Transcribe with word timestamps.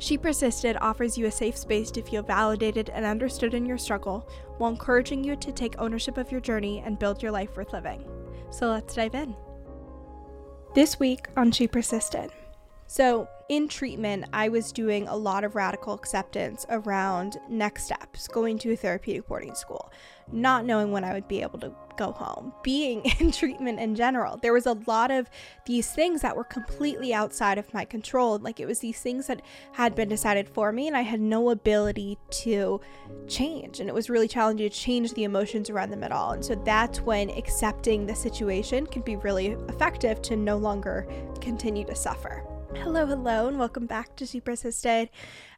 She 0.00 0.16
Persisted 0.16 0.78
offers 0.80 1.18
you 1.18 1.26
a 1.26 1.30
safe 1.30 1.58
space 1.58 1.90
to 1.90 2.00
feel 2.00 2.22
validated 2.22 2.88
and 2.88 3.04
understood 3.04 3.52
in 3.52 3.66
your 3.66 3.76
struggle 3.76 4.26
while 4.56 4.70
encouraging 4.70 5.22
you 5.22 5.36
to 5.36 5.52
take 5.52 5.78
ownership 5.78 6.16
of 6.16 6.32
your 6.32 6.40
journey 6.40 6.82
and 6.86 6.98
build 6.98 7.22
your 7.22 7.30
life 7.30 7.54
worth 7.54 7.74
living. 7.74 8.02
So 8.50 8.70
let's 8.70 8.94
dive 8.94 9.14
in. 9.14 9.36
This 10.74 10.98
week 10.98 11.26
on 11.36 11.52
She 11.52 11.68
Persisted. 11.68 12.30
So, 12.86 13.28
in 13.50 13.68
treatment, 13.68 14.24
I 14.32 14.48
was 14.48 14.72
doing 14.72 15.06
a 15.06 15.14
lot 15.14 15.44
of 15.44 15.54
radical 15.54 15.92
acceptance 15.92 16.64
around 16.70 17.38
next 17.48 17.84
steps, 17.84 18.26
going 18.26 18.58
to 18.60 18.72
a 18.72 18.76
therapeutic 18.76 19.28
boarding 19.28 19.54
school, 19.54 19.92
not 20.32 20.64
knowing 20.64 20.92
when 20.92 21.04
I 21.04 21.12
would 21.12 21.28
be 21.28 21.42
able 21.42 21.58
to 21.60 21.74
go 22.00 22.12
home, 22.12 22.52
being 22.62 23.02
in 23.20 23.30
treatment 23.30 23.78
in 23.78 23.94
general. 23.94 24.38
There 24.38 24.52
was 24.52 24.66
a 24.66 24.72
lot 24.86 25.10
of 25.10 25.28
these 25.66 25.92
things 25.92 26.22
that 26.22 26.36
were 26.36 26.44
completely 26.44 27.12
outside 27.12 27.58
of 27.58 27.72
my 27.74 27.84
control. 27.84 28.38
Like 28.38 28.58
it 28.58 28.66
was 28.66 28.80
these 28.80 29.00
things 29.00 29.26
that 29.26 29.42
had 29.72 29.94
been 29.94 30.08
decided 30.08 30.48
for 30.48 30.72
me, 30.72 30.88
and 30.88 30.96
I 30.96 31.02
had 31.02 31.20
no 31.20 31.50
ability 31.50 32.18
to 32.42 32.80
change. 33.28 33.80
And 33.80 33.88
it 33.88 33.94
was 33.94 34.08
really 34.08 34.28
challenging 34.28 34.68
to 34.68 34.74
change 34.74 35.12
the 35.12 35.24
emotions 35.24 35.68
around 35.68 35.90
them 35.90 36.02
at 36.02 36.12
all. 36.12 36.32
And 36.32 36.44
so 36.44 36.54
that's 36.54 37.00
when 37.02 37.30
accepting 37.30 38.06
the 38.06 38.14
situation 38.14 38.86
can 38.86 39.02
be 39.02 39.16
really 39.16 39.48
effective 39.68 40.22
to 40.22 40.36
no 40.36 40.56
longer 40.56 41.06
continue 41.40 41.84
to 41.84 41.94
suffer. 41.94 42.49
Hello, 42.76 43.04
hello, 43.04 43.48
and 43.48 43.58
welcome 43.58 43.86
back 43.86 44.16
to 44.16 44.24
She 44.24 44.40
Persisted. 44.40 45.10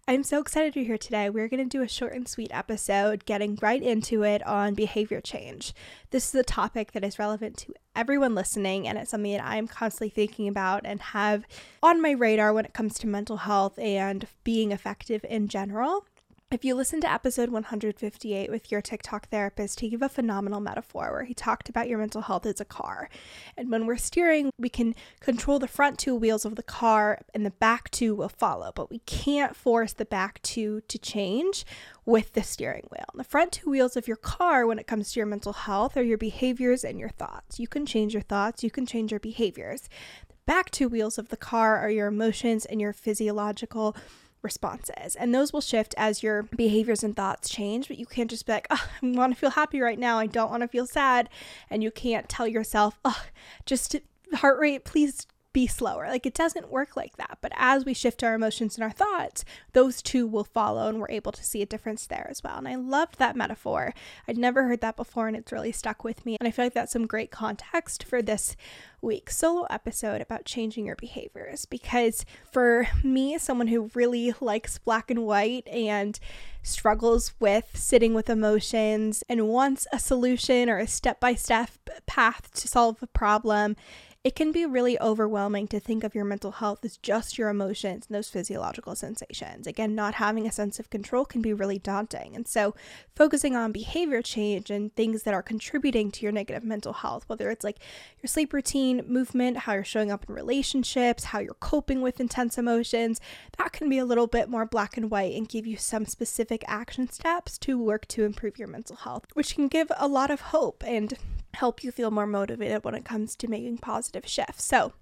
I'm 0.09 0.25
so 0.25 0.41
excited 0.41 0.75
you're 0.75 0.85
here 0.85 0.99
today. 0.99 1.31
We're 1.31 1.49
going 1.49 1.63
to 1.63 1.69
do 1.69 1.83
a 1.83 1.89
short 1.89 2.15
and 2.15 2.27
sweet 2.27 2.51
episode, 2.53 3.25
getting 3.27 3.59
right 3.63 3.83
into 3.83 4.23
it 4.23 4.45
on 4.47 4.75
behavior 4.75 5.21
change. 5.21 5.75
This 6.11 6.29
is 6.29 6.35
a 6.35 6.43
topic 6.43 6.93
that 6.93 7.05
is 7.05 7.19
relevant 7.19 7.59
to 7.59 7.75
everyone 7.95 8.35
listening, 8.35 8.89
and 8.89 8.99
it's 8.99 9.11
something 9.11 9.33
that 9.33 9.45
I'm 9.45 9.69
constantly 9.69 10.09
thinking 10.09 10.49
about 10.49 10.83
and 10.85 11.01
have 11.01 11.45
on 11.83 12.01
my 12.03 12.13
radar 12.13 12.53
when 12.53 12.65
it 12.65 12.75
comes 12.75 12.95
to 13.01 13.07
mental 13.07 13.37
health 13.37 13.79
and 13.79 14.27
being 14.43 14.73
effective 14.73 15.25
in 15.29 15.49
general. 15.49 16.07
If 16.53 16.67
you 16.67 16.75
listen 16.75 17.01
to 17.01 17.11
episode 17.11 17.49
158 17.49 18.51
with 18.51 18.71
your 18.71 18.83
TikTok 18.83 19.31
therapist, 19.31 19.81
he 19.81 19.89
gave 19.89 20.03
a 20.03 20.09
phenomenal 20.11 20.61
metaphor 20.61 21.11
where 21.11 21.25
he 21.25 21.33
talked 21.33 21.71
about 21.71 21.89
your 21.89 21.97
mental 21.97 22.21
health 22.21 22.45
as 22.45 22.61
a 22.61 22.67
car. 22.67 23.09
And 23.57 23.71
when 23.71 23.87
we're 23.87 23.97
steering, 23.97 24.51
we 24.59 24.69
can 24.69 24.95
control 25.21 25.59
the 25.59 25.67
front 25.67 25.99
two 25.99 26.15
wheels 26.15 26.45
of 26.45 26.57
the 26.57 26.63
car 26.63 27.21
and 27.33 27.47
the 27.47 27.53
back 27.53 27.91
two 27.91 28.15
will 28.15 28.29
follow, 28.29 28.71
but 28.75 28.91
we 28.91 28.99
can't 29.07 29.57
force 29.57 29.95
the 29.95 30.05
back 30.05 30.43
two 30.43 30.83
to 30.89 30.99
change 30.99 31.65
with 32.05 32.35
the 32.35 32.43
steering 32.43 32.87
wheel. 32.93 33.07
The 33.15 33.25
front 33.25 33.53
two 33.53 33.71
wheels 33.71 33.97
of 33.97 34.07
your 34.07 34.19
car, 34.19 34.67
when 34.67 34.79
it 34.79 34.87
comes 34.87 35.11
to 35.13 35.21
your 35.21 35.27
mental 35.27 35.55
health, 35.55 35.97
are 35.97 36.03
your 36.03 36.19
behaviors 36.19 36.85
and 36.85 37.01
your 37.01 37.09
thoughts. 37.09 37.59
You 37.59 37.67
can 37.67 37.87
change 37.87 38.13
your 38.13 38.25
thoughts, 38.25 38.63
you 38.63 38.71
can 38.71 38.85
change 38.85 39.11
your 39.11 39.21
behaviors. 39.21 39.89
The 40.29 40.35
back 40.45 40.71
two 40.71 40.91
wheels 40.91 41.17
of 41.17 41.31
the 41.31 41.39
car 41.39 41.79
are 41.79 41.89
your 41.89 42.09
emotions 42.09 42.67
and 42.67 42.79
your 42.79 42.93
physiological 42.93 43.97
responses. 44.43 45.15
And 45.17 45.35
those 45.35 45.53
will 45.53 45.61
shift 45.61 45.95
as 45.97 46.23
your 46.23 46.43
behaviors 46.43 47.03
and 47.03 47.17
thoughts 47.17 47.49
change, 47.49 47.89
but 47.89 47.99
you 47.99 48.07
can't 48.07 48.31
just 48.31 48.47
be 48.47 48.53
like, 48.53 48.67
oh, 48.71 48.89
I 49.03 49.07
want 49.07 49.33
to 49.33 49.39
feel 49.39 49.51
happy 49.51 49.81
right 49.81 49.99
now. 49.99 50.19
I 50.19 50.27
don't 50.27 50.51
want 50.51 50.63
to 50.63 50.69
feel 50.69 50.87
sad. 50.87 51.29
And 51.71 51.83
you 51.83 51.91
can't 51.91 52.29
tell 52.29 52.47
yourself, 52.47 52.99
oh, 53.05 53.25
just 53.67 53.97
heart 54.35 54.59
rate, 54.59 54.85
please 54.85 55.27
be 55.53 55.67
slower. 55.67 56.09
Like 56.09 56.27
it 56.27 56.35
doesn't 56.35 56.71
work 56.71 56.97
like 56.97 57.17
that. 57.17 57.39
But 57.41 57.53
as 57.57 57.85
we 57.85 57.95
shift 57.95 58.23
our 58.23 58.35
emotions 58.35 58.77
and 58.77 58.85
our 58.85 58.91
thoughts, 58.91 59.45
those 59.73 60.03
two 60.03 60.27
will 60.27 60.45
follow 60.45 60.89
and 60.89 61.01
we're 61.01 61.11
able 61.11 61.33
to 61.33 61.45
see 61.45 61.63
a 61.63 61.67
difference 61.67 62.07
there 62.07 62.27
as 62.31 62.43
well. 62.43 62.57
And 62.57 62.69
I 62.69 62.75
loved 62.75 63.19
that 63.19 63.37
metaphor. 63.37 63.95
I'd 64.27 64.39
never 64.39 64.65
heard 64.65 64.81
that 64.81 64.97
before 64.97 65.29
and 65.29 65.37
it's 65.37 65.53
really 65.53 65.73
stuck 65.73 66.05
with 66.05 66.25
me. 66.25 66.37
And 66.41 66.49
I 66.49 66.51
feel 66.51 66.65
like 66.65 66.75
that's 66.75 66.93
some 66.93 67.07
great 67.07 67.31
context 67.31 68.05
for 68.05 68.23
this 68.23 68.57
week's 69.01 69.37
solo 69.37 69.67
episode 69.69 70.21
about 70.21 70.45
changing 70.45 70.87
your 70.87 70.97
behaviors. 70.97 71.67
Because 71.67 72.25
for 72.51 72.89
me, 73.03 73.37
someone 73.39 73.67
who 73.67 73.91
really 73.95 74.35
likes 74.41 74.79
black 74.79 75.11
and 75.11 75.25
white 75.25 75.67
and 75.67 76.19
struggles 76.63 77.35
with 77.41 77.71
sitting 77.75 78.15
with 78.15 78.31
emotions 78.31 79.25
and 79.29 79.49
wants 79.49 79.87
a 79.93 79.99
solution 79.99 80.71
or 80.71 80.79
a 80.79 80.87
step 80.87 81.19
by 81.19 81.35
step 81.35 81.71
path 82.07 82.53
to 82.55 82.69
solve 82.69 83.03
a 83.03 83.07
problem, 83.09 83.77
it 84.25 84.37
can 84.37 84.53
be 84.53 84.65
really 84.65 85.01
overwhelming 85.01 85.67
to 85.67 85.81
think 85.81 86.05
of 86.05 86.15
your 86.15 86.25
mental 86.25 86.53
health 86.53 86.85
as 86.85 86.97
just 86.97 87.37
your 87.37 87.49
emotions 87.49 88.07
and 88.07 88.15
those 88.15 88.29
physiological 88.29 88.95
sensations. 88.95 89.67
Again, 89.67 89.97
not 89.97 90.15
having 90.15 90.47
a 90.47 90.53
sense 90.53 90.79
of 90.79 90.91
control 90.91 91.25
can 91.25 91.43
be 91.43 91.53
really 91.53 91.81
daunting. 91.81 92.37
And 92.37 92.47
so, 92.47 92.73
focusing 93.17 93.57
on 93.57 93.73
behavior 93.73 94.23
change 94.23 94.71
and 94.71 94.95
things 94.95 95.25
that 95.25 95.35
are 95.35 95.43
contributing 95.43 96.13
to 96.13 96.23
your 96.23 96.31
negative 96.31 96.63
mental 96.63 96.93
health, 96.93 97.25
whether 97.27 97.51
it's 97.51 97.65
like 97.65 97.79
your 98.23 98.29
sleep 98.29 98.53
routine, 98.53 99.05
movement, 99.09 99.59
how 99.59 99.73
you're 99.73 99.83
showing 99.83 100.13
up 100.13 100.25
in 100.29 100.35
relationships, 100.37 101.25
how 101.25 101.41
you're 101.41 101.55
coping 101.55 102.01
with 102.01 102.21
intense 102.21 102.57
emotions, 102.57 103.21
that 103.59 103.73
can 103.73 103.89
be 103.89 103.99
a 103.99 104.05
little 104.05 104.29
bit 104.29 104.49
more 104.49 104.65
black 104.65 104.97
and 104.97 105.11
white 105.11 105.35
and 105.35 105.49
give 105.49 105.67
you 105.67 105.77
some 105.77 106.07
specific 106.07 106.63
action 106.69 107.11
steps 107.11 107.59
to 107.59 107.77
work 107.77 108.07
to 108.07 108.25
improve 108.25 108.57
your 108.57 108.69
mental 108.69 108.95
health, 108.95 109.25
which 109.35 109.57
can 109.57 109.67
give 109.67 109.91
a 109.97 110.07
lot 110.07 110.31
of 110.31 110.41
hope 110.41 110.85
and 110.87 111.15
help 111.55 111.83
you 111.85 111.93
feel 111.93 112.11
more 112.11 112.27
motivated 112.27 112.85
when 112.85 112.95
it 112.95 113.05
comes 113.05 113.37
to 113.37 113.49
making 113.49 113.79
positive 113.79 114.27
shifts. 114.27 114.65
So, 114.65 114.93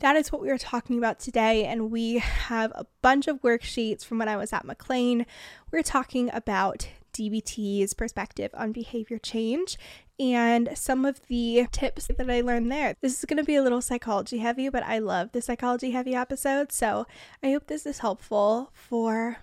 that 0.00 0.16
is 0.16 0.32
what 0.32 0.40
we 0.40 0.50
are 0.50 0.58
talking 0.58 0.96
about 0.96 1.20
today. 1.20 1.66
And 1.66 1.90
we 1.90 2.18
have 2.18 2.72
a 2.74 2.86
bunch 3.02 3.28
of 3.28 3.42
worksheets 3.42 4.04
from 4.04 4.18
when 4.18 4.28
I 4.28 4.36
was 4.36 4.52
at 4.52 4.64
McLean. 4.64 5.26
We're 5.70 5.82
talking 5.82 6.30
about 6.32 6.88
DBT's 7.12 7.92
perspective 7.94 8.50
on 8.54 8.72
behavior 8.72 9.18
change 9.18 9.76
and 10.18 10.70
some 10.74 11.04
of 11.04 11.26
the 11.28 11.66
tips 11.72 12.08
that 12.16 12.30
I 12.30 12.40
learned 12.40 12.70
there. 12.70 12.94
This 13.00 13.18
is 13.18 13.24
going 13.24 13.38
to 13.38 13.44
be 13.44 13.56
a 13.56 13.62
little 13.62 13.80
psychology 13.80 14.38
heavy, 14.38 14.68
but 14.68 14.82
I 14.82 14.98
love 14.98 15.32
the 15.32 15.42
psychology 15.42 15.90
heavy 15.90 16.14
episode. 16.14 16.72
So 16.72 17.06
I 17.42 17.52
hope 17.52 17.66
this 17.66 17.86
is 17.86 17.98
helpful 17.98 18.70
for 18.74 19.38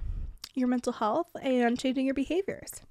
your 0.53 0.67
mental 0.67 0.93
health 0.93 1.29
and 1.41 1.79
changing 1.79 2.05
your 2.05 2.15
behaviors. 2.15 2.81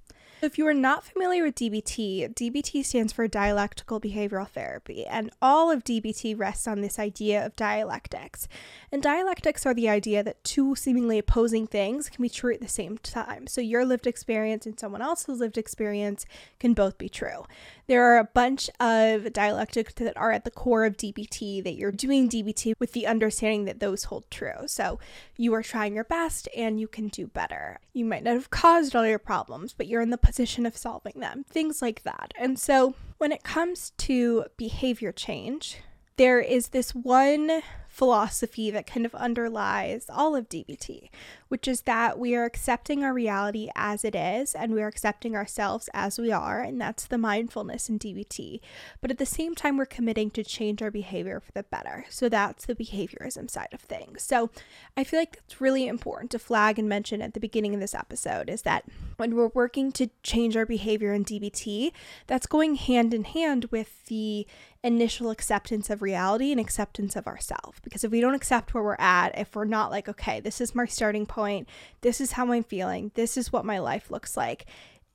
If 0.43 0.59
you 0.59 0.67
are 0.67 0.75
not 0.75 1.03
familiar 1.03 1.45
with 1.45 1.55
DBT, 1.55 2.35
DBT 2.35 2.85
stands 2.85 3.11
for 3.11 3.27
Dialectical 3.27 3.99
Behavioral 3.99 4.47
Therapy, 4.47 5.07
and 5.07 5.31
all 5.41 5.71
of 5.71 5.83
DBT 5.83 6.39
rests 6.39 6.69
on 6.69 6.83
this 6.83 6.99
idea 6.99 7.45
of 7.45 7.57
dialectics. 7.57 8.47
And 8.93 9.03
dialectics 9.03 9.65
are 9.65 9.73
the 9.73 9.89
idea 9.89 10.23
that 10.23 10.45
two 10.45 10.75
seemingly 10.75 11.17
opposing 11.17 11.67
things 11.67 12.11
can 12.11 12.21
be 12.21 12.29
true 12.29 12.53
at 12.53 12.61
the 12.61 12.69
same 12.69 12.99
time. 12.99 13.47
So 13.47 13.63
your 13.63 13.87
lived 13.87 14.07
experience 14.07 14.67
and 14.67 14.79
someone 14.79 15.01
else's 15.01 15.41
lived 15.41 15.57
experience 15.57 16.27
can 16.61 16.75
both 16.75 16.99
be 16.99 17.09
true. 17.09 17.47
There 17.89 18.05
are 18.05 18.19
a 18.19 18.25
bunch 18.25 18.69
of 18.81 19.33
dialectics 19.33 19.95
that 19.95 20.17
are 20.17 20.33
at 20.33 20.45
the 20.45 20.51
core 20.51 20.85
of 20.85 20.97
DBT 20.97 21.63
that 21.63 21.77
you're 21.77 21.93
doing 21.93 22.29
DBT 22.29 22.75
with 22.81 22.93
the 22.93 23.07
understanding 23.07 23.65
that 23.67 23.79
those 23.79 24.05
hold 24.05 24.29
true. 24.31 24.67
So 24.67 24.99
you 25.37 25.55
are 25.55 25.63
trying 25.63 25.95
your 25.95 26.05
best 26.05 26.49
and 26.57 26.81
you 26.81 26.89
can 26.89 27.09
do 27.09 27.29
better. 27.29 27.79
You 27.93 28.05
might 28.05 28.25
not 28.25 28.35
have 28.35 28.51
caused 28.51 28.97
all 28.97 29.07
your 29.07 29.21
problems, 29.21 29.73
but 29.73 29.87
you're 29.87 30.03
in 30.03 30.11
the 30.11 30.19
position 30.19 30.67
of 30.67 30.77
solving 30.77 31.21
them, 31.21 31.45
things 31.49 31.81
like 31.81 32.03
that. 32.03 32.35
And 32.39 32.59
so 32.59 32.95
when 33.19 33.31
it 33.31 33.45
comes 33.45 33.91
to 33.99 34.47
behavior 34.57 35.13
change, 35.13 35.79
there 36.17 36.41
is 36.41 36.69
this 36.69 36.95
one 36.95 37.63
philosophy 37.97 38.71
that 38.71 38.87
kind 38.87 39.07
of 39.07 39.15
underlies 39.15 40.05
all 40.11 40.37
of 40.37 40.51
DBT, 40.51 41.09
which 41.49 41.67
is 41.67 41.81
that 41.83 42.19
we 42.19 42.35
are 42.35 42.45
accepting 42.45 43.03
our 43.03 43.15
reality 43.15 43.71
as 43.75 44.05
it 44.05 44.15
is 44.15 44.55
and 44.55 44.75
we 44.75 44.83
are 44.83 44.87
accepting 44.87 45.35
ourselves 45.35 45.89
as 45.95 46.19
we 46.19 46.31
are, 46.31 46.61
and 46.61 46.79
that's 46.79 47.07
the 47.07 47.17
mindfulness 47.17 47.89
in 47.89 47.99
DBT. 47.99 48.61
But 49.01 49.11
at 49.11 49.17
the 49.17 49.25
same 49.25 49.55
time, 49.55 49.79
we're 49.79 49.87
committing 49.87 50.31
to 50.33 50.45
change 50.45 50.83
our 50.83 50.91
behavior 50.91 51.41
for 51.41 51.53
the 51.53 51.63
better. 51.63 52.05
So 52.11 52.29
that's 52.29 52.67
the 52.67 52.75
behaviorism 52.75 53.51
side 53.51 53.73
of 53.73 53.81
things. 53.81 54.21
So 54.21 54.51
I 54.95 55.03
feel 55.03 55.19
like 55.19 55.39
it's 55.47 55.63
really 55.63 55.89
important 55.89 56.31
to 56.33 56.39
flag 56.39 56.79
and 56.79 56.91
mention 56.91 57.23
at 57.23 57.33
the 57.33 57.41
beginning 57.41 57.73
of 57.73 57.81
this 57.81 57.95
episode 57.95 58.51
is 58.51 58.61
that 58.63 58.85
when 59.17 59.35
we're 59.35 59.49
working 59.49 59.91
to 59.93 60.11
change 60.23 60.55
our 60.55 60.67
behavior 60.67 61.15
in 61.15 61.25
DBT, 61.25 61.93
that's 62.27 62.47
going 62.47 62.75
hand 62.75 63.15
in 63.15 63.25
hand 63.25 63.69
with 63.71 64.05
the 64.09 64.47
initial 64.87 65.31
acceptance 65.31 65.91
of 65.91 66.01
reality 66.01 66.53
and 66.53 66.61
acceptance 66.61 67.17
of 67.17 67.27
ourselves. 67.27 67.81
Because 67.83 68.05
if 68.05 68.13
we 68.13 68.21
don't 68.21 68.35
accept 68.35 68.73
where 68.73 68.85
we're 68.85 68.97
at, 69.01 69.37
if 69.37 69.57
we're 69.57 69.65
not 69.65 69.91
like, 69.91 70.09
okay, 70.09 70.39
this 70.39 70.61
is 70.61 70.77
my 70.77 70.87
starting 70.87 71.27
point, 71.27 71.69
this 72.03 72.21
is 72.21 72.33
how 72.33 72.53
I'm 72.53 72.63
feeling, 72.63 73.11
this 73.15 73.37
is 73.37 73.53
what 73.53 73.65
my 73.65 73.81
life 73.81 74.13
looks 74.13 74.37
like, 74.37 74.65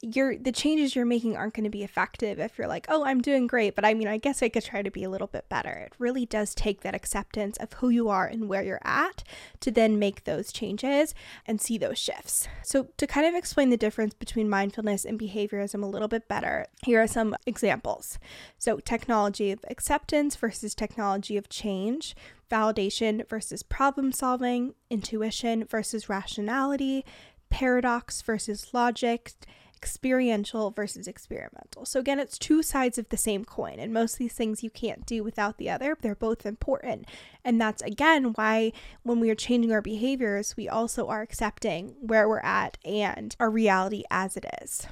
you're 0.01 0.37
the 0.37 0.51
changes 0.51 0.95
you're 0.95 1.05
making 1.05 1.37
aren't 1.37 1.53
going 1.53 1.63
to 1.63 1.69
be 1.69 1.83
effective 1.83 2.39
if 2.39 2.57
you're 2.57 2.67
like, 2.67 2.87
"Oh, 2.89 3.05
I'm 3.05 3.21
doing 3.21 3.47
great, 3.47 3.75
but 3.75 3.85
I 3.85 3.93
mean, 3.93 4.07
I 4.07 4.17
guess 4.17 4.41
I 4.41 4.49
could 4.49 4.63
try 4.63 4.81
to 4.81 4.91
be 4.91 5.03
a 5.03 5.09
little 5.09 5.27
bit 5.27 5.47
better." 5.47 5.71
It 5.71 5.93
really 5.99 6.25
does 6.25 6.55
take 6.55 6.81
that 6.81 6.95
acceptance 6.95 7.57
of 7.57 7.73
who 7.73 7.89
you 7.89 8.09
are 8.09 8.25
and 8.25 8.49
where 8.49 8.63
you're 8.63 8.81
at 8.83 9.23
to 9.59 9.71
then 9.71 9.99
make 9.99 10.23
those 10.23 10.51
changes 10.51 11.13
and 11.45 11.61
see 11.61 11.77
those 11.77 11.99
shifts. 11.99 12.47
So, 12.63 12.87
to 12.97 13.05
kind 13.05 13.27
of 13.27 13.35
explain 13.35 13.69
the 13.69 13.77
difference 13.77 14.13
between 14.13 14.49
mindfulness 14.49 15.05
and 15.05 15.19
behaviorism 15.19 15.83
a 15.83 15.87
little 15.87 16.07
bit 16.07 16.27
better, 16.27 16.65
here 16.83 17.01
are 17.01 17.07
some 17.07 17.35
examples. 17.45 18.17
So, 18.57 18.77
technology 18.77 19.51
of 19.51 19.63
acceptance 19.69 20.35
versus 20.35 20.73
technology 20.73 21.37
of 21.37 21.49
change, 21.49 22.15
validation 22.49 23.27
versus 23.29 23.63
problem 23.63 24.11
solving, 24.11 24.73
intuition 24.89 25.65
versus 25.65 26.09
rationality, 26.09 27.05
paradox 27.49 28.21
versus 28.21 28.73
logic, 28.73 29.33
experiential 29.81 30.69
versus 30.69 31.07
experimental. 31.07 31.85
So, 31.85 31.99
again, 31.99 32.19
it's 32.19 32.37
two 32.37 32.61
sides 32.61 32.99
of 32.99 33.09
the 33.09 33.17
same 33.17 33.45
coin, 33.45 33.79
and 33.79 33.91
most 33.91 34.13
of 34.13 34.19
these 34.19 34.33
things 34.33 34.63
you 34.63 34.69
can't 34.69 35.05
do 35.07 35.23
without 35.23 35.57
the 35.57 35.71
other. 35.71 35.97
They're 35.99 36.13
both 36.13 36.45
important. 36.45 37.05
And 37.43 37.59
that's 37.59 37.81
again 37.81 38.33
why 38.33 38.73
when 39.01 39.19
we 39.19 39.31
are 39.31 39.35
changing 39.35 39.71
our 39.71 39.81
behaviors, 39.81 40.55
we 40.55 40.69
also 40.69 41.07
are 41.07 41.21
accepting 41.21 41.95
where 41.99 42.29
we're 42.29 42.39
at 42.41 42.77
and 42.85 43.35
our 43.39 43.49
reality 43.49 44.03
as 44.11 44.37
it 44.37 44.45
is 44.61 44.85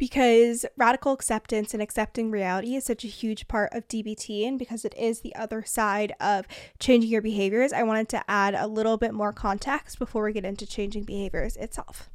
because 0.00 0.64
radical 0.78 1.12
acceptance 1.12 1.74
and 1.74 1.82
accepting 1.82 2.30
reality 2.30 2.74
is 2.74 2.84
such 2.84 3.04
a 3.04 3.08
huge 3.08 3.46
part 3.48 3.68
of 3.74 3.86
DBT, 3.86 4.48
and 4.48 4.58
because 4.58 4.86
it 4.86 4.94
is 4.96 5.20
the 5.20 5.36
other 5.36 5.62
side 5.62 6.14
of 6.18 6.46
changing 6.78 7.10
your 7.10 7.20
behaviors, 7.20 7.70
I 7.70 7.82
wanted 7.82 8.08
to 8.08 8.24
add 8.26 8.54
a 8.54 8.66
little 8.66 8.96
bit 8.96 9.12
more 9.12 9.34
context 9.34 9.98
before 9.98 10.24
we 10.24 10.32
get 10.32 10.46
into 10.46 10.64
changing 10.64 11.04
behaviors 11.04 11.54
itself. 11.58 12.08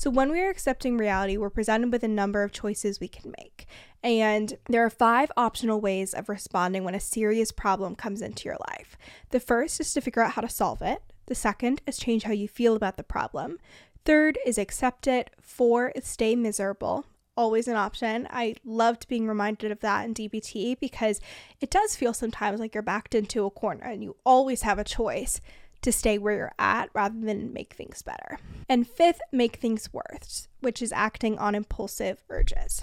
So, 0.00 0.08
when 0.08 0.32
we 0.32 0.40
are 0.40 0.48
accepting 0.48 0.96
reality, 0.96 1.36
we're 1.36 1.50
presented 1.50 1.92
with 1.92 2.02
a 2.02 2.08
number 2.08 2.42
of 2.42 2.52
choices 2.52 2.98
we 2.98 3.06
can 3.06 3.34
make. 3.36 3.66
And 4.02 4.56
there 4.66 4.82
are 4.82 4.88
five 4.88 5.30
optional 5.36 5.78
ways 5.78 6.14
of 6.14 6.30
responding 6.30 6.84
when 6.84 6.94
a 6.94 7.00
serious 7.00 7.52
problem 7.52 7.94
comes 7.96 8.22
into 8.22 8.48
your 8.48 8.56
life. 8.66 8.96
The 9.28 9.40
first 9.40 9.78
is 9.78 9.92
to 9.92 10.00
figure 10.00 10.22
out 10.22 10.32
how 10.32 10.40
to 10.40 10.48
solve 10.48 10.80
it. 10.80 11.02
The 11.26 11.34
second 11.34 11.82
is 11.86 11.98
change 11.98 12.22
how 12.22 12.32
you 12.32 12.48
feel 12.48 12.76
about 12.76 12.96
the 12.96 13.02
problem. 13.02 13.58
Third 14.06 14.38
is 14.46 14.56
accept 14.56 15.06
it. 15.06 15.34
Four 15.38 15.90
is 15.90 16.06
stay 16.06 16.34
miserable. 16.34 17.04
Always 17.36 17.68
an 17.68 17.76
option. 17.76 18.26
I 18.30 18.54
loved 18.64 19.06
being 19.06 19.28
reminded 19.28 19.70
of 19.70 19.80
that 19.80 20.06
in 20.06 20.14
DBT 20.14 20.80
because 20.80 21.20
it 21.60 21.68
does 21.68 21.94
feel 21.94 22.14
sometimes 22.14 22.58
like 22.58 22.74
you're 22.74 22.82
backed 22.82 23.14
into 23.14 23.44
a 23.44 23.50
corner 23.50 23.84
and 23.84 24.02
you 24.02 24.16
always 24.24 24.62
have 24.62 24.78
a 24.78 24.84
choice 24.84 25.42
to 25.82 25.92
stay 25.92 26.18
where 26.18 26.36
you're 26.36 26.52
at 26.58 26.90
rather 26.94 27.18
than 27.18 27.52
make 27.52 27.74
things 27.74 28.02
better. 28.02 28.38
And 28.68 28.86
fifth, 28.86 29.20
make 29.32 29.56
things 29.56 29.92
worse, 29.92 30.48
which 30.60 30.82
is 30.82 30.92
acting 30.92 31.38
on 31.38 31.54
impulsive 31.54 32.22
urges. 32.28 32.82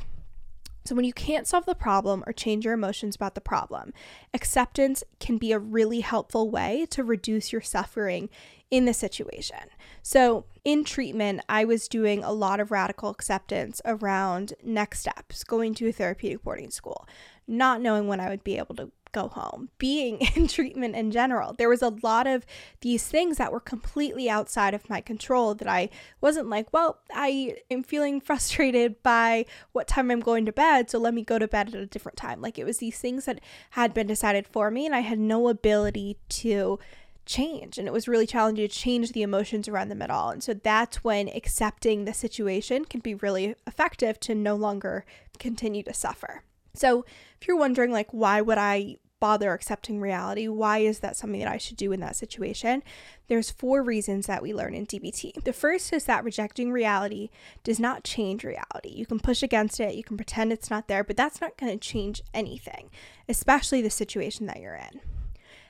So, 0.88 0.95
when 0.95 1.03
you 1.03 1.11
can't 1.11 1.45
solve 1.45 1.65
the 1.65 1.75
problem 1.75 2.23
or 2.25 2.31
change 2.31 2.63
your 2.63 2.73
emotions 2.73 3.17
about 3.17 3.35
the 3.35 3.41
problem, 3.41 3.94
acceptance 4.33 5.03
can 5.19 5.38
be 5.38 5.51
a 5.51 5.59
really 5.59 5.99
helpful 5.99 6.49
way 6.49 6.88
to 6.91 7.03
reduce 7.03 7.51
your 7.51 7.59
suffering 7.59 8.29
in 8.71 8.85
the 8.85 8.94
situation. 8.94 9.59
So, 10.01 10.45
in 10.63 10.85
treatment, 10.85 11.41
I 11.50 11.65
was 11.65 11.89
doing 11.89 12.23
a 12.23 12.31
lot 12.31 12.61
of 12.61 12.71
radical 12.71 13.09
acceptance 13.09 13.81
around 13.83 14.53
next 14.63 15.01
steps, 15.01 15.43
going 15.43 15.73
to 15.73 15.89
a 15.89 15.91
therapeutic 15.91 16.43
boarding 16.43 16.71
school, 16.71 17.05
not 17.50 17.81
knowing 17.81 18.07
when 18.07 18.21
I 18.21 18.29
would 18.29 18.45
be 18.45 18.57
able 18.57 18.75
to 18.75 18.89
go 19.12 19.27
home, 19.30 19.69
being 19.77 20.19
in 20.36 20.48
treatment 20.48 20.95
in 20.95 21.12
general. 21.12 21.54
There 21.54 21.69
was 21.69 21.81
a 21.81 21.95
lot 22.04 22.27
of 22.27 22.45
these 22.81 23.07
things 23.07 23.38
that 23.38 23.51
were 23.51 23.59
completely 23.59 24.30
outside 24.30 24.74
of 24.74 24.89
my 24.89 25.01
control 25.01 25.56
that 25.56 25.68
I 25.68 25.89
wasn't 26.21 26.50
like, 26.50 26.71
well, 26.74 27.00
I 27.13 27.57
am 27.69 27.83
feeling 27.83 28.21
frustrated 28.27 29.01
by 29.04 29.45
what 29.71 29.88
time 29.88 30.12
I'm 30.12 30.19
going 30.19 30.45
to 30.45 30.51
bed, 30.51 30.89
so 30.89 31.00
let 31.00 31.13
me 31.13 31.24
go 31.24 31.39
to 31.39 31.48
bed 31.48 31.69
at 31.69 31.75
a 31.75 31.86
different 31.86 32.18
time. 32.18 32.42
Like 32.42 32.57
it 32.57 32.65
was 32.65 32.77
these 32.77 33.00
things 33.00 33.25
that 33.25 33.42
had 33.71 33.94
been 33.94 34.07
decided 34.07 34.48
for 34.48 34.71
me, 34.71 34.86
and 34.86 34.95
I 34.95 35.01
had 35.01 35.19
no 35.19 35.50
ability 35.50 36.18
to 36.30 36.80
change 37.27 37.77
and 37.77 37.88
it 37.88 37.92
was 37.92 38.07
really 38.07 38.25
challenging 38.25 38.68
to 38.68 38.74
change 38.74 39.12
the 39.12 39.21
emotions 39.21 39.68
around 39.68 39.89
them 39.89 40.01
at 40.01 40.10
all 40.10 40.30
and 40.30 40.42
so 40.42 40.53
that's 40.53 41.03
when 41.03 41.27
accepting 41.27 42.06
the 42.06 42.13
situation 42.13 42.86
can 42.86 43.01
be 43.01 43.13
really 43.13 43.53
effective 43.68 44.18
to 44.18 44.33
no 44.33 44.56
longer 44.56 45.06
continue 45.38 45.83
to 45.83 45.94
suffer 45.94 46.42
so, 46.77 47.06
if 47.39 47.47
you're 47.47 47.57
wondering, 47.57 47.91
like, 47.91 48.12
why 48.12 48.41
would 48.41 48.57
I 48.57 48.97
bother 49.19 49.53
accepting 49.53 50.00
reality? 50.00 50.47
Why 50.47 50.79
is 50.79 51.00
that 51.00 51.15
something 51.15 51.39
that 51.39 51.51
I 51.51 51.57
should 51.57 51.77
do 51.77 51.91
in 51.91 52.00
that 52.01 52.15
situation? 52.15 52.83
There's 53.27 53.51
four 53.51 53.81
reasons 53.81 54.27
that 54.27 54.41
we 54.41 54.53
learn 54.53 54.74
in 54.74 54.85
DBT. 54.85 55.44
The 55.44 55.53
first 55.53 55.91
is 55.91 56.06
that 56.06 56.24
rejecting 56.24 56.71
reality 56.71 57.29
does 57.63 57.79
not 57.79 58.03
change 58.03 58.44
reality. 58.44 58.89
You 58.89 59.06
can 59.06 59.19
push 59.19 59.44
against 59.44 59.79
it, 59.79 59.95
you 59.95 60.03
can 60.03 60.18
pretend 60.18 60.51
it's 60.51 60.69
not 60.69 60.88
there, 60.88 61.03
but 61.03 61.18
that's 61.18 61.41
not 61.41 61.57
going 61.57 61.71
to 61.71 61.79
change 61.79 62.21
anything, 62.33 62.89
especially 63.27 63.81
the 63.81 63.89
situation 63.89 64.45
that 64.45 64.59
you're 64.59 64.75
in. 64.75 65.01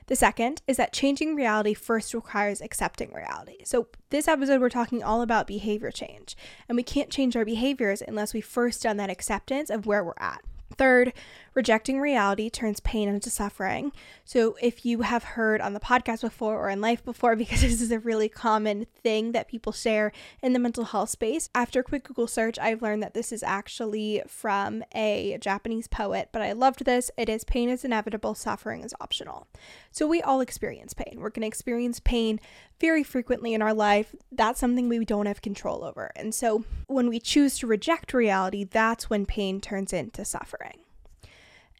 The 0.07 0.15
second 0.15 0.61
is 0.67 0.77
that 0.77 0.93
changing 0.93 1.35
reality 1.35 1.73
first 1.73 2.13
requires 2.13 2.61
accepting 2.61 3.13
reality. 3.13 3.57
So, 3.65 3.87
this 4.09 4.29
episode, 4.29 4.61
we're 4.61 4.69
talking 4.69 5.03
all 5.03 5.21
about 5.21 5.47
behavior 5.47 5.91
change, 5.91 6.37
and 6.69 6.77
we 6.77 6.83
can't 6.83 7.09
change 7.09 7.35
our 7.35 7.43
behaviors 7.43 8.01
unless 8.01 8.33
we 8.33 8.39
first 8.39 8.83
done 8.83 8.95
that 8.97 9.09
acceptance 9.09 9.69
of 9.69 9.85
where 9.85 10.05
we're 10.05 10.13
at. 10.17 10.45
Third, 10.77 11.13
rejecting 11.53 11.99
reality 11.99 12.49
turns 12.49 12.79
pain 12.79 13.09
into 13.09 13.29
suffering. 13.29 13.91
So, 14.25 14.55
if 14.61 14.85
you 14.85 15.01
have 15.01 15.23
heard 15.23 15.61
on 15.61 15.73
the 15.73 15.79
podcast 15.79 16.21
before 16.21 16.55
or 16.55 16.69
in 16.69 16.81
life 16.81 17.03
before, 17.03 17.35
because 17.37 17.61
this 17.61 17.81
is 17.81 17.91
a 17.91 17.99
really 17.99 18.29
common 18.29 18.85
thing 19.03 19.31
that 19.31 19.47
people 19.47 19.71
share 19.71 20.11
in 20.41 20.53
the 20.53 20.59
mental 20.59 20.85
health 20.85 21.09
space, 21.09 21.49
after 21.55 21.79
a 21.79 21.83
quick 21.83 22.03
Google 22.03 22.27
search, 22.27 22.59
I've 22.59 22.81
learned 22.81 23.03
that 23.03 23.13
this 23.13 23.31
is 23.31 23.43
actually 23.43 24.21
from 24.27 24.83
a 24.93 25.37
Japanese 25.41 25.87
poet, 25.87 26.29
but 26.31 26.41
I 26.41 26.51
loved 26.51 26.85
this. 26.85 27.11
It 27.17 27.29
is 27.29 27.43
pain 27.43 27.69
is 27.69 27.85
inevitable, 27.85 28.35
suffering 28.35 28.83
is 28.83 28.93
optional. 28.99 29.47
So, 29.91 30.07
we 30.07 30.21
all 30.21 30.41
experience 30.41 30.93
pain. 30.93 31.19
We're 31.19 31.29
going 31.29 31.41
to 31.41 31.47
experience 31.47 31.99
pain 31.99 32.39
very 32.79 33.03
frequently 33.03 33.53
in 33.53 33.61
our 33.61 33.73
life. 33.73 34.15
That's 34.31 34.59
something 34.59 34.87
we 34.87 35.03
don't 35.05 35.25
have 35.25 35.41
control 35.41 35.83
over. 35.83 36.11
And 36.15 36.33
so, 36.33 36.63
when 36.87 37.09
we 37.09 37.19
choose 37.19 37.57
to 37.59 37.67
reject 37.67 38.13
reality, 38.13 38.63
that's 38.63 39.09
when 39.09 39.25
pain 39.25 39.59
turns 39.61 39.93
into 39.93 40.25
suffering. 40.25 40.79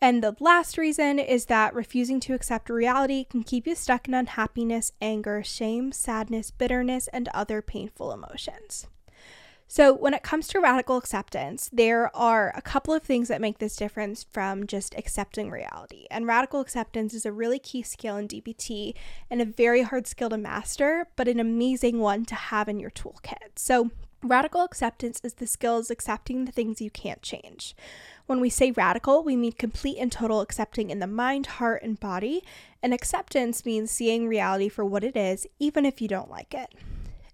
And 0.01 0.23
the 0.23 0.35
last 0.39 0.77
reason 0.77 1.17
is 1.17 1.45
that 1.45 1.73
refusing 1.73 2.19
to 2.21 2.33
accept 2.33 2.69
reality 2.69 3.25
can 3.25 3.43
keep 3.43 3.65
you 3.65 3.73
stuck 3.73 4.07
in 4.07 4.13
unhappiness, 4.13 4.91
anger, 5.01 5.43
shame, 5.43 5.91
sadness, 5.91 6.51
bitterness, 6.51 7.07
and 7.11 7.29
other 7.33 7.61
painful 7.63 8.11
emotions. 8.11 8.87
So, 9.69 9.93
when 9.93 10.13
it 10.13 10.23
comes 10.23 10.47
to 10.49 10.61
radical 10.61 10.95
acceptance, 10.95 11.69
there 11.73 12.15
are 12.15 12.53
a 12.55 12.61
couple 12.61 12.93
of 12.93 13.03
things 13.03 13.27
that 13.27 13.41
make 13.41 13.57
this 13.57 13.75
difference 13.75 14.23
from 14.23 14.65
just 14.65 14.95
accepting 14.97 15.51
reality. 15.51 16.05
And 16.09 16.25
radical 16.25 16.61
acceptance 16.61 17.13
is 17.13 17.25
a 17.25 17.33
really 17.33 17.59
key 17.59 17.81
skill 17.81 18.15
in 18.15 18.29
DBT 18.29 18.93
and 19.29 19.41
a 19.41 19.45
very 19.45 19.81
hard 19.81 20.07
skill 20.07 20.29
to 20.29 20.37
master, 20.37 21.07
but 21.17 21.27
an 21.27 21.39
amazing 21.39 21.99
one 21.99 22.23
to 22.25 22.35
have 22.35 22.69
in 22.69 22.79
your 22.79 22.91
toolkit. 22.91 23.57
So, 23.57 23.91
radical 24.23 24.61
acceptance 24.61 25.21
is 25.23 25.35
the 25.35 25.47
skills 25.47 25.89
accepting 25.89 26.45
the 26.45 26.51
things 26.51 26.81
you 26.81 26.89
can't 26.89 27.21
change. 27.21 27.75
When 28.25 28.41
we 28.41 28.49
say 28.49 28.71
radical, 28.71 29.23
we 29.23 29.35
mean 29.35 29.53
complete 29.53 29.97
and 29.97 30.11
total 30.11 30.41
accepting 30.41 30.89
in 30.89 30.99
the 30.99 31.07
mind, 31.07 31.45
heart, 31.45 31.83
and 31.83 31.99
body. 31.99 32.43
And 32.83 32.93
acceptance 32.93 33.65
means 33.65 33.89
seeing 33.91 34.27
reality 34.27 34.69
for 34.69 34.83
what 34.83 35.03
it 35.03 35.15
is, 35.15 35.47
even 35.59 35.85
if 35.85 36.01
you 36.01 36.07
don't 36.07 36.29
like 36.29 36.53
it. 36.53 36.73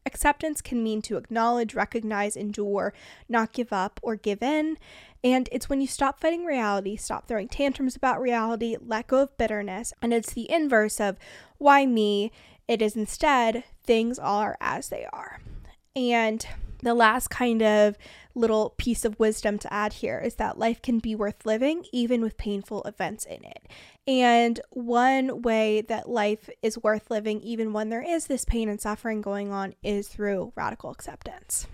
Acceptance 0.06 0.62
can 0.62 0.84
mean 0.84 1.02
to 1.04 1.18
acknowledge, 1.18 1.74
recognize, 1.74 2.36
endure, 2.36 2.94
not 3.30 3.54
give 3.54 3.72
up, 3.72 4.00
or 4.04 4.16
give 4.16 4.44
in. 4.44 4.78
And 5.24 5.48
it's 5.52 5.70
when 5.70 5.80
you 5.80 5.88
stop 5.88 6.20
fighting 6.20 6.44
reality, 6.46 6.98
stop 6.98 7.28
throwing 7.28 7.48
tantrums 7.48 7.96
about 7.96 8.22
reality, 8.22 8.76
let 8.86 9.08
go 9.08 9.24
of 9.24 9.38
bitterness. 9.38 9.94
And 10.02 10.14
it's 10.14 10.34
the 10.34 10.52
inverse 10.52 11.00
of 11.00 11.18
why 11.58 11.86
me. 11.86 12.32
It 12.68 12.82
is 12.82 12.96
instead 12.96 13.64
things 13.84 14.20
are 14.20 14.58
as 14.62 14.90
they 14.90 15.06
are. 15.12 15.42
And 15.96 16.46
the 16.84 16.94
last 16.94 17.30
kind 17.30 17.62
of 17.62 17.98
little 18.36 18.72
piece 18.78 19.06
of 19.06 19.20
wisdom 19.20 19.58
to 19.60 19.72
add 19.74 19.94
here 19.94 20.20
is 20.20 20.36
that 20.36 20.58
life 20.58 20.82
can 20.82 21.00
be 21.00 21.16
worth 21.16 21.46
living 21.46 21.86
even 21.92 22.22
with 22.22 22.38
painful 22.38 22.84
events 22.84 23.26
in 23.26 23.44
it. 23.44 23.68
And 24.08 24.60
one 24.72 25.42
way 25.42 25.82
that 25.82 26.10
life 26.10 26.50
is 26.62 26.78
worth 26.78 27.10
living, 27.10 27.40
even 27.42 27.74
when 27.74 27.90
there 27.90 28.04
is 28.04 28.28
this 28.28 28.44
pain 28.44 28.68
and 28.68 28.82
suffering 28.82 29.22
going 29.22 29.52
on, 29.52 29.76
is 29.84 30.08
through 30.08 30.52
radical 30.56 30.92
acceptance. 30.92 31.68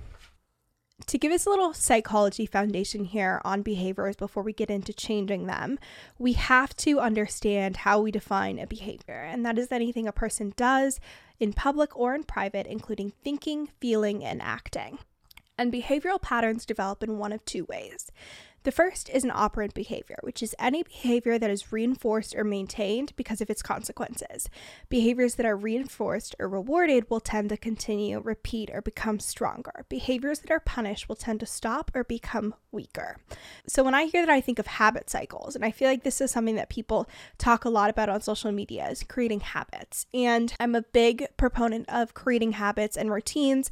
To 1.10 1.18
give 1.18 1.32
us 1.32 1.48
a 1.48 1.50
little 1.50 1.74
psychology 1.74 2.46
foundation 2.46 3.04
here 3.04 3.42
on 3.44 3.64
behaviors 3.64 4.16
before 4.16 4.44
we 4.44 4.54
get 4.54 4.70
into 4.70 4.94
changing 4.94 5.48
them, 5.48 5.80
we 6.20 6.34
have 6.34 6.78
to 6.78 7.00
understand 7.00 7.78
how 7.78 8.00
we 8.00 8.12
define 8.12 8.60
a 8.60 8.68
behavior, 8.68 9.24
and 9.24 9.44
that 9.44 9.58
is 9.58 9.72
anything 9.72 10.08
a 10.08 10.12
person 10.12 10.54
does 10.56 11.00
in 11.40 11.52
public 11.52 11.98
or 11.98 12.14
in 12.14 12.26
private, 12.26 12.68
including 12.68 13.12
thinking, 13.24 13.70
feeling, 13.80 14.24
and 14.24 14.40
acting. 14.40 15.00
And 15.58 15.74
behavioral 15.74 16.22
patterns 16.22 16.64
develop 16.64 17.02
in 17.02 17.18
one 17.18 17.34
of 17.34 17.44
two 17.44 17.66
ways. 17.66 18.12
The 18.64 18.72
first 18.72 19.10
is 19.10 19.24
an 19.24 19.32
operant 19.34 19.74
behavior, 19.74 20.18
which 20.22 20.44
is 20.44 20.56
any 20.60 20.84
behavior 20.84 21.40
that 21.40 21.50
is 21.50 21.72
reinforced 21.72 22.36
or 22.36 22.44
maintained 22.44 23.14
because 23.16 23.42
of 23.42 23.50
its 23.50 23.62
consequences. 23.62 24.50
Behaviors 24.90 25.36
that 25.36 25.46
are 25.46 25.56
reinforced 25.56 26.36
or 26.40 26.50
rewarded 26.50 27.10
will 27.10 27.20
tend 27.20 27.50
to 27.50 27.58
continue, 27.58 28.20
repeat, 28.20 28.70
or 28.74 28.82
become 28.82 29.20
stronger. 29.20 29.86
Behaviors 29.88 30.40
that 30.40 30.52
are 30.52 30.60
punished 30.60 31.08
will 31.08 31.16
tend 31.16 31.40
to 31.40 31.46
stop 31.46 31.92
or 31.96 32.04
become 32.04 32.54
weaker. 32.72 33.18
So 33.66 33.84
when 33.84 33.96
I 33.96 34.06
hear 34.06 34.26
that, 34.26 34.32
I 34.32 34.42
think 34.42 34.60
of 34.60 34.68
habit 34.68 35.10
cycles, 35.10 35.56
and 35.56 35.64
I 35.64 35.72
feel 35.72 35.88
like 35.88 36.04
this 36.04 36.22
is 36.22 36.32
something 36.32 36.56
that 36.56 36.70
people 36.70 37.10
talk 37.38 37.66
a 37.66 37.70
lot 37.70 37.90
about 37.90 38.10
on 38.10 38.22
social 38.22 38.52
media 38.52 38.90
is 38.90 39.04
creating 39.04 39.40
habits. 39.40 40.06
And 40.14 40.54
I'm 40.60 40.76
a 40.76 40.82
big 40.82 41.28
proponent 41.38 41.88
of 41.90 42.14
creating 42.14 42.54
habits 42.54 42.98
and 42.98 43.12
routines 43.12 43.72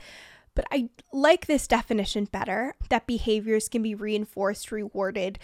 but 0.57 0.65
I 0.71 0.89
like 1.13 1.45
this 1.45 1.67
definition 1.67 2.25
better 2.25 2.73
that 2.89 3.05
behaviors 3.05 3.69
can 3.69 3.83
be 3.83 3.93
reinforced, 3.93 4.71
rewarded, 4.71 5.37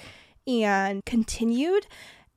and 0.47 1.05
continued. 1.05 1.85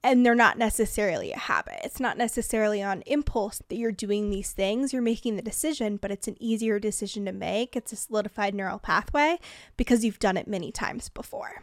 And 0.05 0.27
they're 0.27 0.35
not 0.35 0.59
necessarily 0.59 1.33
a 1.33 1.39
habit. 1.39 1.81
It's 1.83 2.01
not 2.01 2.19
necessarily 2.19 2.83
on 2.83 3.03
impulse 3.07 3.63
that 3.71 3.77
you're 3.77 3.93
doing 3.93 4.29
these 4.29 4.53
things. 4.53 4.93
You're 4.93 5.01
making 5.01 5.37
the 5.37 5.43
decision, 5.43 5.97
but 5.97 6.11
it's 6.11 6.29
an 6.29 6.37
easier 6.39 6.79
decision 6.79 7.25
to 7.25 7.33
make. 7.33 7.77
It's 7.77 7.93
a 7.93 7.97
solidified 7.97 8.55
neural 8.55 8.79
pathway 8.79 9.39
because 9.79 10.05
you've 10.05 10.19
done 10.19 10.37
it 10.37 10.47
many 10.47 10.71
times 10.71 11.09
before. 11.09 11.63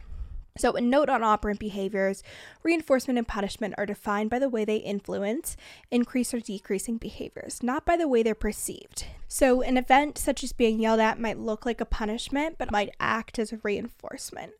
So, 0.56 0.76
a 0.76 0.80
note 0.80 1.08
on 1.08 1.24
operant 1.24 1.58
behaviors 1.58 2.22
reinforcement 2.62 3.18
and 3.18 3.26
punishment 3.26 3.74
are 3.76 3.86
defined 3.86 4.30
by 4.30 4.38
the 4.38 4.48
way 4.48 4.64
they 4.64 4.76
influence, 4.76 5.56
increase, 5.90 6.32
or 6.32 6.38
decreasing 6.38 6.96
behaviors, 6.96 7.60
not 7.60 7.84
by 7.84 7.96
the 7.96 8.06
way 8.06 8.22
they're 8.22 8.36
perceived. 8.36 9.06
So, 9.26 9.62
an 9.62 9.76
event 9.76 10.16
such 10.16 10.44
as 10.44 10.52
being 10.52 10.78
yelled 10.78 11.00
at 11.00 11.18
might 11.18 11.40
look 11.40 11.66
like 11.66 11.80
a 11.80 11.84
punishment, 11.84 12.54
but 12.56 12.70
might 12.70 12.94
act 13.00 13.40
as 13.40 13.52
a 13.52 13.58
reinforcement. 13.64 14.52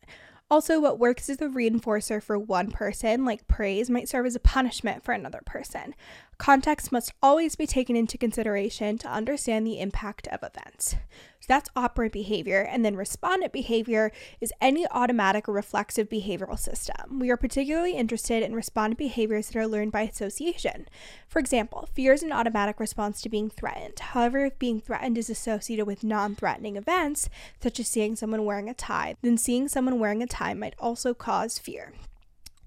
Also, 0.51 0.81
what 0.81 0.99
works 0.99 1.29
as 1.29 1.39
a 1.39 1.47
reinforcer 1.47 2.21
for 2.21 2.37
one 2.37 2.71
person, 2.71 3.23
like 3.23 3.47
praise, 3.47 3.89
might 3.89 4.09
serve 4.09 4.25
as 4.25 4.35
a 4.35 4.39
punishment 4.39 5.01
for 5.01 5.13
another 5.13 5.41
person. 5.45 5.95
Context 6.37 6.91
must 6.91 7.13
always 7.23 7.55
be 7.55 7.65
taken 7.65 7.95
into 7.95 8.17
consideration 8.17 8.97
to 8.97 9.07
understand 9.07 9.65
the 9.65 9.79
impact 9.79 10.27
of 10.27 10.43
events. 10.43 10.95
So 11.39 11.45
that's 11.47 11.69
operant 11.75 12.11
behavior. 12.11 12.67
And 12.69 12.83
then 12.83 12.97
respondent 12.97 13.53
behavior 13.53 14.11
is 14.41 14.51
any 14.59 14.85
automatic 14.87 15.47
or 15.47 15.53
reflexive 15.53 16.09
behavioral 16.09 16.59
system. 16.59 17.19
We 17.19 17.29
are 17.29 17.37
particularly 17.37 17.93
interested 17.93 18.43
in 18.43 18.53
respondent 18.53 18.97
behaviors 18.97 19.47
that 19.47 19.59
are 19.59 19.67
learned 19.67 19.91
by 19.91 20.01
association. 20.01 20.87
For 21.27 21.39
example, 21.39 21.87
fear 21.93 22.13
is 22.13 22.23
an 22.23 22.31
automatic 22.31 22.79
response 22.79 23.21
to 23.21 23.29
being 23.29 23.49
threatened. 23.49 23.99
However, 23.99 24.45
if 24.45 24.59
being 24.59 24.81
threatened 24.81 25.17
is 25.17 25.29
associated 25.29 25.85
with 25.85 26.03
non 26.03 26.35
threatening 26.35 26.75
events, 26.75 27.29
such 27.61 27.79
as 27.79 27.87
seeing 27.87 28.15
someone 28.15 28.43
wearing 28.43 28.69
a 28.69 28.73
tie, 28.73 29.15
then 29.21 29.37
seeing 29.37 29.67
someone 29.67 29.99
wearing 29.99 30.21
a 30.21 30.27
tie 30.27 30.53
might 30.53 30.75
also 30.79 31.13
cause 31.13 31.59
fear. 31.59 31.93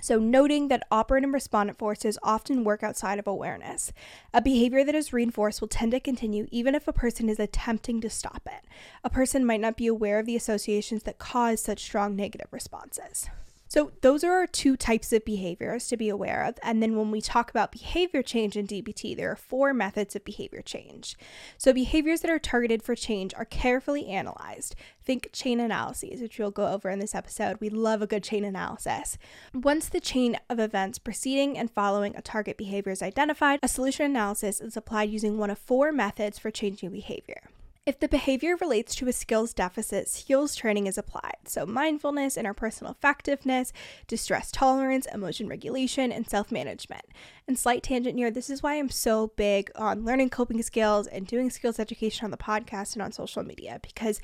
So, 0.00 0.18
noting 0.18 0.68
that 0.68 0.86
operant 0.90 1.24
and 1.24 1.34
respondent 1.34 1.78
forces 1.78 2.18
often 2.22 2.62
work 2.62 2.82
outside 2.82 3.18
of 3.18 3.26
awareness. 3.26 3.92
A 4.32 4.40
behavior 4.40 4.84
that 4.84 4.94
is 4.94 5.12
reinforced 5.12 5.60
will 5.60 5.68
tend 5.68 5.90
to 5.92 6.00
continue 6.00 6.46
even 6.50 6.74
if 6.74 6.86
a 6.86 6.92
person 6.92 7.28
is 7.28 7.40
attempting 7.40 8.00
to 8.02 8.10
stop 8.10 8.42
it. 8.46 8.64
A 9.02 9.10
person 9.10 9.44
might 9.44 9.60
not 9.60 9.76
be 9.76 9.88
aware 9.88 10.20
of 10.20 10.26
the 10.26 10.36
associations 10.36 11.02
that 11.02 11.18
cause 11.18 11.60
such 11.60 11.82
strong 11.82 12.14
negative 12.14 12.48
responses. 12.52 13.28
So, 13.68 13.92
those 14.00 14.24
are 14.24 14.32
our 14.32 14.46
two 14.46 14.78
types 14.78 15.12
of 15.12 15.26
behaviors 15.26 15.88
to 15.88 15.96
be 15.98 16.08
aware 16.08 16.42
of. 16.42 16.58
And 16.62 16.82
then, 16.82 16.96
when 16.96 17.10
we 17.10 17.20
talk 17.20 17.50
about 17.50 17.70
behavior 17.70 18.22
change 18.22 18.56
in 18.56 18.66
DBT, 18.66 19.14
there 19.14 19.30
are 19.30 19.36
four 19.36 19.74
methods 19.74 20.16
of 20.16 20.24
behavior 20.24 20.62
change. 20.62 21.16
So, 21.58 21.74
behaviors 21.74 22.22
that 22.22 22.30
are 22.30 22.38
targeted 22.38 22.82
for 22.82 22.94
change 22.94 23.34
are 23.34 23.44
carefully 23.44 24.06
analyzed. 24.06 24.74
Think 25.02 25.28
chain 25.32 25.60
analyses, 25.60 26.22
which 26.22 26.38
we'll 26.38 26.50
go 26.50 26.68
over 26.68 26.88
in 26.88 26.98
this 26.98 27.14
episode. 27.14 27.58
We 27.60 27.68
love 27.68 28.00
a 28.00 28.06
good 28.06 28.24
chain 28.24 28.44
analysis. 28.44 29.18
Once 29.52 29.88
the 29.88 30.00
chain 30.00 30.38
of 30.48 30.58
events 30.58 30.98
preceding 30.98 31.58
and 31.58 31.70
following 31.70 32.16
a 32.16 32.22
target 32.22 32.56
behavior 32.56 32.92
is 32.92 33.02
identified, 33.02 33.58
a 33.62 33.68
solution 33.68 34.06
analysis 34.06 34.60
is 34.62 34.78
applied 34.78 35.10
using 35.10 35.36
one 35.36 35.50
of 35.50 35.58
four 35.58 35.92
methods 35.92 36.38
for 36.38 36.50
changing 36.50 36.90
behavior. 36.90 37.42
If 37.88 38.00
the 38.00 38.06
behavior 38.06 38.54
relates 38.54 38.94
to 38.96 39.08
a 39.08 39.14
skills 39.14 39.54
deficit, 39.54 40.10
skills 40.10 40.54
training 40.54 40.86
is 40.86 40.98
applied. 40.98 41.38
So, 41.46 41.64
mindfulness, 41.64 42.36
interpersonal 42.36 42.90
effectiveness, 42.90 43.72
distress 44.06 44.52
tolerance, 44.52 45.06
emotion 45.06 45.48
regulation, 45.48 46.12
and 46.12 46.28
self 46.28 46.52
management. 46.52 47.06
And 47.46 47.58
slight 47.58 47.82
tangent 47.82 48.18
here 48.18 48.30
this 48.30 48.50
is 48.50 48.62
why 48.62 48.74
I'm 48.74 48.90
so 48.90 49.28
big 49.36 49.70
on 49.74 50.04
learning 50.04 50.28
coping 50.28 50.60
skills 50.60 51.06
and 51.06 51.26
doing 51.26 51.48
skills 51.48 51.78
education 51.78 52.26
on 52.26 52.30
the 52.30 52.36
podcast 52.36 52.92
and 52.92 53.00
on 53.00 53.10
social 53.10 53.42
media 53.42 53.80
because 53.82 54.20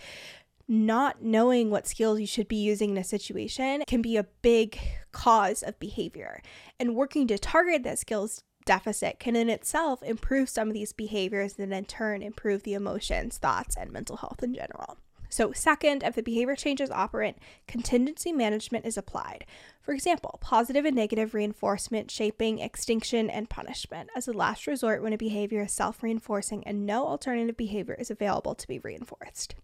not 0.68 1.22
knowing 1.22 1.70
what 1.70 1.86
skills 1.86 2.20
you 2.20 2.26
should 2.26 2.48
be 2.48 2.56
using 2.56 2.90
in 2.90 2.98
a 2.98 3.04
situation 3.04 3.82
can 3.86 4.02
be 4.02 4.18
a 4.18 4.24
big 4.42 4.78
cause 5.10 5.62
of 5.62 5.78
behavior. 5.78 6.42
And 6.78 6.94
working 6.94 7.26
to 7.28 7.38
target 7.38 7.82
that 7.84 7.98
skills 7.98 8.42
deficit 8.64 9.18
can 9.18 9.36
in 9.36 9.48
itself 9.48 10.02
improve 10.02 10.48
some 10.48 10.68
of 10.68 10.74
these 10.74 10.92
behaviors 10.92 11.58
and 11.58 11.72
in 11.72 11.84
turn 11.84 12.22
improve 12.22 12.62
the 12.62 12.74
emotions, 12.74 13.38
thoughts, 13.38 13.76
and 13.76 13.92
mental 13.92 14.16
health 14.16 14.42
in 14.42 14.54
general. 14.54 14.98
So, 15.34 15.50
second, 15.50 16.04
if 16.04 16.14
the 16.14 16.22
behavior 16.22 16.54
changes 16.54 16.92
operant, 16.92 17.38
contingency 17.66 18.32
management 18.32 18.86
is 18.86 18.96
applied. 18.96 19.44
For 19.82 19.92
example, 19.92 20.38
positive 20.40 20.84
and 20.84 20.94
negative 20.94 21.34
reinforcement, 21.34 22.08
shaping, 22.10 22.60
extinction, 22.60 23.28
and 23.28 23.50
punishment 23.50 24.10
as 24.14 24.28
a 24.28 24.32
last 24.32 24.68
resort 24.68 25.02
when 25.02 25.12
a 25.12 25.18
behavior 25.18 25.62
is 25.62 25.72
self 25.72 26.04
reinforcing 26.04 26.64
and 26.64 26.86
no 26.86 27.06
alternative 27.06 27.56
behavior 27.56 27.96
is 27.98 28.12
available 28.12 28.54
to 28.54 28.68
be 28.68 28.78
reinforced. 28.78 29.56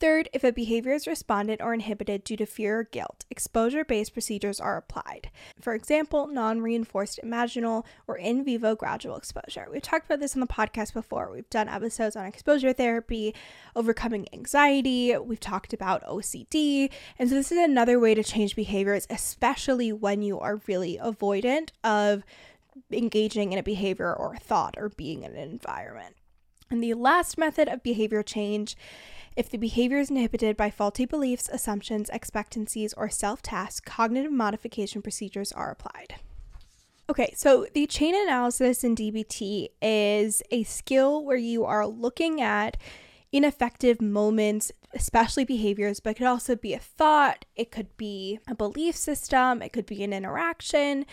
Third, 0.00 0.28
if 0.32 0.44
a 0.44 0.52
behavior 0.52 0.92
is 0.92 1.08
responded 1.08 1.60
or 1.60 1.74
inhibited 1.74 2.22
due 2.22 2.36
to 2.36 2.46
fear 2.46 2.80
or 2.80 2.84
guilt, 2.84 3.24
exposure 3.30 3.84
based 3.84 4.12
procedures 4.12 4.60
are 4.60 4.76
applied. 4.76 5.30
For 5.60 5.74
example, 5.74 6.28
non 6.28 6.60
reinforced 6.60 7.18
imaginal 7.24 7.84
or 8.06 8.16
in 8.16 8.44
vivo 8.44 8.76
gradual 8.76 9.16
exposure. 9.16 9.66
We've 9.70 9.82
talked 9.82 10.06
about 10.06 10.20
this 10.20 10.36
on 10.36 10.40
the 10.40 10.46
podcast 10.46 10.94
before. 10.94 11.32
We've 11.32 11.50
done 11.50 11.68
episodes 11.68 12.14
on 12.14 12.26
exposure 12.26 12.72
therapy, 12.72 13.34
overcoming 13.74 14.28
anxiety, 14.32 15.16
we've 15.16 15.40
talked 15.40 15.72
about 15.72 16.04
OCD. 16.04 16.92
And 17.18 17.28
so, 17.28 17.34
this 17.34 17.50
is 17.50 17.58
another 17.58 17.98
way 17.98 18.14
to 18.14 18.22
change 18.22 18.54
behaviors, 18.54 19.04
especially 19.10 19.92
when 19.92 20.22
you 20.22 20.38
are 20.38 20.60
really 20.68 20.96
avoidant 21.02 21.70
of 21.82 22.22
engaging 22.92 23.52
in 23.52 23.58
a 23.58 23.64
behavior 23.64 24.14
or 24.14 24.34
a 24.34 24.38
thought 24.38 24.76
or 24.78 24.90
being 24.90 25.24
in 25.24 25.32
an 25.32 25.50
environment. 25.50 26.14
And 26.70 26.82
the 26.82 26.94
last 26.94 27.38
method 27.38 27.68
of 27.68 27.82
behavior 27.82 28.22
change 28.22 28.76
if 29.38 29.48
the 29.48 29.56
behavior 29.56 29.98
is 29.98 30.10
inhibited 30.10 30.56
by 30.56 30.68
faulty 30.68 31.04
beliefs, 31.04 31.48
assumptions, 31.48 32.10
expectancies, 32.10 32.92
or 32.94 33.08
self 33.08 33.40
tasks, 33.40 33.80
cognitive 33.80 34.32
modification 34.32 35.00
procedures 35.00 35.52
are 35.52 35.70
applied. 35.70 36.16
Okay, 37.08 37.32
so 37.36 37.64
the 37.72 37.86
chain 37.86 38.16
analysis 38.16 38.82
in 38.82 38.96
DBT 38.96 39.68
is 39.80 40.42
a 40.50 40.64
skill 40.64 41.24
where 41.24 41.36
you 41.36 41.64
are 41.64 41.86
looking 41.86 42.40
at 42.40 42.76
ineffective 43.30 44.02
moments, 44.02 44.72
especially 44.92 45.44
behaviors, 45.44 46.00
but 46.00 46.10
it 46.10 46.14
could 46.14 46.26
also 46.26 46.56
be 46.56 46.74
a 46.74 46.78
thought, 46.80 47.44
it 47.54 47.70
could 47.70 47.96
be 47.96 48.40
a 48.48 48.56
belief 48.56 48.96
system, 48.96 49.62
it 49.62 49.72
could 49.72 49.86
be 49.86 50.02
an 50.02 50.12
interaction. 50.12 51.06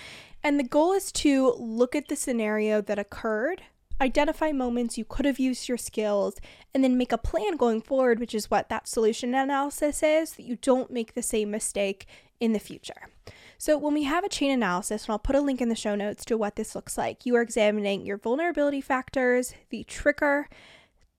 And 0.43 0.59
the 0.59 0.63
goal 0.63 0.93
is 0.93 1.11
to 1.11 1.53
look 1.59 1.95
at 1.95 2.07
the 2.07 2.15
scenario 2.15 2.81
that 2.81 2.97
occurred 2.97 3.61
identify 4.01 4.51
moments 4.51 4.97
you 4.97 5.05
could 5.05 5.25
have 5.25 5.39
used 5.39 5.67
your 5.67 5.77
skills, 5.77 6.35
and 6.73 6.83
then 6.83 6.97
make 6.97 7.11
a 7.11 7.17
plan 7.17 7.57
going 7.57 7.81
forward, 7.81 8.19
which 8.19 8.35
is 8.35 8.51
what 8.51 8.69
that 8.69 8.87
solution 8.87 9.33
analysis 9.33 10.03
is, 10.03 10.33
that 10.33 10.45
you 10.45 10.57
don't 10.57 10.91
make 10.91 11.13
the 11.13 11.21
same 11.21 11.51
mistake 11.51 12.05
in 12.39 12.53
the 12.53 12.59
future. 12.59 13.09
So, 13.57 13.77
when 13.77 13.93
we 13.93 14.03
have 14.03 14.23
a 14.23 14.29
chain 14.29 14.51
analysis, 14.51 15.05
and 15.05 15.11
I'll 15.11 15.19
put 15.19 15.35
a 15.35 15.41
link 15.41 15.61
in 15.61 15.69
the 15.69 15.75
show 15.75 15.95
notes 15.95 16.25
to 16.25 16.37
what 16.37 16.55
this 16.55 16.75
looks 16.75 16.97
like, 16.97 17.25
you 17.25 17.35
are 17.35 17.41
examining 17.41 18.05
your 18.05 18.17
vulnerability 18.17 18.81
factors, 18.81 19.53
the 19.69 19.83
trigger, 19.85 20.49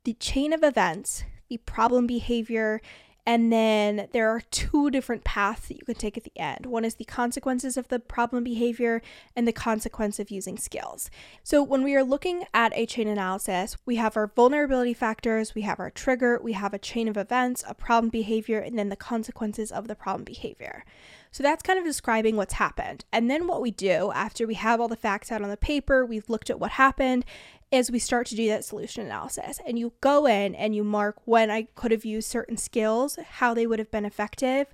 the 0.04 0.14
chain 0.14 0.52
of 0.52 0.62
events, 0.62 1.24
the 1.48 1.56
problem 1.58 2.06
behavior, 2.06 2.80
and 3.26 3.52
then 3.52 4.08
there 4.12 4.30
are 4.30 4.40
two 4.52 4.88
different 4.90 5.24
paths 5.24 5.66
that 5.66 5.76
you 5.76 5.84
can 5.84 5.96
take 5.96 6.16
at 6.16 6.22
the 6.22 6.38
end. 6.38 6.64
One 6.64 6.84
is 6.84 6.94
the 6.94 7.04
consequences 7.04 7.76
of 7.76 7.88
the 7.88 7.98
problem 7.98 8.44
behavior 8.44 9.02
and 9.34 9.48
the 9.48 9.52
consequence 9.52 10.20
of 10.20 10.30
using 10.30 10.56
skills. 10.56 11.10
So 11.42 11.62
when 11.62 11.82
we 11.82 11.96
are 11.96 12.04
looking 12.04 12.44
at 12.54 12.72
a 12.76 12.86
chain 12.86 13.08
analysis, 13.08 13.76
we 13.84 13.96
have 13.96 14.16
our 14.16 14.28
vulnerability 14.28 14.94
factors, 14.94 15.56
we 15.56 15.62
have 15.62 15.80
our 15.80 15.90
trigger, 15.90 16.40
we 16.40 16.52
have 16.52 16.72
a 16.72 16.78
chain 16.78 17.08
of 17.08 17.16
events, 17.16 17.64
a 17.66 17.74
problem 17.74 18.10
behavior, 18.10 18.60
and 18.60 18.78
then 18.78 18.90
the 18.90 18.96
consequences 18.96 19.72
of 19.72 19.88
the 19.88 19.96
problem 19.96 20.22
behavior. 20.24 20.84
So 21.32 21.42
that's 21.42 21.62
kind 21.62 21.78
of 21.78 21.84
describing 21.84 22.36
what's 22.36 22.54
happened. 22.54 23.04
And 23.12 23.30
then 23.30 23.46
what 23.46 23.60
we 23.60 23.70
do 23.70 24.10
after 24.14 24.46
we 24.46 24.54
have 24.54 24.80
all 24.80 24.88
the 24.88 24.96
facts 24.96 25.30
out 25.30 25.42
on 25.42 25.50
the 25.50 25.56
paper, 25.58 26.06
we've 26.06 26.30
looked 26.30 26.48
at 26.48 26.58
what 26.58 26.70
happened, 26.72 27.26
is 27.70 27.90
we 27.90 27.98
start 27.98 28.26
to 28.28 28.36
do 28.36 28.48
that 28.48 28.64
solution 28.64 29.04
analysis. 29.04 29.60
And 29.66 29.78
you 29.78 29.92
go 30.00 30.26
in 30.26 30.54
and 30.54 30.74
you 30.74 30.84
mark 30.84 31.16
when 31.24 31.50
I 31.50 31.68
could 31.74 31.90
have 31.90 32.04
used 32.04 32.28
certain 32.28 32.56
skills, 32.56 33.18
how 33.28 33.54
they 33.54 33.66
would 33.66 33.78
have 33.78 33.90
been 33.90 34.04
effective, 34.04 34.68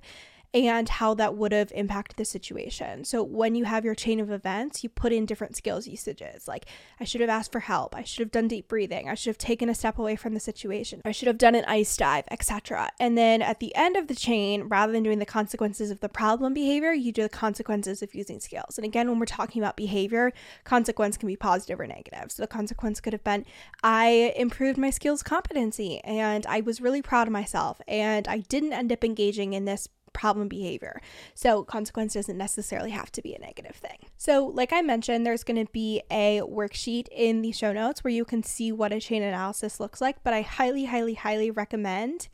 and 0.53 0.87
how 0.87 1.13
that 1.15 1.35
would 1.35 1.51
have 1.51 1.71
impacted 1.73 2.17
the 2.17 2.25
situation. 2.25 3.03
So 3.03 3.23
when 3.23 3.55
you 3.55 3.65
have 3.65 3.83
your 3.83 3.95
chain 3.95 4.19
of 4.19 4.29
events, 4.29 4.83
you 4.83 4.89
put 4.89 5.11
in 5.11 5.25
different 5.25 5.55
skills 5.55 5.87
usages 5.87 6.47
like 6.47 6.65
I 6.99 7.05
should 7.05 7.21
have 7.21 7.29
asked 7.29 7.51
for 7.51 7.61
help, 7.61 7.95
I 7.95 8.03
should 8.03 8.19
have 8.19 8.31
done 8.31 8.47
deep 8.47 8.67
breathing, 8.67 9.09
I 9.09 9.15
should 9.15 9.31
have 9.31 9.37
taken 9.37 9.69
a 9.69 9.75
step 9.75 9.97
away 9.97 10.15
from 10.15 10.33
the 10.33 10.39
situation, 10.39 11.01
I 11.05 11.11
should 11.11 11.27
have 11.27 11.37
done 11.37 11.55
an 11.55 11.65
ice 11.65 11.95
dive, 11.97 12.25
etc. 12.29 12.91
And 12.99 13.17
then 13.17 13.41
at 13.41 13.59
the 13.59 13.75
end 13.75 13.95
of 13.97 14.07
the 14.07 14.15
chain, 14.15 14.63
rather 14.63 14.91
than 14.91 15.03
doing 15.03 15.19
the 15.19 15.25
consequences 15.25 15.89
of 15.89 15.99
the 16.01 16.09
problem 16.09 16.53
behavior, 16.53 16.93
you 16.93 17.11
do 17.11 17.23
the 17.23 17.29
consequences 17.29 18.03
of 18.03 18.13
using 18.13 18.39
skills. 18.39 18.77
And 18.77 18.85
again, 18.85 19.09
when 19.09 19.19
we're 19.19 19.25
talking 19.25 19.61
about 19.61 19.75
behavior, 19.75 20.31
consequence 20.63 21.17
can 21.17 21.27
be 21.27 21.35
positive 21.35 21.79
or 21.79 21.87
negative. 21.87 22.31
So 22.31 22.43
the 22.43 22.47
consequence 22.47 22.99
could 22.99 23.13
have 23.13 23.23
been 23.23 23.45
I 23.83 24.33
improved 24.35 24.77
my 24.77 24.89
skills 24.89 25.23
competency 25.23 25.99
and 26.01 26.45
I 26.45 26.61
was 26.61 26.81
really 26.81 27.01
proud 27.01 27.27
of 27.27 27.31
myself 27.31 27.81
and 27.87 28.27
I 28.27 28.39
didn't 28.39 28.73
end 28.73 28.91
up 28.91 29.03
engaging 29.03 29.53
in 29.53 29.65
this 29.65 29.87
problem 30.13 30.47
behavior. 30.47 31.01
So, 31.33 31.63
consequence 31.63 32.13
doesn't 32.13 32.37
necessarily 32.37 32.91
have 32.91 33.11
to 33.13 33.21
be 33.21 33.33
a 33.33 33.39
negative 33.39 33.75
thing. 33.75 33.97
So, 34.17 34.45
like 34.45 34.71
I 34.71 34.81
mentioned, 34.81 35.25
there's 35.25 35.43
going 35.43 35.65
to 35.65 35.71
be 35.71 36.01
a 36.09 36.41
worksheet 36.41 37.07
in 37.11 37.41
the 37.41 37.51
show 37.51 37.73
notes 37.73 38.03
where 38.03 38.13
you 38.13 38.25
can 38.25 38.43
see 38.43 38.71
what 38.71 38.93
a 38.93 38.99
chain 38.99 39.23
analysis 39.23 39.79
looks 39.79 40.01
like, 40.01 40.23
but 40.23 40.33
I 40.33 40.41
highly, 40.41 40.85
highly, 40.85 41.15
highly 41.15 41.51
recommend 41.51 42.29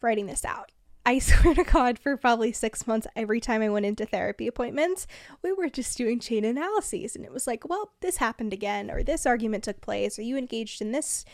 writing 0.00 0.26
this 0.26 0.44
out. 0.44 0.70
I 1.06 1.18
swear 1.20 1.54
to 1.54 1.64
God, 1.64 1.98
for 1.98 2.16
probably 2.16 2.52
six 2.52 2.86
months, 2.86 3.06
every 3.14 3.40
time 3.40 3.62
I 3.62 3.68
went 3.68 3.86
into 3.86 4.04
therapy 4.04 4.48
appointments, 4.48 5.06
we 5.40 5.52
were 5.52 5.68
just 5.68 5.96
doing 5.96 6.18
chain 6.18 6.44
analyses. 6.44 7.14
And 7.14 7.24
it 7.24 7.32
was 7.32 7.46
like, 7.46 7.68
well, 7.68 7.92
this 8.00 8.16
happened 8.16 8.52
again, 8.52 8.90
or 8.90 9.02
this 9.02 9.24
argument 9.24 9.64
took 9.64 9.80
place, 9.80 10.18
or 10.18 10.22
you 10.22 10.36
engaged 10.36 10.82
in 10.82 10.90
this 10.90 11.24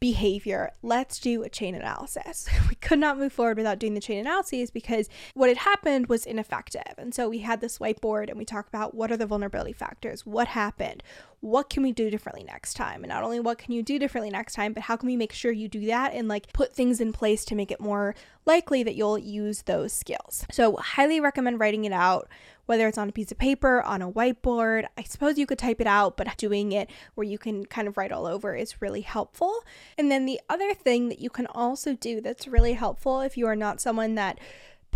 behavior. 0.00 0.72
Let's 0.82 1.18
do 1.18 1.42
a 1.42 1.48
chain 1.48 1.74
analysis. 1.74 2.48
We 2.68 2.74
could 2.74 2.98
not 2.98 3.18
move 3.18 3.32
forward 3.32 3.56
without 3.56 3.78
doing 3.78 3.94
the 3.94 4.00
chain 4.00 4.18
analyses 4.18 4.70
because 4.70 5.08
what 5.32 5.48
had 5.48 5.58
happened 5.58 6.08
was 6.08 6.26
ineffective. 6.26 6.94
And 6.98 7.14
so 7.14 7.28
we 7.28 7.38
had 7.38 7.60
this 7.60 7.78
whiteboard 7.78 8.28
and 8.28 8.36
we 8.36 8.44
talked 8.44 8.68
about 8.68 8.94
what 8.94 9.10
are 9.10 9.16
the 9.16 9.26
vulnerability 9.26 9.72
factors, 9.72 10.26
what 10.26 10.48
happened, 10.48 11.02
what 11.40 11.70
can 11.70 11.82
we 11.82 11.92
do 11.92 12.10
differently 12.10 12.44
next 12.44 12.74
time? 12.74 13.04
And 13.04 13.10
not 13.10 13.22
only 13.22 13.40
what 13.40 13.58
can 13.58 13.72
you 13.72 13.82
do 13.82 13.98
differently 13.98 14.30
next 14.30 14.54
time, 14.54 14.72
but 14.72 14.84
how 14.84 14.96
can 14.96 15.06
we 15.06 15.16
make 15.16 15.32
sure 15.32 15.52
you 15.52 15.68
do 15.68 15.86
that 15.86 16.12
and 16.12 16.26
like 16.26 16.52
put 16.52 16.74
things 16.74 17.00
in 17.00 17.12
place 17.12 17.44
to 17.46 17.54
make 17.54 17.70
it 17.70 17.80
more 17.80 18.14
likely 18.44 18.82
that 18.82 18.96
you'll 18.96 19.18
use 19.18 19.62
those 19.62 19.92
skills. 19.92 20.46
So, 20.50 20.76
highly 20.76 21.20
recommend 21.20 21.60
writing 21.60 21.84
it 21.84 21.92
out 21.92 22.28
whether 22.68 22.86
it's 22.86 22.98
on 22.98 23.08
a 23.08 23.12
piece 23.12 23.32
of 23.32 23.38
paper, 23.38 23.80
on 23.80 24.02
a 24.02 24.12
whiteboard. 24.12 24.84
I 24.98 25.02
suppose 25.02 25.38
you 25.38 25.46
could 25.46 25.58
type 25.58 25.80
it 25.80 25.86
out, 25.86 26.18
but 26.18 26.36
doing 26.36 26.72
it 26.72 26.90
where 27.14 27.26
you 27.26 27.38
can 27.38 27.64
kind 27.64 27.88
of 27.88 27.96
write 27.96 28.12
all 28.12 28.26
over 28.26 28.54
is 28.54 28.82
really 28.82 29.00
helpful. 29.00 29.64
And 29.96 30.10
then 30.10 30.26
the 30.26 30.38
other 30.50 30.74
thing 30.74 31.08
that 31.08 31.18
you 31.18 31.30
can 31.30 31.46
also 31.46 31.94
do 31.94 32.20
that's 32.20 32.46
really 32.46 32.74
helpful 32.74 33.22
if 33.22 33.38
you 33.38 33.46
are 33.46 33.56
not 33.56 33.80
someone 33.80 34.16
that 34.16 34.38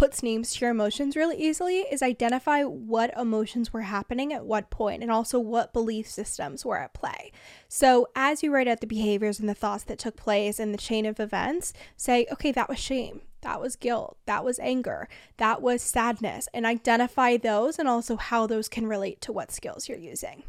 puts 0.02 0.21
names 0.21 0.52
to 0.52 0.61
your 0.62 0.71
emotions 0.73 1.14
really 1.14 1.40
easily 1.40 1.82
is 1.82 2.02
identify 2.02 2.64
what 2.64 3.16
emotions 3.16 3.73
were 3.73 3.82
happening 3.82 4.32
at 4.32 4.44
what 4.44 4.68
point 4.68 5.00
and 5.00 5.12
also 5.12 5.38
what 5.38 5.73
belief 5.73 6.09
systems 6.09 6.64
were 6.64 6.76
at 6.76 6.92
play. 6.92 7.30
So, 7.68 8.09
as 8.16 8.42
you 8.42 8.52
write 8.52 8.66
out 8.66 8.80
the 8.80 8.88
behaviors 8.88 9.38
and 9.38 9.49
the 9.49 9.54
thoughts 9.54 9.85
that 9.85 10.00
took 10.00 10.16
place 10.16 10.59
in 10.59 10.73
the 10.73 10.76
chain 10.76 11.06
of 11.06 11.21
events, 11.21 11.73
say, 11.97 12.26
okay, 12.32 12.50
that 12.50 12.68
was 12.68 12.80
shame, 12.80 13.21
that 13.42 13.61
was 13.61 13.76
guilt, 13.76 14.18
that 14.26 14.44
was 14.44 14.59
anger, 14.59 15.09
that 15.37 15.62
was 15.62 15.80
sadness, 15.80 16.49
and 16.52 16.66
identify 16.66 17.37
those 17.37 17.78
and 17.78 17.88
also 17.88 18.16
how 18.16 18.44
those 18.44 18.68
can 18.68 18.88
relate 18.88 19.21
to 19.21 19.30
what 19.30 19.52
skills 19.52 19.88
you're 19.88 19.97
using. 19.97 20.42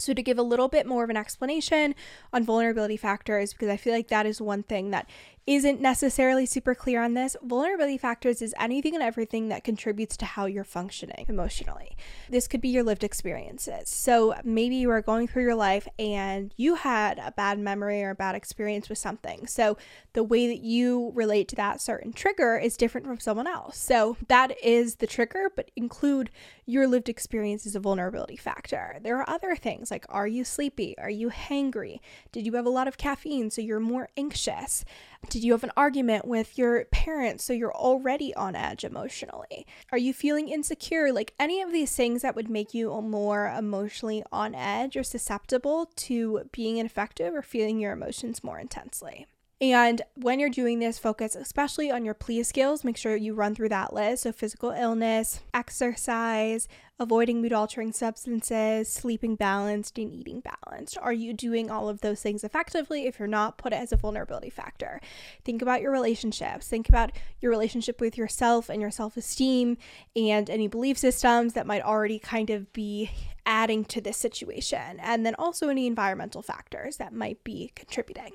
So, 0.00 0.12
to 0.12 0.22
give 0.22 0.38
a 0.38 0.42
little 0.42 0.68
bit 0.68 0.84
more 0.84 1.04
of 1.04 1.10
an 1.10 1.16
explanation 1.16 1.94
on 2.32 2.42
vulnerability 2.42 2.96
factors, 2.96 3.52
because 3.52 3.68
I 3.68 3.76
feel 3.76 3.92
like 3.92 4.08
that 4.08 4.26
is 4.26 4.40
one 4.40 4.64
thing 4.64 4.90
that 4.90 5.08
isn't 5.46 5.80
necessarily 5.80 6.46
super 6.46 6.74
clear 6.74 7.02
on 7.02 7.14
this, 7.14 7.36
vulnerability 7.42 7.98
factors 7.98 8.40
is 8.40 8.54
anything 8.58 8.94
and 8.94 9.02
everything 9.02 9.48
that 9.48 9.62
contributes 9.62 10.16
to 10.16 10.24
how 10.24 10.46
you're 10.46 10.64
functioning 10.64 11.26
emotionally. 11.28 11.96
This 12.30 12.48
could 12.48 12.62
be 12.62 12.70
your 12.70 12.82
lived 12.82 13.04
experiences. 13.04 13.90
So 13.90 14.34
maybe 14.42 14.76
you 14.76 14.90
are 14.90 15.02
going 15.02 15.28
through 15.28 15.42
your 15.42 15.54
life 15.54 15.86
and 15.98 16.54
you 16.56 16.76
had 16.76 17.18
a 17.18 17.32
bad 17.32 17.58
memory 17.58 18.02
or 18.02 18.10
a 18.10 18.14
bad 18.14 18.34
experience 18.34 18.88
with 18.88 18.96
something. 18.96 19.46
So 19.46 19.76
the 20.14 20.24
way 20.24 20.46
that 20.48 20.60
you 20.60 21.12
relate 21.14 21.48
to 21.48 21.56
that 21.56 21.80
certain 21.80 22.14
trigger 22.14 22.56
is 22.56 22.76
different 22.78 23.06
from 23.06 23.20
someone 23.20 23.46
else. 23.46 23.76
So 23.76 24.16
that 24.28 24.54
is 24.64 24.96
the 24.96 25.06
trigger, 25.06 25.50
but 25.54 25.70
include 25.76 26.30
your 26.64 26.86
lived 26.86 27.10
experience 27.10 27.66
as 27.66 27.74
a 27.74 27.80
vulnerability 27.80 28.36
factor. 28.36 28.96
There 29.02 29.18
are 29.18 29.28
other 29.28 29.54
things 29.56 29.90
like 29.90 30.06
are 30.08 30.26
you 30.26 30.44
sleepy? 30.44 30.96
Are 30.98 31.10
you 31.10 31.28
hangry? 31.28 32.00
Did 32.32 32.46
you 32.46 32.54
have 32.54 32.64
a 32.64 32.70
lot 32.70 32.88
of 32.88 32.96
caffeine 32.96 33.50
so 33.50 33.60
you're 33.60 33.80
more 33.80 34.08
anxious? 34.16 34.84
Did 35.30 35.42
you 35.42 35.52
have 35.52 35.64
an 35.64 35.72
argument 35.76 36.26
with 36.26 36.56
your 36.56 36.84
parents 36.86 37.44
so 37.44 37.52
you're 37.52 37.74
already 37.74 38.34
on 38.34 38.54
edge 38.54 38.84
emotionally? 38.84 39.66
Are 39.90 39.98
you 39.98 40.12
feeling 40.14 40.48
insecure? 40.48 41.12
Like 41.12 41.34
any 41.40 41.60
of 41.60 41.72
these 41.72 41.94
things 41.94 42.22
that 42.22 42.36
would 42.36 42.48
make 42.48 42.72
you 42.74 42.90
more 43.02 43.48
emotionally 43.48 44.22
on 44.30 44.54
edge 44.54 44.96
or 44.96 45.02
susceptible 45.02 45.90
to 45.96 46.48
being 46.52 46.76
ineffective 46.76 47.34
or 47.34 47.42
feeling 47.42 47.80
your 47.80 47.92
emotions 47.92 48.44
more 48.44 48.58
intensely. 48.58 49.26
And 49.60 50.02
when 50.14 50.40
you're 50.40 50.50
doing 50.50 50.80
this, 50.80 50.98
focus 50.98 51.36
especially 51.36 51.90
on 51.90 52.04
your 52.04 52.14
PLEASE 52.14 52.48
skills. 52.48 52.82
Make 52.82 52.96
sure 52.96 53.14
you 53.14 53.34
run 53.34 53.54
through 53.54 53.68
that 53.68 53.94
list. 53.94 54.24
So, 54.24 54.32
physical 54.32 54.70
illness, 54.70 55.40
exercise, 55.54 56.66
avoiding 56.98 57.40
mood 57.40 57.52
altering 57.52 57.92
substances, 57.92 58.92
sleeping 58.92 59.36
balanced, 59.36 59.96
and 59.96 60.12
eating 60.12 60.42
balanced. 60.42 60.98
Are 61.00 61.12
you 61.12 61.32
doing 61.32 61.70
all 61.70 61.88
of 61.88 62.00
those 62.00 62.20
things 62.20 62.42
effectively? 62.42 63.06
If 63.06 63.18
you're 63.18 63.28
not, 63.28 63.56
put 63.56 63.72
it 63.72 63.76
as 63.76 63.92
a 63.92 63.96
vulnerability 63.96 64.50
factor. 64.50 65.00
Think 65.44 65.62
about 65.62 65.80
your 65.80 65.92
relationships. 65.92 66.66
Think 66.66 66.88
about 66.88 67.12
your 67.40 67.50
relationship 67.50 68.00
with 68.00 68.18
yourself 68.18 68.68
and 68.68 68.80
your 68.80 68.90
self 68.90 69.16
esteem 69.16 69.76
and 70.16 70.50
any 70.50 70.66
belief 70.66 70.98
systems 70.98 71.52
that 71.52 71.66
might 71.66 71.82
already 71.82 72.18
kind 72.18 72.50
of 72.50 72.72
be 72.72 73.10
adding 73.46 73.84
to 73.84 74.00
this 74.00 74.16
situation. 74.16 74.98
And 74.98 75.24
then 75.24 75.36
also 75.36 75.68
any 75.68 75.86
environmental 75.86 76.42
factors 76.42 76.96
that 76.96 77.12
might 77.12 77.44
be 77.44 77.70
contributing. 77.76 78.32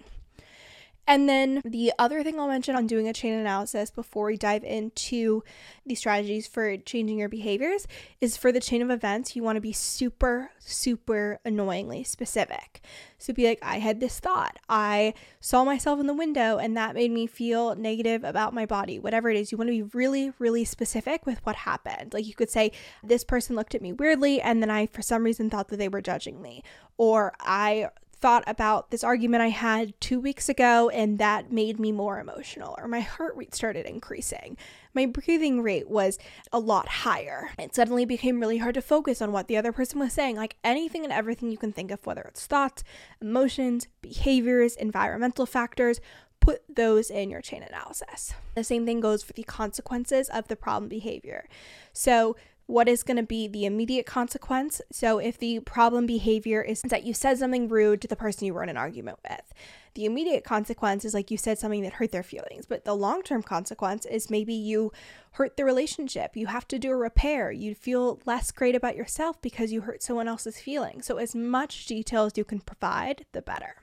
And 1.09 1.27
then 1.27 1.63
the 1.65 1.91
other 1.97 2.21
thing 2.21 2.39
I'll 2.39 2.47
mention 2.47 2.75
on 2.75 2.85
doing 2.85 3.07
a 3.07 3.13
chain 3.13 3.33
analysis 3.33 3.89
before 3.89 4.27
we 4.27 4.37
dive 4.37 4.63
into 4.63 5.43
the 5.83 5.95
strategies 5.95 6.45
for 6.45 6.77
changing 6.77 7.17
your 7.17 7.27
behaviors 7.27 7.87
is 8.21 8.37
for 8.37 8.51
the 8.51 8.59
chain 8.59 8.83
of 8.83 8.91
events, 8.91 9.35
you 9.35 9.41
want 9.41 9.55
to 9.55 9.61
be 9.61 9.73
super, 9.73 10.51
super 10.59 11.39
annoyingly 11.43 12.03
specific. 12.03 12.81
So 13.17 13.33
be 13.33 13.47
like, 13.47 13.57
I 13.63 13.79
had 13.79 13.99
this 13.99 14.19
thought. 14.19 14.59
I 14.69 15.15
saw 15.39 15.63
myself 15.63 15.99
in 15.99 16.05
the 16.05 16.13
window 16.13 16.59
and 16.59 16.77
that 16.77 16.93
made 16.93 17.09
me 17.09 17.25
feel 17.25 17.73
negative 17.73 18.23
about 18.23 18.53
my 18.53 18.67
body. 18.67 18.99
Whatever 18.99 19.31
it 19.31 19.37
is, 19.37 19.51
you 19.51 19.57
want 19.57 19.69
to 19.69 19.83
be 19.83 19.97
really, 19.97 20.31
really 20.37 20.63
specific 20.63 21.25
with 21.25 21.43
what 21.43 21.55
happened. 21.55 22.13
Like 22.13 22.27
you 22.27 22.35
could 22.35 22.51
say, 22.51 22.71
this 23.03 23.23
person 23.23 23.55
looked 23.55 23.73
at 23.73 23.81
me 23.81 23.93
weirdly 23.93 24.41
and 24.41 24.61
then 24.61 24.69
I, 24.69 24.85
for 24.85 25.01
some 25.01 25.23
reason, 25.23 25.49
thought 25.49 25.69
that 25.69 25.77
they 25.77 25.89
were 25.89 26.01
judging 26.01 26.39
me. 26.39 26.61
Or 26.97 27.33
I 27.39 27.89
thought 28.19 28.43
about 28.47 28.91
this 28.91 29.03
argument 29.03 29.41
I 29.41 29.49
had 29.49 29.99
two 30.01 30.19
weeks 30.19 30.49
ago, 30.49 30.89
and 30.89 31.19
that 31.19 31.51
made 31.51 31.79
me 31.79 31.91
more 31.91 32.19
emotional, 32.19 32.75
or 32.77 32.87
my 32.87 32.99
heart 32.99 33.35
rate 33.35 33.55
started 33.55 33.85
increasing. 33.85 34.57
My 34.93 35.05
breathing 35.05 35.61
rate 35.61 35.89
was 35.89 36.19
a 36.51 36.59
lot 36.59 36.87
higher. 36.87 37.51
It 37.57 37.73
suddenly 37.75 38.05
became 38.05 38.39
really 38.39 38.57
hard 38.57 38.75
to 38.75 38.81
focus 38.81 39.21
on 39.21 39.31
what 39.31 39.47
the 39.47 39.57
other 39.57 39.71
person 39.71 39.99
was 39.99 40.13
saying, 40.13 40.35
like 40.35 40.57
anything 40.63 41.03
and 41.03 41.13
everything 41.13 41.51
you 41.51 41.57
can 41.57 41.71
think 41.71 41.91
of, 41.91 42.05
whether 42.05 42.21
it's 42.23 42.45
thoughts, 42.45 42.83
emotions, 43.21 43.87
behaviors, 44.01 44.75
environmental 44.75 45.45
factors. 45.45 46.01
Put 46.41 46.61
those 46.73 47.11
in 47.11 47.29
your 47.29 47.41
chain 47.41 47.63
analysis. 47.63 48.33
The 48.55 48.63
same 48.63 48.85
thing 48.85 49.01
goes 49.01 49.23
for 49.23 49.33
the 49.33 49.43
consequences 49.43 50.29
of 50.29 50.47
the 50.47 50.55
problem 50.55 50.87
behavior. 50.87 51.47
So, 51.91 52.37
what 52.69 52.87
is 52.87 53.01
going 53.01 53.17
to 53.17 53.23
be 53.23 53.47
the 53.47 53.65
immediate 53.65 54.05
consequence. 54.05 54.79
So, 54.91 55.17
if 55.17 55.39
the 55.39 55.59
problem 55.61 56.05
behavior 56.05 56.61
is 56.61 56.83
that 56.83 57.03
you 57.03 57.15
said 57.15 57.39
something 57.39 57.67
rude 57.67 57.99
to 58.01 58.07
the 58.07 58.15
person 58.15 58.45
you 58.45 58.53
were 58.53 58.61
in 58.61 58.69
an 58.69 58.77
argument 58.77 59.17
with, 59.27 59.53
the 59.95 60.05
immediate 60.05 60.43
consequence 60.43 61.03
is 61.03 61.15
like 61.15 61.31
you 61.31 61.37
said 61.37 61.57
something 61.57 61.81
that 61.81 61.93
hurt 61.93 62.11
their 62.11 62.21
feelings. 62.21 62.67
But 62.67 62.85
the 62.85 62.93
long 62.93 63.23
term 63.23 63.41
consequence 63.41 64.05
is 64.05 64.29
maybe 64.29 64.53
you 64.53 64.91
hurt 65.31 65.57
the 65.57 65.65
relationship. 65.65 66.37
You 66.37 66.45
have 66.45 66.67
to 66.67 66.77
do 66.77 66.91
a 66.91 66.95
repair. 66.95 67.51
You 67.51 67.73
feel 67.73 68.19
less 68.27 68.51
great 68.51 68.75
about 68.75 68.95
yourself 68.95 69.41
because 69.41 69.71
you 69.71 69.81
hurt 69.81 70.03
someone 70.03 70.27
else's 70.27 70.59
feelings. 70.59 71.07
So, 71.07 71.17
as 71.17 71.33
much 71.33 71.87
detail 71.87 72.25
as 72.25 72.37
you 72.37 72.45
can 72.45 72.59
provide, 72.59 73.25
the 73.31 73.41
better. 73.41 73.77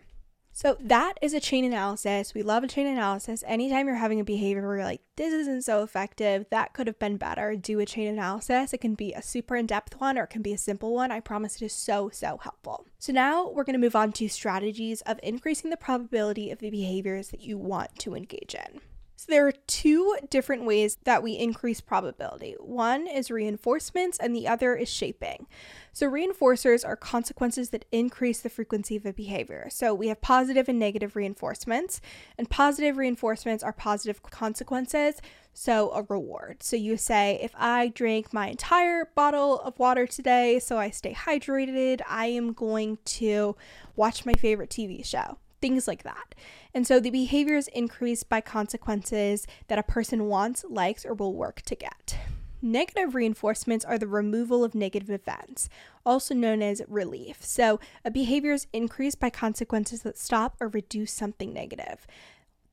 So 0.57 0.79
that 0.81 1.19
is 1.21 1.35
a 1.35 1.39
chain 1.39 1.67
analysis. 1.67 2.33
We 2.33 2.43
love 2.43 2.65
a 2.65 2.67
chain 2.67 2.87
analysis. 2.87 3.45
Anytime 3.47 3.87
you're 3.87 3.97
having 3.97 4.21
a 4.21 4.25
behavior 4.25 4.67
where 4.67 4.77
you're 4.77 4.87
like, 4.87 5.03
this 5.17 5.31
isn't 5.31 5.65
so 5.65 5.83
effective, 5.83 6.47
that 6.49 6.73
could 6.73 6.87
have 6.87 6.99
been 6.99 7.19
better, 7.19 7.57
do 7.57 7.79
a 7.79 7.85
chain 7.85 8.09
analysis. 8.09 8.73
It 8.73 8.81
can 8.81 8.95
be 8.95 9.13
a 9.13 9.21
super 9.21 9.55
in 9.55 9.67
depth 9.67 10.01
one 10.01 10.17
or 10.17 10.23
it 10.23 10.31
can 10.31 10.41
be 10.41 10.55
a 10.55 10.59
simple 10.59 10.95
one. 10.95 11.13
I 11.13 11.21
promise 11.21 11.57
it 11.57 11.67
is 11.67 11.75
so, 11.75 12.09
so 12.09 12.39
helpful. 12.43 12.87
So 12.99 13.13
now 13.13 13.51
we're 13.51 13.65
going 13.65 13.75
to 13.75 13.79
move 13.79 13.95
on 13.95 14.13
to 14.13 14.31
strategies 14.31 15.03
of 15.03 15.21
increasing 15.23 15.69
the 15.69 15.77
probability 15.77 16.51
of 16.51 16.61
the 16.61 16.71
behaviors 16.71 17.29
that 17.29 17.43
you 17.43 17.59
want 17.59 17.99
to 17.99 18.15
engage 18.15 18.55
in. 18.55 18.81
There 19.29 19.47
are 19.49 19.53
two 19.67 20.17
different 20.31 20.65
ways 20.65 20.99
that 21.05 21.23
we 21.23 21.33
increase 21.33 21.81
probability. 21.81 22.55
One 22.61 23.09
is 23.09 23.31
reinforcements 23.31 24.19
and 24.19 24.37
the 24.37 24.47
other 24.47 24.77
is 24.77 24.89
shaping. 24.89 25.49
So 25.93 26.09
reinforcers 26.09 26.87
are 26.87 26.95
consequences 26.95 27.71
that 27.71 27.87
increase 27.91 28.41
the 28.41 28.49
frequency 28.49 28.97
of 28.97 29.05
a 29.05 29.13
behavior. 29.13 29.67
So 29.71 29.95
we 29.95 30.09
have 30.09 30.21
positive 30.21 30.69
and 30.69 30.79
negative 30.79 31.17
reinforcements, 31.17 32.01
and 32.39 32.49
positive 32.49 32.97
reinforcements 32.99 33.65
are 33.65 33.73
positive 33.73 34.23
consequences, 34.23 35.21
so 35.53 35.91
a 35.93 36.03
reward. 36.03 36.63
So 36.63 36.77
you 36.77 36.97
say 36.97 37.41
if 37.43 37.53
I 37.57 37.89
drink 37.89 38.33
my 38.33 38.49
entire 38.49 39.07
bottle 39.15 39.59
of 39.61 39.79
water 39.79 40.07
today 40.07 40.59
so 40.59 40.77
I 40.79 40.91
stay 40.91 41.15
hydrated, 41.15 42.03
I 42.07 42.27
am 42.27 42.53
going 42.53 42.99
to 43.07 43.57
watch 43.97 44.27
my 44.27 44.35
favorite 44.35 44.71
TV 44.71 45.05
show 45.05 45.39
things 45.61 45.87
like 45.89 46.03
that. 46.03 46.35
And 46.75 46.87
so 46.87 47.01
the 47.01 47.11
behavior 47.11 47.57
is 47.57 47.69
increased 47.69 48.29
by 48.29 48.41
consequences 48.41 49.47
that 49.69 49.79
a 49.79 49.83
person 49.83 50.27
wants, 50.27 50.65
likes, 50.69 51.05
or 51.05 51.15
will 51.15 51.35
work 51.35 51.63
to 51.63 51.75
get. 51.75 52.19
Negative 52.63 53.15
reinforcements 53.15 53.85
are 53.85 53.99
the 53.99 54.09
removal 54.09 54.65
of 54.65 54.75
negative 54.75 55.11
events, 55.11 55.69
also 56.05 56.35
known 56.35 56.63
as 56.63 56.83
relief. 56.89 57.45
So, 57.45 57.79
a 58.05 58.11
behavior 58.11 58.53
is 58.53 58.67
increased 58.73 59.21
by 59.21 59.29
consequences 59.29 60.03
that 60.03 60.17
stop 60.17 60.57
or 60.59 60.69
reduce 60.69 61.13
something 61.13 61.53
negative. 61.53 62.07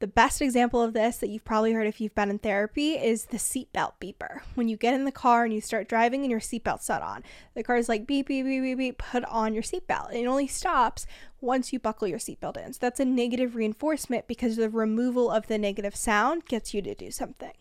The 0.03 0.07
best 0.07 0.41
example 0.41 0.81
of 0.81 0.91
this 0.91 1.15
that 1.19 1.29
you've 1.29 1.45
probably 1.45 1.71
heard 1.71 1.87
if 1.87 2.01
you've 2.01 2.13
been 2.13 2.29
in 2.29 2.37
therapy 2.37 2.95
is 2.95 3.27
the 3.27 3.37
seatbelt 3.37 3.93
beeper. 4.01 4.41
When 4.53 4.67
you 4.67 4.75
get 4.75 4.93
in 4.93 5.05
the 5.05 5.13
car 5.13 5.45
and 5.45 5.53
you 5.53 5.61
start 5.61 5.87
driving 5.87 6.23
and 6.23 6.29
your 6.29 6.41
seatbelt's 6.41 6.89
not 6.89 7.01
on, 7.01 7.23
the 7.55 7.63
car 7.63 7.77
is 7.77 7.87
like 7.87 8.05
beep, 8.05 8.27
beep, 8.27 8.45
beep, 8.45 8.61
beep, 8.61 8.77
beep, 8.77 8.97
put 8.97 9.23
on 9.23 9.53
your 9.53 9.63
seatbelt. 9.63 10.13
It 10.13 10.25
only 10.25 10.45
stops 10.45 11.07
once 11.39 11.71
you 11.71 11.79
buckle 11.79 12.09
your 12.09 12.19
seatbelt 12.19 12.57
in. 12.57 12.73
So 12.73 12.79
that's 12.81 12.99
a 12.99 13.05
negative 13.05 13.55
reinforcement 13.55 14.27
because 14.27 14.57
the 14.57 14.69
removal 14.69 15.31
of 15.31 15.47
the 15.47 15.57
negative 15.57 15.95
sound 15.95 16.47
gets 16.47 16.73
you 16.73 16.81
to 16.81 16.93
do 16.93 17.09
something. 17.09 17.53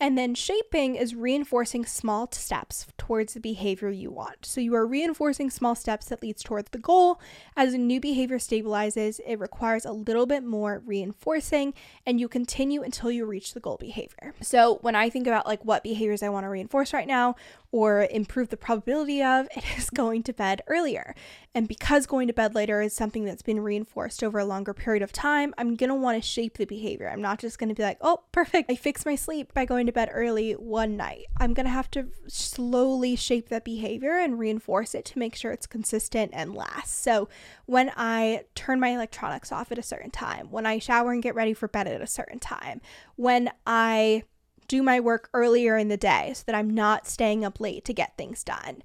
And 0.00 0.16
then 0.16 0.34
shaping 0.34 0.96
is 0.96 1.14
reinforcing 1.14 1.84
small 1.84 2.30
steps 2.32 2.86
towards 2.96 3.34
the 3.34 3.40
behavior 3.40 3.90
you 3.90 4.10
want. 4.10 4.46
So 4.46 4.60
you 4.60 4.74
are 4.74 4.86
reinforcing 4.86 5.50
small 5.50 5.74
steps 5.74 6.06
that 6.06 6.22
leads 6.22 6.42
towards 6.42 6.70
the 6.70 6.78
goal. 6.78 7.20
As 7.54 7.74
a 7.74 7.78
new 7.78 8.00
behavior 8.00 8.38
stabilizes, 8.38 9.20
it 9.26 9.38
requires 9.38 9.84
a 9.84 9.92
little 9.92 10.24
bit 10.24 10.42
more 10.42 10.82
reinforcing 10.86 11.74
and 12.06 12.18
you 12.18 12.28
continue 12.28 12.82
until 12.82 13.10
you 13.10 13.26
reach 13.26 13.52
the 13.52 13.60
goal 13.60 13.76
behavior. 13.78 14.34
So 14.40 14.78
when 14.80 14.94
I 14.94 15.10
think 15.10 15.26
about 15.26 15.46
like 15.46 15.64
what 15.64 15.82
behaviors 15.82 16.22
I 16.22 16.30
want 16.30 16.44
to 16.44 16.48
reinforce 16.48 16.94
right 16.94 17.06
now 17.06 17.36
or 17.72 18.08
improve 18.10 18.48
the 18.48 18.56
probability 18.56 19.22
of, 19.22 19.48
it 19.56 19.64
is 19.76 19.90
going 19.90 20.22
to 20.24 20.32
bed 20.32 20.62
earlier. 20.66 21.14
And 21.54 21.66
because 21.66 22.06
going 22.06 22.28
to 22.28 22.32
bed 22.32 22.54
later 22.54 22.80
is 22.80 22.94
something 22.94 23.24
that's 23.24 23.42
been 23.42 23.60
reinforced 23.60 24.22
over 24.22 24.38
a 24.38 24.44
longer 24.44 24.72
period 24.72 25.02
of 25.02 25.12
time, 25.12 25.52
I'm 25.58 25.74
going 25.74 25.88
to 25.88 25.96
want 25.96 26.20
to 26.20 26.26
shape 26.26 26.58
the 26.58 26.64
behavior. 26.64 27.08
I'm 27.08 27.20
not 27.20 27.40
just 27.40 27.58
going 27.58 27.68
to 27.68 27.74
be 27.74 27.82
like, 27.82 27.98
oh, 28.00 28.22
perfect, 28.30 28.70
I 28.70 28.76
fixed 28.76 29.04
my 29.04 29.16
sleep 29.16 29.52
by 29.52 29.64
going 29.64 29.86
to 29.86 29.89
bed 29.90 30.10
early 30.12 30.52
one 30.52 30.96
night. 30.96 31.26
I'm 31.38 31.54
going 31.54 31.66
to 31.66 31.72
have 31.72 31.90
to 31.92 32.08
slowly 32.26 33.16
shape 33.16 33.48
that 33.48 33.64
behavior 33.64 34.16
and 34.16 34.38
reinforce 34.38 34.94
it 34.94 35.04
to 35.06 35.18
make 35.18 35.34
sure 35.34 35.52
it's 35.52 35.66
consistent 35.66 36.32
and 36.34 36.54
lasts. 36.54 37.00
So 37.00 37.28
when 37.66 37.90
I 37.96 38.44
turn 38.54 38.80
my 38.80 38.88
electronics 38.88 39.52
off 39.52 39.72
at 39.72 39.78
a 39.78 39.82
certain 39.82 40.10
time, 40.10 40.50
when 40.50 40.66
I 40.66 40.78
shower 40.78 41.12
and 41.12 41.22
get 41.22 41.34
ready 41.34 41.54
for 41.54 41.68
bed 41.68 41.86
at 41.86 42.00
a 42.00 42.06
certain 42.06 42.38
time, 42.38 42.80
when 43.16 43.50
I 43.66 44.24
do 44.70 44.82
my 44.84 45.00
work 45.00 45.28
earlier 45.34 45.76
in 45.76 45.88
the 45.88 45.96
day 45.96 46.32
so 46.32 46.44
that 46.46 46.54
I'm 46.54 46.70
not 46.70 47.06
staying 47.06 47.44
up 47.44 47.58
late 47.58 47.84
to 47.86 47.92
get 47.92 48.16
things 48.16 48.44
done. 48.44 48.82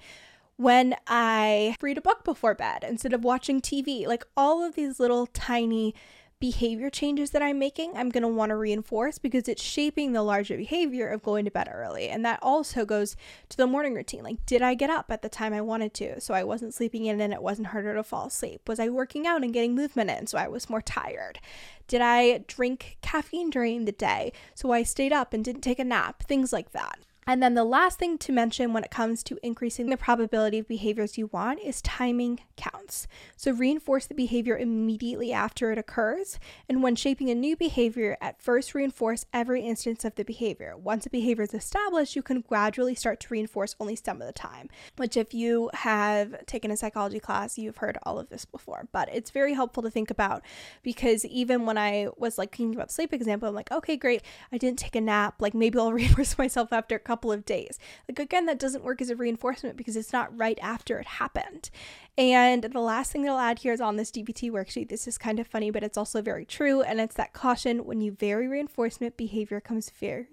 When 0.58 0.96
I 1.06 1.76
read 1.80 2.00
a 2.00 2.02
book 2.02 2.24
before 2.24 2.56
bed 2.56 2.84
instead 2.88 3.14
of 3.14 3.24
watching 3.24 3.62
TV, 3.62 4.08
like 4.08 4.26
all 4.36 4.64
of 4.64 4.74
these 4.74 5.00
little 5.00 5.28
tiny 5.28 5.94
behavior 6.40 6.90
changes 6.90 7.32
that 7.32 7.42
I'm 7.42 7.58
making, 7.58 7.96
I'm 7.96 8.10
going 8.10 8.24
to 8.24 8.28
want 8.28 8.50
to 8.50 8.56
reinforce 8.56 9.18
because 9.18 9.48
it's 9.48 9.64
shaping 9.64 10.12
the 10.12 10.22
larger 10.22 10.58
behavior 10.58 11.08
of 11.08 11.24
going 11.24 11.46
to 11.46 11.52
bed 11.52 11.70
early. 11.72 12.10
And 12.10 12.26
that 12.26 12.40
also 12.42 12.86
goes 12.86 13.16
to 13.50 13.58
the 13.58 13.68
morning 13.68 13.94
routine. 13.94 14.24
Like, 14.24 14.46
did 14.46 14.62
I 14.62 14.74
get 14.74 14.90
up 14.90 15.06
at 15.10 15.22
the 15.22 15.30
time 15.30 15.54
I 15.54 15.62
wanted 15.62 15.94
to 15.96 16.20
so 16.20 16.34
I 16.34 16.44
wasn't 16.44 16.74
sleeping 16.74 17.06
in 17.06 17.22
and 17.22 17.34
it 17.34 17.42
wasn't 17.42 17.68
harder 17.68 17.96
to 17.96 18.04
fall 18.04 18.28
asleep? 18.28 18.68
Was 18.68 18.80
I 18.80 18.90
working 18.90 19.26
out 19.26 19.44
and 19.44 19.54
getting 19.54 19.76
movement 19.76 20.10
in 20.10 20.28
so 20.28 20.38
I 20.38 20.48
was 20.48 20.70
more 20.70 20.82
tired? 20.82 21.40
Did 21.88 22.02
I 22.02 22.40
drink 22.48 22.98
caffeine 23.02 23.50
during 23.50 23.86
the 23.86 23.92
day 23.92 24.34
so 24.54 24.72
I 24.72 24.84
stayed 24.84 25.14
up 25.14 25.34
and 25.34 25.46
didn't 25.46 25.62
take 25.62 25.80
a 25.80 25.84
nap? 25.84 26.24
Things 26.24 26.52
like 26.52 26.72
that. 26.72 27.00
And 27.28 27.42
then 27.42 27.56
the 27.56 27.64
last 27.64 27.98
thing 27.98 28.20
to 28.20 28.32
mention 28.32 28.72
when 28.72 28.84
it 28.84 28.92
comes 28.92 29.24
to 29.24 29.40
increasing 29.42 29.90
the 29.90 29.98
probability 29.98 30.60
of 30.60 30.68
behaviors 30.68 31.18
you 31.18 31.26
want 31.34 31.60
is 31.60 31.82
timing 31.82 32.42
counts. 32.56 33.08
So 33.36 33.52
reinforce 33.52 34.06
the 34.06 34.14
behavior 34.14 34.56
immediately 34.56 35.34
after 35.34 35.72
it 35.72 35.80
occurs. 35.80 36.40
And 36.70 36.84
when 36.84 36.96
shaping 36.96 37.32
a 37.32 37.36
new 37.36 37.58
behavior, 37.58 38.16
at 38.22 38.40
first 38.40 38.76
reinforce 38.76 39.26
every 39.34 39.62
instance 39.64 40.06
of 40.06 40.14
the 40.14 40.24
behavior. 40.24 40.78
Once 40.78 41.08
a 41.08 41.10
behavior 41.10 41.44
is 41.44 41.56
established, 41.56 42.16
you 42.16 42.22
can 42.22 42.42
gradually 42.42 42.94
start 42.94 43.20
to 43.22 43.28
reinforce 43.32 43.76
only 43.80 43.96
some 43.96 44.22
of 44.22 44.28
the 44.28 44.34
time, 44.34 44.70
which, 44.98 45.18
if 45.18 45.34
you 45.34 45.72
have 45.74 46.46
taken 46.46 46.70
a 46.70 46.78
psychology 46.78 47.20
class, 47.20 47.58
you've 47.58 47.78
heard 47.78 47.98
all 48.04 48.20
of 48.20 48.30
this 48.30 48.46
before. 48.46 48.88
But 48.92 49.10
it's 49.12 49.32
very 49.32 49.56
helpful 49.56 49.82
to 49.82 49.90
think 49.90 50.12
about 50.12 50.44
because 50.84 51.26
even 51.26 51.66
when 51.66 51.78
I 51.78 52.10
was 52.18 52.38
like 52.38 52.56
thinking 52.56 52.76
about 52.76 52.92
sleep 52.92 53.14
example, 53.14 53.50
I'm 53.50 53.56
like, 53.56 53.72
okay, 53.72 53.98
great, 53.98 54.22
I 54.52 54.60
didn't 54.60 54.78
take 54.78 54.96
a 54.96 55.02
nap. 55.02 55.42
Like 55.42 55.56
maybe 55.56 55.80
I'll 55.80 55.92
reinforce 55.94 56.38
myself 56.38 56.72
after 56.72 56.96
a 56.96 57.00
couple 57.00 57.15
couple 57.16 57.32
of 57.32 57.46
days. 57.46 57.80
Like, 58.10 58.20
again, 58.20 58.46
that 58.48 58.60
doesn't 58.60 58.84
work 58.84 59.02
as 59.02 59.10
a 59.10 59.16
reinforcement 59.16 59.78
because 59.78 59.96
it's 59.96 60.12
not 60.12 60.38
right 60.38 60.60
after 60.62 61.00
it 61.00 61.08
happened. 61.08 61.70
And 62.18 62.64
the 62.66 62.82
last 62.82 63.14
thing 63.14 63.22
that 63.22 63.32
I'll 63.32 63.40
add 63.40 63.60
here 63.60 63.72
is 63.72 63.80
on 63.80 63.96
this 63.96 64.12
DBT 64.12 64.52
worksheet. 64.52 64.90
This 64.90 65.08
is 65.08 65.18
kind 65.18 65.40
of 65.40 65.48
funny, 65.48 65.72
but 65.72 65.82
it's 65.82 65.98
also 65.98 66.22
very 66.22 66.44
true. 66.44 66.82
And 66.82 67.00
it's 67.00 67.16
that 67.16 67.32
caution 67.32 67.86
when 67.86 68.02
you 68.02 68.12
vary 68.12 68.50
reinforcement, 68.50 69.16
behavior 69.16 69.62
comes 69.62 69.90
very 69.90 70.28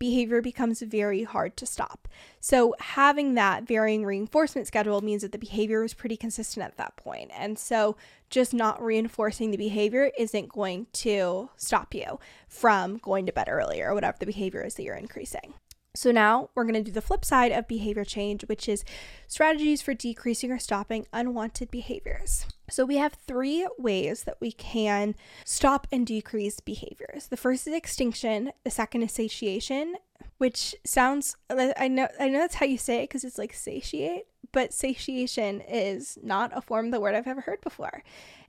behavior 0.00 0.40
becomes 0.40 0.80
very 0.80 1.22
hard 1.24 1.56
to 1.58 1.66
stop. 1.66 2.08
So, 2.40 2.74
having 2.80 3.34
that 3.34 3.64
varying 3.64 4.04
reinforcement 4.04 4.66
schedule 4.66 5.02
means 5.02 5.22
that 5.22 5.30
the 5.30 5.38
behavior 5.38 5.84
is 5.84 5.94
pretty 5.94 6.16
consistent 6.16 6.64
at 6.64 6.78
that 6.78 6.96
point. 6.96 7.30
And 7.36 7.58
so, 7.58 7.96
just 8.30 8.54
not 8.54 8.82
reinforcing 8.82 9.50
the 9.50 9.56
behavior 9.56 10.10
isn't 10.18 10.48
going 10.48 10.86
to 10.94 11.50
stop 11.56 11.94
you 11.94 12.18
from 12.48 12.96
going 12.96 13.26
to 13.26 13.32
bed 13.32 13.48
earlier 13.48 13.90
or 13.90 13.94
whatever 13.94 14.16
the 14.18 14.26
behavior 14.26 14.64
is 14.64 14.74
that 14.74 14.82
you're 14.82 14.96
increasing. 14.96 15.54
So 15.94 16.12
now 16.12 16.50
we're 16.54 16.64
going 16.64 16.74
to 16.74 16.82
do 16.82 16.92
the 16.92 17.00
flip 17.00 17.24
side 17.24 17.50
of 17.50 17.66
behavior 17.66 18.04
change, 18.04 18.42
which 18.42 18.68
is 18.68 18.84
strategies 19.26 19.82
for 19.82 19.92
decreasing 19.92 20.52
or 20.52 20.58
stopping 20.58 21.06
unwanted 21.12 21.70
behaviors. 21.70 22.46
So 22.70 22.84
we 22.84 22.96
have 22.98 23.14
three 23.14 23.66
ways 23.76 24.22
that 24.22 24.40
we 24.40 24.52
can 24.52 25.16
stop 25.44 25.88
and 25.90 26.06
decrease 26.06 26.60
behaviors. 26.60 27.26
The 27.26 27.36
first 27.36 27.66
is 27.66 27.74
extinction, 27.74 28.52
the 28.62 28.70
second 28.70 29.02
is 29.02 29.12
satiation, 29.12 29.96
which 30.38 30.76
sounds 30.84 31.36
I 31.50 31.88
know 31.88 32.08
I 32.20 32.28
know 32.28 32.38
that's 32.38 32.54
how 32.56 32.66
you 32.66 32.78
say 32.78 32.98
it 32.98 33.08
because 33.08 33.24
it's 33.24 33.38
like 33.38 33.52
satiate, 33.52 34.26
but 34.52 34.72
satiation 34.72 35.60
is 35.60 36.18
not 36.22 36.56
a 36.56 36.60
form 36.60 36.86
of 36.86 36.92
the 36.92 37.00
word 37.00 37.16
I've 37.16 37.26
ever 37.26 37.40
heard 37.40 37.60
before. 37.62 38.04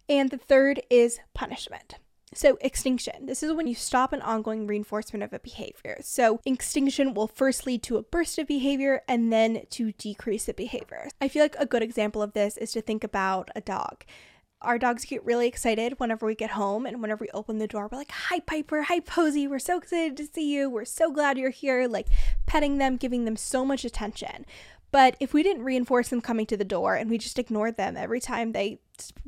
And 0.08 0.30
the 0.30 0.38
third 0.38 0.82
is 0.89 1.19
punishment. 1.34 1.95
So, 2.33 2.57
extinction. 2.61 3.25
This 3.25 3.43
is 3.43 3.51
when 3.51 3.67
you 3.67 3.75
stop 3.75 4.13
an 4.13 4.21
ongoing 4.21 4.65
reinforcement 4.65 5.21
of 5.21 5.33
a 5.33 5.39
behavior. 5.39 5.97
So, 5.99 6.39
extinction 6.45 7.13
will 7.13 7.27
first 7.27 7.65
lead 7.65 7.83
to 7.83 7.97
a 7.97 8.03
burst 8.03 8.39
of 8.39 8.47
behavior 8.47 9.01
and 9.05 9.33
then 9.33 9.65
to 9.71 9.91
decrease 9.91 10.45
the 10.45 10.53
behavior. 10.53 11.09
I 11.19 11.27
feel 11.27 11.43
like 11.43 11.57
a 11.59 11.65
good 11.65 11.83
example 11.83 12.21
of 12.21 12.31
this 12.31 12.55
is 12.55 12.71
to 12.71 12.81
think 12.81 13.03
about 13.03 13.49
a 13.53 13.59
dog. 13.59 14.05
Our 14.61 14.77
dogs 14.77 15.03
get 15.03 15.25
really 15.25 15.47
excited 15.47 15.99
whenever 15.99 16.25
we 16.25 16.35
get 16.35 16.51
home 16.51 16.85
and 16.85 17.01
whenever 17.01 17.25
we 17.25 17.29
open 17.33 17.57
the 17.57 17.67
door. 17.67 17.89
We're 17.91 17.97
like, 17.97 18.11
Hi, 18.11 18.39
Piper. 18.39 18.83
Hi, 18.83 19.01
Posy. 19.01 19.45
We're 19.45 19.59
so 19.59 19.77
excited 19.77 20.15
to 20.15 20.27
see 20.33 20.53
you. 20.53 20.69
We're 20.69 20.85
so 20.85 21.11
glad 21.11 21.37
you're 21.37 21.49
here. 21.49 21.85
Like, 21.85 22.07
petting 22.45 22.77
them, 22.77 22.95
giving 22.95 23.25
them 23.25 23.35
so 23.35 23.65
much 23.65 23.83
attention. 23.83 24.45
But 24.91 25.15
if 25.19 25.34
we 25.34 25.41
didn't 25.41 25.63
reinforce 25.63 26.10
them 26.10 26.21
coming 26.21 26.45
to 26.47 26.58
the 26.58 26.65
door 26.65 26.95
and 26.95 27.10
we 27.10 27.17
just 27.17 27.39
ignored 27.39 27.77
them 27.77 27.95
every 27.95 28.19
time 28.19 28.51
they 28.51 28.80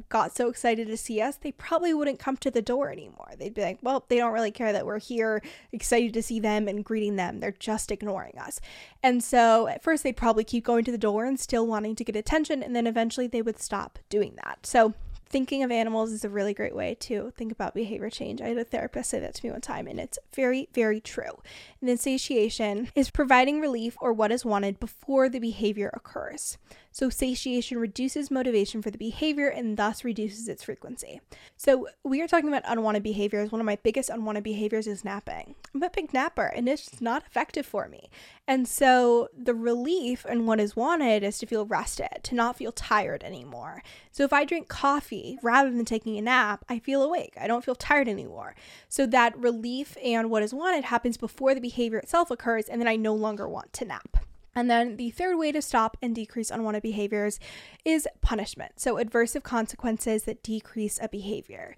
got 0.09 0.35
so 0.35 0.49
excited 0.49 0.87
to 0.87 0.97
see 0.97 1.21
us, 1.21 1.37
they 1.37 1.53
probably 1.53 1.93
wouldn't 1.93 2.19
come 2.19 2.37
to 2.37 2.51
the 2.51 2.61
door 2.61 2.91
anymore. 2.91 3.31
They'd 3.37 3.53
be 3.53 3.61
like, 3.61 3.79
well, 3.81 4.05
they 4.07 4.17
don't 4.17 4.33
really 4.33 4.51
care 4.51 4.73
that 4.73 4.85
we're 4.85 4.99
here, 4.99 5.41
excited 5.71 6.13
to 6.13 6.21
see 6.21 6.39
them 6.39 6.67
and 6.67 6.83
greeting 6.83 7.15
them. 7.15 7.39
They're 7.39 7.51
just 7.51 7.91
ignoring 7.91 8.37
us. 8.37 8.59
And 9.01 9.23
so 9.23 9.67
at 9.67 9.81
first, 9.81 10.03
they'd 10.03 10.17
probably 10.17 10.43
keep 10.43 10.65
going 10.65 10.83
to 10.85 10.91
the 10.91 10.97
door 10.97 11.25
and 11.25 11.39
still 11.39 11.65
wanting 11.65 11.95
to 11.95 12.03
get 12.03 12.15
attention. 12.15 12.61
And 12.61 12.75
then 12.75 12.85
eventually, 12.85 13.27
they 13.27 13.41
would 13.41 13.59
stop 13.59 13.99
doing 14.09 14.37
that. 14.43 14.65
So 14.65 14.93
thinking 15.33 15.63
of 15.63 15.71
animals 15.71 16.11
is 16.11 16.23
a 16.23 16.29
really 16.29 16.53
great 16.53 16.75
way 16.75 16.93
to 16.93 17.33
think 17.35 17.51
about 17.51 17.73
behavior 17.73 18.07
change. 18.07 18.39
I 18.39 18.49
had 18.49 18.57
a 18.59 18.63
therapist 18.63 19.09
say 19.09 19.19
that 19.19 19.33
to 19.33 19.43
me 19.43 19.51
one 19.51 19.61
time, 19.61 19.87
and 19.87 19.99
it's 19.99 20.19
very, 20.31 20.69
very 20.75 21.01
true. 21.01 21.41
And 21.81 21.89
then 21.89 21.97
satiation 21.97 22.89
is 22.93 23.09
providing 23.09 23.59
relief 23.59 23.97
or 23.99 24.13
what 24.13 24.31
is 24.31 24.45
wanted 24.45 24.79
before 24.79 25.29
the 25.29 25.39
behavior 25.39 25.89
occurs. 25.91 26.59
So, 26.93 27.09
satiation 27.09 27.79
reduces 27.79 28.29
motivation 28.29 28.83
for 28.83 28.91
the 28.91 28.99
behavior 28.99 29.47
and 29.47 29.77
thus 29.77 30.03
reduces 30.03 30.47
its 30.47 30.63
frequency. 30.63 31.21
So, 31.57 31.87
we 32.03 32.21
are 32.21 32.27
talking 32.27 32.49
about 32.49 32.61
unwanted 32.67 33.01
behaviors. 33.01 33.51
One 33.51 33.59
of 33.59 33.65
my 33.65 33.77
biggest 33.81 34.11
unwanted 34.11 34.43
behaviors 34.43 34.85
is 34.85 35.03
napping. 35.03 35.55
I'm 35.73 35.81
a 35.81 35.89
big 35.89 36.13
napper 36.13 36.45
and 36.45 36.69
it's 36.69 37.01
not 37.01 37.25
effective 37.25 37.65
for 37.65 37.87
me. 37.87 38.11
And 38.47 38.67
so, 38.67 39.29
the 39.35 39.55
relief 39.55 40.23
and 40.29 40.45
what 40.45 40.59
is 40.59 40.75
wanted 40.75 41.23
is 41.23 41.39
to 41.39 41.47
feel 41.47 41.65
rested, 41.65 42.19
to 42.21 42.35
not 42.35 42.57
feel 42.57 42.71
tired 42.71 43.23
anymore. 43.23 43.81
So, 44.11 44.23
if 44.23 44.31
I 44.31 44.45
drink 44.45 44.67
coffee 44.67 45.39
rather 45.41 45.71
than 45.71 45.85
taking 45.85 46.19
a 46.19 46.21
nap, 46.21 46.63
I 46.69 46.77
feel 46.77 47.01
awake. 47.01 47.33
I 47.41 47.47
don't 47.47 47.65
feel 47.65 47.73
tired 47.73 48.07
anymore. 48.07 48.53
So, 48.87 49.07
that 49.07 49.35
relief 49.35 49.97
and 50.03 50.29
what 50.29 50.43
is 50.43 50.53
wanted 50.53 50.83
happens 50.83 51.17
before 51.17 51.55
the 51.55 51.59
behavior 51.59 51.97
itself 51.97 52.29
occurs, 52.29 52.69
and 52.69 52.79
then 52.79 52.87
I 52.87 52.97
no 52.97 53.15
longer 53.15 53.49
want 53.49 53.73
to 53.73 53.85
nap. 53.85 54.17
And 54.55 54.69
then 54.69 54.97
the 54.97 55.09
third 55.09 55.37
way 55.37 55.51
to 55.51 55.61
stop 55.61 55.97
and 56.01 56.15
decrease 56.15 56.51
unwanted 56.51 56.83
behaviors 56.83 57.39
is 57.83 58.07
punishment. 58.21 58.79
So, 58.79 58.95
adversive 58.95 59.43
consequences 59.43 60.23
that 60.23 60.43
decrease 60.43 60.99
a 61.01 61.09
behavior. 61.09 61.75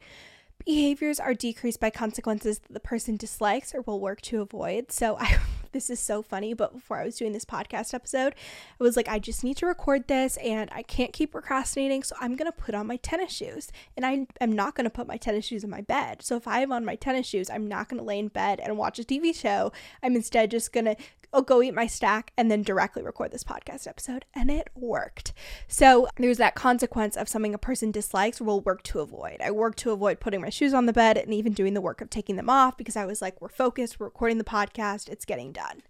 Behaviors 0.65 1.19
are 1.19 1.33
decreased 1.33 1.79
by 1.79 1.89
consequences 1.89 2.59
that 2.59 2.73
the 2.73 2.79
person 2.79 3.17
dislikes 3.17 3.75
or 3.75 3.81
will 3.81 3.99
work 3.99 4.21
to 4.21 4.41
avoid. 4.41 4.91
So, 4.91 5.17
I 5.19 5.39
this 5.75 5.89
is 5.89 5.99
so 5.99 6.21
funny, 6.21 6.53
but 6.53 6.73
before 6.73 6.97
I 6.97 7.03
was 7.03 7.17
doing 7.17 7.33
this 7.33 7.43
podcast 7.43 7.93
episode, 7.93 8.33
I 8.79 8.83
was 8.83 8.95
like, 8.95 9.09
I 9.09 9.19
just 9.19 9.43
need 9.43 9.57
to 9.57 9.65
record 9.65 10.07
this 10.07 10.37
and 10.37 10.69
I 10.71 10.83
can't 10.83 11.11
keep 11.11 11.33
procrastinating. 11.33 12.01
So 12.01 12.15
I'm 12.21 12.37
going 12.37 12.49
to 12.49 12.57
put 12.57 12.73
on 12.73 12.87
my 12.87 12.95
tennis 12.95 13.33
shoes. 13.33 13.73
And 13.97 14.05
I 14.05 14.25
am 14.39 14.53
not 14.53 14.75
going 14.75 14.85
to 14.85 14.89
put 14.89 15.05
my 15.05 15.17
tennis 15.17 15.43
shoes 15.43 15.65
in 15.65 15.69
my 15.69 15.81
bed. 15.81 16.21
So 16.21 16.37
if 16.37 16.47
I 16.47 16.61
have 16.61 16.71
on 16.71 16.85
my 16.85 16.95
tennis 16.95 17.27
shoes, 17.27 17.49
I'm 17.49 17.67
not 17.67 17.89
going 17.89 17.99
to 17.99 18.05
lay 18.05 18.19
in 18.19 18.29
bed 18.29 18.61
and 18.61 18.77
watch 18.77 18.99
a 18.99 19.03
TV 19.03 19.35
show. 19.35 19.73
I'm 20.01 20.15
instead 20.15 20.49
just 20.49 20.71
going 20.71 20.85
to 20.85 20.95
I'll 21.33 21.41
go 21.41 21.61
eat 21.61 21.73
my 21.73 21.87
stack 21.87 22.31
and 22.37 22.49
then 22.49 22.63
directly 22.63 23.03
record 23.03 23.31
this 23.31 23.43
podcast 23.43 23.87
episode. 23.87 24.25
And 24.33 24.49
it 24.49 24.69
worked. 24.75 25.33
So 25.67 26.07
there's 26.17 26.37
that 26.37 26.55
consequence 26.55 27.17
of 27.17 27.27
something 27.27 27.53
a 27.53 27.57
person 27.57 27.91
dislikes 27.91 28.39
will 28.39 28.61
work 28.61 28.81
to 28.83 29.01
avoid. 29.01 29.41
I 29.43 29.51
worked 29.51 29.79
to 29.79 29.91
avoid 29.91 30.19
putting 30.19 30.41
my 30.41 30.49
shoes 30.49 30.73
on 30.73 30.85
the 30.85 30.93
bed 30.93 31.17
and 31.17 31.33
even 31.33 31.53
doing 31.53 31.73
the 31.73 31.81
work 31.81 31.99
of 31.99 32.09
taking 32.09 32.37
them 32.37 32.49
off 32.49 32.77
because 32.77 32.95
I 32.95 33.05
was 33.05 33.21
like, 33.21 33.41
we're 33.41 33.49
focused, 33.49 33.99
we're 33.99 34.07
recording 34.07 34.37
the 34.37 34.43
podcast, 34.45 35.09
it's 35.09 35.25
getting 35.25 35.51
done 35.51 35.65
done. 35.65 35.83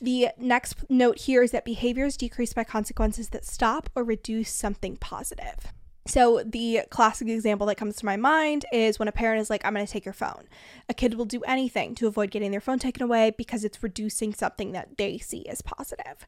The 0.00 0.28
next 0.36 0.90
note 0.90 1.20
here 1.20 1.42
is 1.42 1.52
that 1.52 1.64
behaviors 1.64 2.16
decrease 2.16 2.52
by 2.52 2.64
consequences 2.64 3.30
that 3.30 3.44
stop 3.44 3.88
or 3.94 4.04
reduce 4.04 4.50
something 4.50 4.96
positive. 4.96 5.72
So, 6.06 6.42
the 6.44 6.82
classic 6.90 7.28
example 7.28 7.66
that 7.66 7.76
comes 7.76 7.96
to 7.96 8.04
my 8.04 8.16
mind 8.16 8.66
is 8.70 8.98
when 8.98 9.08
a 9.08 9.12
parent 9.12 9.40
is 9.40 9.48
like, 9.48 9.64
I'm 9.64 9.72
going 9.72 9.86
to 9.86 9.90
take 9.90 10.04
your 10.04 10.12
phone. 10.12 10.48
A 10.86 10.92
kid 10.92 11.14
will 11.14 11.24
do 11.24 11.40
anything 11.44 11.94
to 11.94 12.06
avoid 12.06 12.30
getting 12.30 12.50
their 12.50 12.60
phone 12.60 12.78
taken 12.78 13.02
away 13.02 13.30
because 13.30 13.64
it's 13.64 13.82
reducing 13.82 14.34
something 14.34 14.72
that 14.72 14.98
they 14.98 15.16
see 15.16 15.48
as 15.48 15.62
positive. 15.62 16.26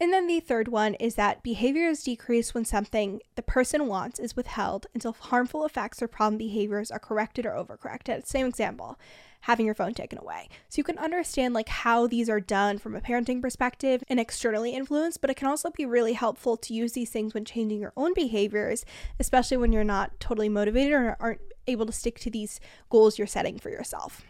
And 0.00 0.14
then 0.14 0.28
the 0.28 0.40
third 0.40 0.68
one 0.68 0.94
is 0.94 1.16
that 1.16 1.42
behavior 1.42 1.88
is 1.88 2.04
decreased 2.04 2.54
when 2.54 2.64
something 2.64 3.20
the 3.34 3.42
person 3.42 3.86
wants 3.86 4.18
is 4.18 4.34
withheld 4.34 4.86
until 4.94 5.12
harmful 5.12 5.66
effects 5.66 6.00
or 6.00 6.08
problem 6.08 6.38
behaviors 6.38 6.90
are 6.90 6.98
corrected 6.98 7.44
or 7.44 7.50
overcorrected. 7.50 8.26
Same 8.26 8.46
example 8.46 8.98
having 9.40 9.66
your 9.66 9.74
phone 9.74 9.94
taken 9.94 10.18
away. 10.18 10.48
So 10.68 10.78
you 10.78 10.84
can 10.84 10.98
understand 10.98 11.54
like 11.54 11.68
how 11.68 12.06
these 12.06 12.28
are 12.28 12.40
done 12.40 12.78
from 12.78 12.94
a 12.94 13.00
parenting 13.00 13.40
perspective 13.40 14.02
and 14.08 14.20
externally 14.20 14.72
influenced, 14.72 15.20
but 15.20 15.30
it 15.30 15.36
can 15.36 15.48
also 15.48 15.70
be 15.70 15.86
really 15.86 16.14
helpful 16.14 16.56
to 16.56 16.74
use 16.74 16.92
these 16.92 17.10
things 17.10 17.34
when 17.34 17.44
changing 17.44 17.80
your 17.80 17.92
own 17.96 18.14
behaviors, 18.14 18.84
especially 19.18 19.56
when 19.56 19.72
you're 19.72 19.84
not 19.84 20.18
totally 20.20 20.48
motivated 20.48 20.92
or 20.92 21.16
aren't 21.20 21.40
able 21.66 21.86
to 21.86 21.92
stick 21.92 22.18
to 22.20 22.30
these 22.30 22.60
goals 22.90 23.18
you're 23.18 23.26
setting 23.26 23.58
for 23.58 23.70
yourself. 23.70 24.22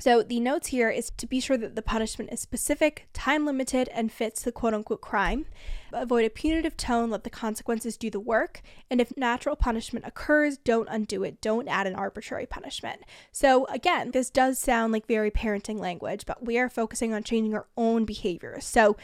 So, 0.00 0.22
the 0.22 0.40
notes 0.40 0.68
here 0.68 0.88
is 0.88 1.10
to 1.18 1.26
be 1.26 1.40
sure 1.40 1.58
that 1.58 1.76
the 1.76 1.82
punishment 1.82 2.32
is 2.32 2.40
specific, 2.40 3.08
time 3.12 3.44
limited, 3.44 3.88
and 3.88 4.10
fits 4.10 4.42
the 4.42 4.50
quote 4.50 4.72
unquote 4.72 5.02
crime. 5.02 5.44
Avoid 5.92 6.24
a 6.24 6.30
punitive 6.30 6.76
tone, 6.76 7.10
let 7.10 7.24
the 7.24 7.30
consequences 7.30 7.96
do 7.96 8.10
the 8.10 8.20
work. 8.20 8.62
And 8.90 9.00
if 9.00 9.16
natural 9.16 9.56
punishment 9.56 10.06
occurs, 10.06 10.56
don't 10.56 10.88
undo 10.90 11.22
it. 11.22 11.40
Don't 11.40 11.68
add 11.68 11.86
an 11.86 11.94
arbitrary 11.94 12.46
punishment. 12.46 13.02
So, 13.30 13.66
again, 13.66 14.12
this 14.12 14.30
does 14.30 14.58
sound 14.58 14.92
like 14.92 15.06
very 15.06 15.30
parenting 15.30 15.78
language, 15.78 16.24
but 16.26 16.44
we 16.44 16.58
are 16.58 16.70
focusing 16.70 17.12
on 17.12 17.22
changing 17.22 17.54
our 17.54 17.66
own 17.76 18.06
behaviors. 18.06 18.64
So, 18.64 18.96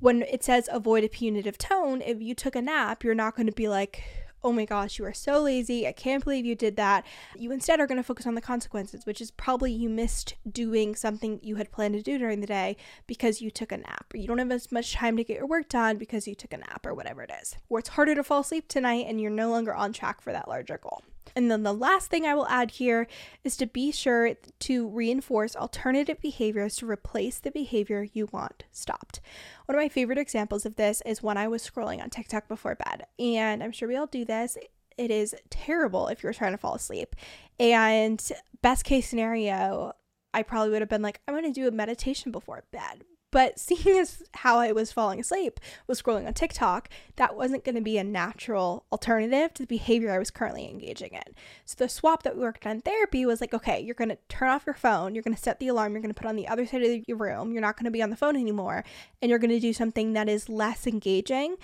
when 0.00 0.22
it 0.22 0.44
says 0.44 0.68
avoid 0.70 1.04
a 1.04 1.08
punitive 1.08 1.56
tone, 1.56 2.02
if 2.02 2.20
you 2.20 2.34
took 2.34 2.54
a 2.54 2.60
nap, 2.60 3.02
you're 3.02 3.14
not 3.14 3.34
going 3.34 3.46
to 3.46 3.52
be 3.52 3.68
like, 3.68 4.02
oh 4.44 4.52
my 4.52 4.66
gosh, 4.66 4.98
you 4.98 5.04
are 5.06 5.14
so 5.14 5.40
lazy. 5.40 5.88
I 5.88 5.92
can't 5.92 6.22
believe 6.22 6.44
you 6.44 6.54
did 6.54 6.76
that. 6.76 7.06
You 7.34 7.50
instead 7.50 7.80
are 7.80 7.86
going 7.86 7.96
to 7.96 8.04
focus 8.04 8.26
on 8.26 8.34
the 8.34 8.42
consequences, 8.42 9.06
which 9.06 9.22
is 9.22 9.30
probably 9.30 9.72
you 9.72 9.88
missed 9.88 10.34
doing 10.48 10.94
something 10.94 11.40
you 11.42 11.56
had 11.56 11.72
planned 11.72 11.94
to 11.94 12.02
do 12.02 12.18
during 12.18 12.40
the 12.40 12.46
day 12.46 12.76
because 13.06 13.40
you 13.40 13.50
took 13.50 13.72
a 13.72 13.78
nap, 13.78 14.12
or 14.12 14.18
you 14.18 14.28
don't 14.28 14.38
have 14.38 14.52
as 14.52 14.70
much 14.70 14.92
time 14.92 15.16
to 15.16 15.24
get 15.24 15.38
your 15.38 15.46
work 15.46 15.70
done 15.70 15.96
because 15.96 16.28
you 16.28 16.34
took 16.34 16.52
a 16.52 16.58
nap, 16.58 16.84
or 16.84 16.94
whatever 16.94 17.22
it 17.22 17.32
is. 17.40 17.56
Or 17.70 17.78
it's 17.78 17.88
harder 17.88 18.14
to 18.14 18.22
fall 18.22 18.40
asleep 18.40 18.68
tonight 18.68 19.06
and 19.08 19.20
you're 19.20 19.30
no 19.30 19.48
longer 19.48 19.74
on 19.74 19.94
track 19.94 20.20
for 20.20 20.32
that 20.32 20.46
larger 20.46 20.78
goal. 20.78 21.02
And 21.36 21.50
then 21.50 21.62
the 21.64 21.72
last 21.72 22.10
thing 22.10 22.24
I 22.24 22.34
will 22.34 22.46
add 22.46 22.72
here 22.72 23.06
is 23.42 23.56
to 23.56 23.66
be 23.66 23.90
sure 23.90 24.34
to 24.60 24.88
reinforce 24.88 25.56
alternative 25.56 26.20
behaviors 26.20 26.76
to 26.76 26.88
replace 26.88 27.38
the 27.38 27.50
behavior 27.50 28.06
you 28.12 28.28
want 28.32 28.64
stopped. 28.70 29.20
One 29.66 29.76
of 29.76 29.82
my 29.82 29.88
favorite 29.88 30.18
examples 30.18 30.64
of 30.64 30.76
this 30.76 31.02
is 31.04 31.22
when 31.22 31.36
I 31.36 31.48
was 31.48 31.68
scrolling 31.68 32.02
on 32.02 32.10
TikTok 32.10 32.46
before 32.46 32.76
bed. 32.76 33.06
And 33.18 33.62
I'm 33.62 33.72
sure 33.72 33.88
we 33.88 33.96
all 33.96 34.06
do 34.06 34.24
this. 34.24 34.56
It 34.96 35.10
is 35.10 35.34
terrible 35.50 36.06
if 36.06 36.22
you're 36.22 36.32
trying 36.32 36.52
to 36.52 36.58
fall 36.58 36.74
asleep. 36.74 37.16
And 37.58 38.22
best 38.62 38.84
case 38.84 39.08
scenario, 39.08 39.92
I 40.32 40.44
probably 40.44 40.70
would 40.70 40.82
have 40.82 40.88
been 40.88 41.02
like, 41.02 41.20
I'm 41.26 41.34
going 41.34 41.52
to 41.52 41.60
do 41.60 41.66
a 41.66 41.72
meditation 41.72 42.30
before 42.30 42.64
bed. 42.70 43.02
But 43.34 43.58
seeing 43.58 43.98
as 43.98 44.22
how 44.32 44.60
I 44.60 44.70
was 44.70 44.92
falling 44.92 45.18
asleep 45.18 45.58
was 45.88 46.00
scrolling 46.00 46.26
on 46.26 46.34
TikTok, 46.34 46.88
that 47.16 47.36
wasn't 47.36 47.64
going 47.64 47.74
to 47.74 47.80
be 47.80 47.98
a 47.98 48.04
natural 48.04 48.86
alternative 48.92 49.52
to 49.54 49.64
the 49.64 49.66
behavior 49.66 50.12
I 50.12 50.20
was 50.20 50.30
currently 50.30 50.70
engaging 50.70 51.14
in. 51.14 51.34
So 51.64 51.74
the 51.76 51.88
swap 51.88 52.22
that 52.22 52.36
we 52.36 52.42
worked 52.42 52.64
on 52.64 52.80
therapy 52.80 53.26
was 53.26 53.40
like, 53.40 53.52
okay, 53.52 53.80
you're 53.80 53.96
going 53.96 54.10
to 54.10 54.18
turn 54.28 54.50
off 54.50 54.66
your 54.66 54.74
phone, 54.76 55.14
you're 55.16 55.24
going 55.24 55.34
to 55.34 55.42
set 55.42 55.58
the 55.58 55.66
alarm, 55.66 55.92
you're 55.92 56.00
going 56.00 56.14
to 56.14 56.18
put 56.18 56.28
on 56.28 56.36
the 56.36 56.46
other 56.46 56.64
side 56.64 56.84
of 56.84 57.02
your 57.08 57.16
room, 57.16 57.52
you're 57.52 57.60
not 57.60 57.76
going 57.76 57.86
to 57.86 57.90
be 57.90 58.02
on 58.02 58.10
the 58.10 58.16
phone 58.16 58.36
anymore, 58.36 58.84
and 59.20 59.30
you're 59.30 59.40
going 59.40 59.50
to 59.50 59.58
do 59.58 59.72
something 59.72 60.12
that 60.12 60.28
is 60.28 60.48
less 60.48 60.86
engaging 60.86 61.56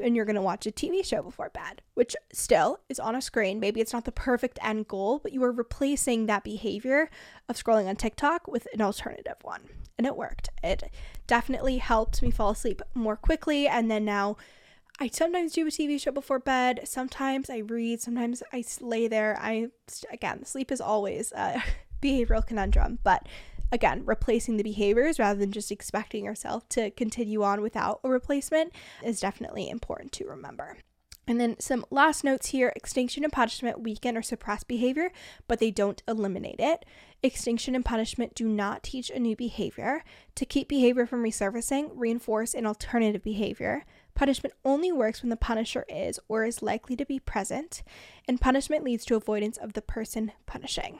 and 0.00 0.14
you're 0.14 0.24
going 0.24 0.36
to 0.36 0.40
watch 0.40 0.64
a 0.64 0.70
TV 0.70 1.04
show 1.04 1.22
before 1.22 1.50
bed, 1.50 1.82
which 1.94 2.14
still 2.32 2.78
is 2.88 3.00
on 3.00 3.16
a 3.16 3.20
screen. 3.20 3.58
Maybe 3.58 3.80
it's 3.80 3.92
not 3.92 4.04
the 4.04 4.12
perfect 4.12 4.58
end 4.62 4.86
goal, 4.86 5.18
but 5.18 5.32
you 5.32 5.42
are 5.42 5.50
replacing 5.50 6.26
that 6.26 6.44
behavior 6.44 7.10
of 7.48 7.56
scrolling 7.56 7.88
on 7.88 7.96
TikTok 7.96 8.46
with 8.46 8.68
an 8.72 8.80
alternative 8.80 9.34
one 9.42 9.62
and 9.98 10.06
it 10.06 10.16
worked. 10.16 10.48
It 10.62 10.84
definitely 11.26 11.78
helped 11.78 12.22
me 12.22 12.30
fall 12.30 12.50
asleep 12.50 12.80
more 12.94 13.16
quickly. 13.16 13.66
And 13.66 13.90
then 13.90 14.04
now 14.04 14.36
I 15.00 15.08
sometimes 15.08 15.52
do 15.52 15.66
a 15.66 15.70
TV 15.70 16.00
show 16.00 16.12
before 16.12 16.38
bed. 16.38 16.80
Sometimes 16.84 17.50
I 17.50 17.58
read. 17.58 18.00
Sometimes 18.00 18.42
I 18.52 18.64
lay 18.80 19.08
there. 19.08 19.36
I, 19.40 19.68
again, 20.12 20.44
sleep 20.44 20.72
is 20.72 20.80
always 20.80 21.32
a 21.32 21.62
behavioral 22.02 22.46
conundrum, 22.46 23.00
but 23.02 23.26
again, 23.70 24.02
replacing 24.04 24.56
the 24.56 24.62
behaviors 24.62 25.18
rather 25.18 25.38
than 25.38 25.52
just 25.52 25.70
expecting 25.70 26.24
yourself 26.24 26.68
to 26.70 26.90
continue 26.92 27.42
on 27.42 27.60
without 27.60 28.00
a 28.02 28.08
replacement 28.08 28.72
is 29.04 29.20
definitely 29.20 29.68
important 29.68 30.12
to 30.12 30.26
remember. 30.26 30.78
And 31.28 31.38
then 31.38 31.60
some 31.60 31.84
last 31.90 32.24
notes 32.24 32.48
here 32.48 32.72
extinction 32.74 33.22
and 33.22 33.32
punishment 33.32 33.82
weaken 33.82 34.16
or 34.16 34.22
suppress 34.22 34.64
behavior, 34.64 35.12
but 35.46 35.60
they 35.60 35.70
don't 35.70 36.02
eliminate 36.08 36.58
it. 36.58 36.86
Extinction 37.22 37.74
and 37.74 37.84
punishment 37.84 38.34
do 38.34 38.48
not 38.48 38.82
teach 38.82 39.10
a 39.10 39.18
new 39.18 39.36
behavior. 39.36 40.04
To 40.36 40.46
keep 40.46 40.68
behavior 40.68 41.04
from 41.04 41.22
resurfacing, 41.22 41.90
reinforce 41.94 42.54
an 42.54 42.64
alternative 42.64 43.22
behavior. 43.22 43.84
Punishment 44.14 44.54
only 44.64 44.90
works 44.90 45.20
when 45.22 45.28
the 45.28 45.36
punisher 45.36 45.84
is 45.86 46.18
or 46.28 46.46
is 46.46 46.62
likely 46.62 46.96
to 46.96 47.04
be 47.04 47.20
present, 47.20 47.82
and 48.26 48.40
punishment 48.40 48.82
leads 48.82 49.04
to 49.04 49.14
avoidance 49.14 49.58
of 49.58 49.74
the 49.74 49.82
person 49.82 50.32
punishing. 50.46 50.98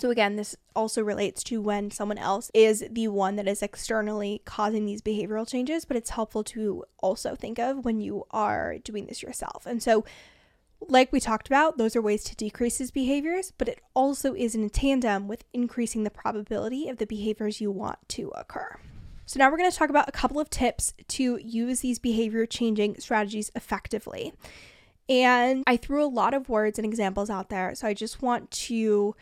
So, 0.00 0.08
again, 0.08 0.36
this 0.36 0.56
also 0.74 1.02
relates 1.02 1.42
to 1.44 1.60
when 1.60 1.90
someone 1.90 2.16
else 2.16 2.50
is 2.54 2.82
the 2.90 3.08
one 3.08 3.36
that 3.36 3.46
is 3.46 3.62
externally 3.62 4.40
causing 4.46 4.86
these 4.86 5.02
behavioral 5.02 5.46
changes, 5.46 5.84
but 5.84 5.94
it's 5.94 6.08
helpful 6.08 6.42
to 6.44 6.84
also 7.00 7.34
think 7.34 7.58
of 7.58 7.84
when 7.84 8.00
you 8.00 8.24
are 8.30 8.78
doing 8.78 9.04
this 9.04 9.22
yourself. 9.22 9.66
And 9.66 9.82
so, 9.82 10.06
like 10.88 11.12
we 11.12 11.20
talked 11.20 11.48
about, 11.48 11.76
those 11.76 11.94
are 11.94 12.00
ways 12.00 12.24
to 12.24 12.34
decrease 12.34 12.78
these 12.78 12.90
behaviors, 12.90 13.52
but 13.58 13.68
it 13.68 13.82
also 13.92 14.32
is 14.32 14.54
in 14.54 14.70
tandem 14.70 15.28
with 15.28 15.44
increasing 15.52 16.04
the 16.04 16.10
probability 16.10 16.88
of 16.88 16.96
the 16.96 17.06
behaviors 17.06 17.60
you 17.60 17.70
want 17.70 17.98
to 18.08 18.30
occur. 18.30 18.80
So, 19.26 19.38
now 19.38 19.50
we're 19.50 19.58
going 19.58 19.70
to 19.70 19.76
talk 19.76 19.90
about 19.90 20.08
a 20.08 20.12
couple 20.12 20.40
of 20.40 20.48
tips 20.48 20.94
to 21.08 21.38
use 21.44 21.80
these 21.80 21.98
behavior 21.98 22.46
changing 22.46 22.98
strategies 23.00 23.50
effectively. 23.54 24.32
And 25.10 25.62
I 25.66 25.76
threw 25.76 26.02
a 26.02 26.08
lot 26.08 26.32
of 26.32 26.48
words 26.48 26.78
and 26.78 26.86
examples 26.86 27.28
out 27.28 27.50
there, 27.50 27.74
so 27.74 27.86
I 27.86 27.92
just 27.92 28.22
want 28.22 28.50
to 28.52 29.14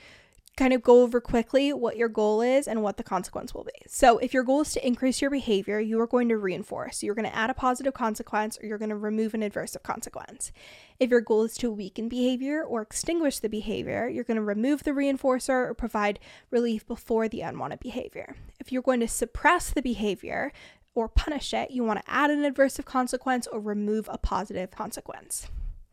kind 0.58 0.72
of 0.72 0.82
go 0.82 1.02
over 1.02 1.20
quickly 1.20 1.72
what 1.72 1.96
your 1.96 2.08
goal 2.08 2.42
is 2.42 2.66
and 2.66 2.82
what 2.82 2.96
the 2.96 3.04
consequence 3.04 3.54
will 3.54 3.62
be. 3.62 3.72
So, 3.86 4.18
if 4.18 4.34
your 4.34 4.42
goal 4.42 4.62
is 4.62 4.72
to 4.72 4.84
increase 4.86 5.22
your 5.22 5.30
behavior, 5.30 5.78
you 5.78 6.00
are 6.00 6.06
going 6.06 6.28
to 6.30 6.36
reinforce. 6.36 7.02
You're 7.02 7.14
going 7.14 7.30
to 7.30 7.34
add 7.34 7.48
a 7.48 7.54
positive 7.54 7.94
consequence 7.94 8.58
or 8.60 8.66
you're 8.66 8.76
going 8.76 8.88
to 8.90 8.96
remove 8.96 9.34
an 9.34 9.44
adverse 9.44 9.76
consequence. 9.82 10.50
If 10.98 11.10
your 11.10 11.20
goal 11.20 11.44
is 11.44 11.56
to 11.58 11.70
weaken 11.70 12.08
behavior 12.08 12.64
or 12.64 12.82
extinguish 12.82 13.38
the 13.38 13.48
behavior, 13.48 14.08
you're 14.08 14.24
going 14.24 14.36
to 14.36 14.42
remove 14.42 14.82
the 14.82 14.90
reinforcer 14.90 15.68
or 15.68 15.74
provide 15.74 16.18
relief 16.50 16.86
before 16.86 17.28
the 17.28 17.42
unwanted 17.42 17.78
behavior. 17.78 18.34
If 18.58 18.72
you're 18.72 18.82
going 18.82 19.00
to 19.00 19.08
suppress 19.08 19.70
the 19.70 19.82
behavior, 19.82 20.52
or 20.94 21.08
punish 21.08 21.54
it. 21.54 21.70
You 21.70 21.84
want 21.84 22.00
to 22.00 22.10
add 22.10 22.28
an 22.28 22.42
adversive 22.42 22.84
consequence 22.84 23.46
or 23.46 23.60
remove 23.60 24.08
a 24.10 24.18
positive 24.18 24.72
consequence. 24.72 25.46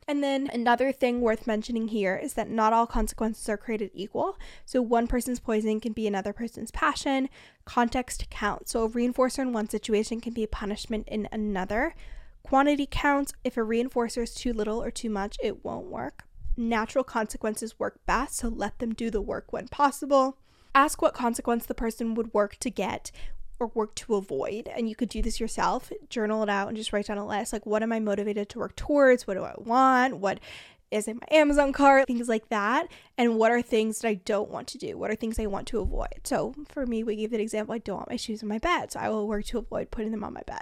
And 0.08 0.24
then 0.24 0.50
another 0.54 0.92
thing 0.92 1.22
worth 1.22 1.48
mentioning 1.48 1.88
here 1.88 2.16
is 2.16 2.36
that 2.36 2.50
not 2.50 2.74
all 2.74 2.86
consequences 2.86 3.50
are 3.50 3.58
created 3.58 3.90
equal. 3.94 4.38
So 4.64 4.80
one 4.80 5.08
person's 5.08 5.40
poison 5.40 5.80
can 5.80 5.94
be 5.94 6.06
another 6.06 6.32
person's 6.32 6.70
passion. 6.70 7.28
Context 7.66 8.30
counts. 8.30 8.72
So 8.72 8.84
a 8.84 8.90
reinforcer 8.90 9.40
in 9.40 9.52
one 9.52 9.68
situation 9.68 10.22
can 10.22 10.34
be 10.34 10.44
a 10.44 10.48
punishment 10.48 11.08
in 11.08 11.28
another. 11.32 11.96
Quantity 12.44 12.88
counts. 12.90 13.34
If 13.44 13.58
a 13.58 13.62
reinforcer 13.62 14.22
is 14.22 14.36
too 14.36 14.54
little 14.54 14.84
or 14.84 14.92
too 14.92 15.10
much, 15.10 15.38
it 15.42 15.66
won't 15.66 15.88
work. 15.88 16.26
Natural 16.56 17.04
consequences 17.04 17.80
work 17.80 18.00
best, 18.06 18.38
so 18.38 18.48
let 18.48 18.78
them 18.78 18.94
do 18.94 19.10
the 19.10 19.22
work 19.22 19.52
when 19.52 19.68
possible. 19.68 20.38
Ask 20.76 21.02
what 21.02 21.16
consequence 21.16 21.66
the 21.66 21.74
person 21.74 22.14
would 22.14 22.34
work 22.34 22.58
to 22.58 22.70
get 22.70 23.12
or 23.60 23.68
work 23.74 23.96
to 23.96 24.16
avoid. 24.16 24.68
And 24.68 24.90
you 24.90 24.96
could 24.96 25.10
do 25.10 25.22
this 25.22 25.40
yourself, 25.40 25.92
journal 26.10 26.44
it 26.44 26.50
out 26.50 26.68
and 26.68 26.78
just 26.78 26.94
write 26.94 27.08
down 27.08 27.18
a 27.18 27.28
list 27.28 27.54
like, 27.54 27.66
what 27.66 27.84
am 27.84 27.92
I 27.92 28.00
motivated 28.00 28.50
to 28.50 28.60
work 28.60 28.76
towards? 28.76 29.28
What 29.28 29.36
do 29.36 29.44
I 29.44 29.56
want? 29.58 30.18
What 30.18 30.40
is 30.92 31.08
in 31.08 31.18
my 31.18 31.38
Amazon 31.38 31.74
cart? 31.74 32.08
Things 32.08 32.30
like 32.30 32.50
that. 32.50 32.88
And 33.18 33.38
what 33.38 33.52
are 33.52 33.62
things 33.62 34.00
that 34.00 34.08
I 34.08 34.16
don't 34.16 34.50
want 34.50 34.68
to 34.70 34.78
do? 34.78 34.98
What 34.98 35.12
are 35.12 35.16
things 35.16 35.40
I 35.40 35.46
want 35.46 35.68
to 35.68 35.80
avoid? 35.80 36.22
So 36.24 36.54
for 36.70 36.86
me, 36.86 37.04
we 37.04 37.16
gave 37.16 37.32
that 37.32 37.40
example 37.40 37.74
I 37.74 37.80
don't 37.80 37.98
want 37.98 38.10
my 38.10 38.16
shoes 38.18 38.42
in 38.42 38.48
my 38.48 38.60
bed. 38.60 38.92
So 38.92 39.00
I 39.00 39.10
will 39.10 39.28
work 39.28 39.46
to 39.46 39.60
avoid 39.60 39.92
putting 39.92 40.12
them 40.12 40.24
on 40.24 40.34
my 40.34 40.44
bed 40.46 40.62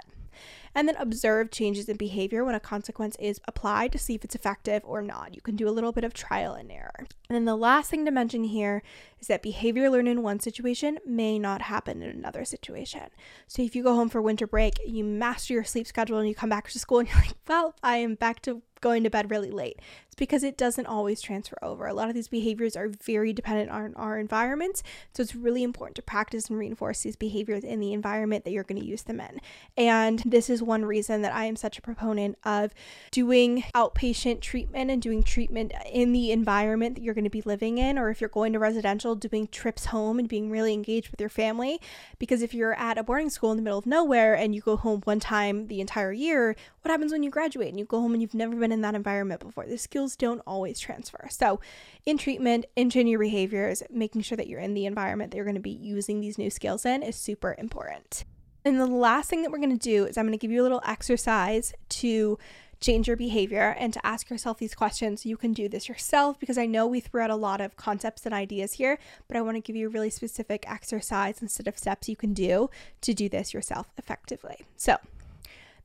and 0.74 0.88
then 0.88 0.96
observe 0.96 1.50
changes 1.50 1.88
in 1.88 1.96
behavior 1.96 2.44
when 2.44 2.54
a 2.54 2.60
consequence 2.60 3.16
is 3.18 3.40
applied 3.46 3.92
to 3.92 3.98
see 3.98 4.14
if 4.14 4.24
it's 4.24 4.34
effective 4.34 4.82
or 4.84 5.02
not. 5.02 5.34
You 5.34 5.40
can 5.40 5.56
do 5.56 5.68
a 5.68 5.70
little 5.70 5.92
bit 5.92 6.04
of 6.04 6.14
trial 6.14 6.54
and 6.54 6.70
error. 6.70 7.06
And 7.28 7.36
then 7.36 7.44
the 7.44 7.56
last 7.56 7.90
thing 7.90 8.04
to 8.04 8.10
mention 8.10 8.44
here 8.44 8.82
is 9.20 9.28
that 9.28 9.42
behavior 9.42 9.88
learned 9.88 10.08
in 10.08 10.22
one 10.22 10.40
situation 10.40 10.98
may 11.06 11.38
not 11.38 11.62
happen 11.62 12.02
in 12.02 12.10
another 12.10 12.44
situation. 12.44 13.08
So 13.46 13.62
if 13.62 13.74
you 13.74 13.82
go 13.82 13.94
home 13.94 14.08
for 14.08 14.20
winter 14.20 14.46
break, 14.46 14.74
you 14.86 15.04
master 15.04 15.54
your 15.54 15.64
sleep 15.64 15.86
schedule 15.86 16.18
and 16.18 16.28
you 16.28 16.34
come 16.34 16.50
back 16.50 16.68
to 16.70 16.78
school 16.78 16.98
and 16.98 17.08
you're 17.10 17.18
like, 17.18 17.36
well, 17.48 17.74
I 17.82 17.96
am 17.98 18.14
back 18.14 18.42
to 18.42 18.62
going 18.84 19.02
to 19.02 19.08
bed 19.08 19.30
really 19.30 19.50
late. 19.50 19.80
It's 20.04 20.14
because 20.14 20.44
it 20.44 20.58
doesn't 20.58 20.84
always 20.84 21.22
transfer 21.22 21.56
over. 21.62 21.86
A 21.86 21.94
lot 21.94 22.10
of 22.10 22.14
these 22.14 22.28
behaviors 22.28 22.76
are 22.76 22.88
very 22.88 23.32
dependent 23.32 23.70
on 23.70 23.94
our 23.94 24.18
environments. 24.18 24.82
So 25.14 25.22
it's 25.22 25.34
really 25.34 25.62
important 25.62 25.96
to 25.96 26.02
practice 26.02 26.50
and 26.50 26.58
reinforce 26.58 27.00
these 27.00 27.16
behaviors 27.16 27.64
in 27.64 27.80
the 27.80 27.94
environment 27.94 28.44
that 28.44 28.50
you're 28.50 28.62
going 28.62 28.80
to 28.80 28.86
use 28.86 29.04
them 29.04 29.20
in. 29.20 29.40
And 29.78 30.22
this 30.26 30.50
is 30.50 30.62
one 30.64 30.84
reason 30.84 31.22
that 31.22 31.34
I 31.34 31.44
am 31.44 31.56
such 31.56 31.78
a 31.78 31.82
proponent 31.82 32.38
of 32.44 32.74
doing 33.10 33.64
outpatient 33.74 34.40
treatment 34.40 34.90
and 34.90 35.00
doing 35.00 35.22
treatment 35.22 35.72
in 35.90 36.12
the 36.12 36.32
environment 36.32 36.94
that 36.94 37.02
you're 37.02 37.14
going 37.14 37.24
to 37.24 37.30
be 37.30 37.42
living 37.42 37.78
in, 37.78 37.98
or 37.98 38.10
if 38.10 38.20
you're 38.20 38.28
going 38.28 38.52
to 38.54 38.58
residential, 38.58 39.14
doing 39.14 39.46
trips 39.48 39.86
home 39.86 40.18
and 40.18 40.28
being 40.28 40.50
really 40.50 40.72
engaged 40.72 41.10
with 41.10 41.20
your 41.20 41.28
family. 41.28 41.80
Because 42.18 42.42
if 42.42 42.54
you're 42.54 42.74
at 42.74 42.98
a 42.98 43.02
boarding 43.02 43.30
school 43.30 43.50
in 43.50 43.56
the 43.56 43.62
middle 43.62 43.78
of 43.78 43.86
nowhere 43.86 44.34
and 44.34 44.54
you 44.54 44.60
go 44.60 44.76
home 44.76 45.02
one 45.04 45.20
time 45.20 45.68
the 45.68 45.80
entire 45.80 46.12
year, 46.12 46.56
what 46.82 46.90
happens 46.90 47.12
when 47.12 47.22
you 47.22 47.30
graduate 47.30 47.68
and 47.68 47.78
you 47.78 47.84
go 47.84 48.00
home 48.00 48.12
and 48.12 48.22
you've 48.22 48.34
never 48.34 48.56
been 48.56 48.72
in 48.72 48.82
that 48.82 48.94
environment 48.94 49.40
before? 49.40 49.66
The 49.66 49.78
skills 49.78 50.16
don't 50.16 50.42
always 50.46 50.78
transfer. 50.78 51.28
So, 51.30 51.60
in 52.06 52.18
treatment, 52.18 52.66
in 52.76 52.90
your 52.90 53.18
behaviors, 53.18 53.82
making 53.90 54.22
sure 54.22 54.36
that 54.36 54.46
you're 54.46 54.60
in 54.60 54.74
the 54.74 54.86
environment 54.86 55.30
that 55.30 55.36
you're 55.36 55.46
going 55.46 55.54
to 55.54 55.60
be 55.60 55.70
using 55.70 56.20
these 56.20 56.38
new 56.38 56.50
skills 56.50 56.84
in 56.84 57.02
is 57.02 57.16
super 57.16 57.54
important. 57.58 58.24
And 58.64 58.80
the 58.80 58.86
last 58.86 59.28
thing 59.28 59.42
that 59.42 59.50
we're 59.50 59.58
going 59.58 59.76
to 59.76 59.76
do 59.76 60.06
is 60.06 60.16
I'm 60.16 60.24
going 60.24 60.32
to 60.32 60.38
give 60.38 60.50
you 60.50 60.62
a 60.62 60.64
little 60.64 60.82
exercise 60.86 61.74
to 61.90 62.38
change 62.80 63.06
your 63.06 63.16
behavior 63.16 63.74
and 63.78 63.92
to 63.92 64.06
ask 64.06 64.30
yourself 64.30 64.58
these 64.58 64.74
questions. 64.74 65.24
You 65.24 65.36
can 65.36 65.52
do 65.52 65.68
this 65.68 65.88
yourself 65.88 66.38
because 66.38 66.58
I 66.58 66.66
know 66.66 66.86
we 66.86 67.00
threw 67.00 67.20
out 67.20 67.30
a 67.30 67.36
lot 67.36 67.60
of 67.60 67.76
concepts 67.76 68.26
and 68.26 68.34
ideas 68.34 68.74
here, 68.74 68.98
but 69.28 69.36
I 69.36 69.42
want 69.42 69.56
to 69.56 69.60
give 69.60 69.76
you 69.76 69.86
a 69.86 69.90
really 69.90 70.10
specific 70.10 70.64
exercise 70.68 71.40
instead 71.40 71.68
of 71.68 71.78
steps 71.78 72.08
you 72.08 72.16
can 72.16 72.34
do 72.34 72.70
to 73.02 73.14
do 73.14 73.28
this 73.28 73.54
yourself 73.54 73.88
effectively. 73.96 74.64
So, 74.76 74.96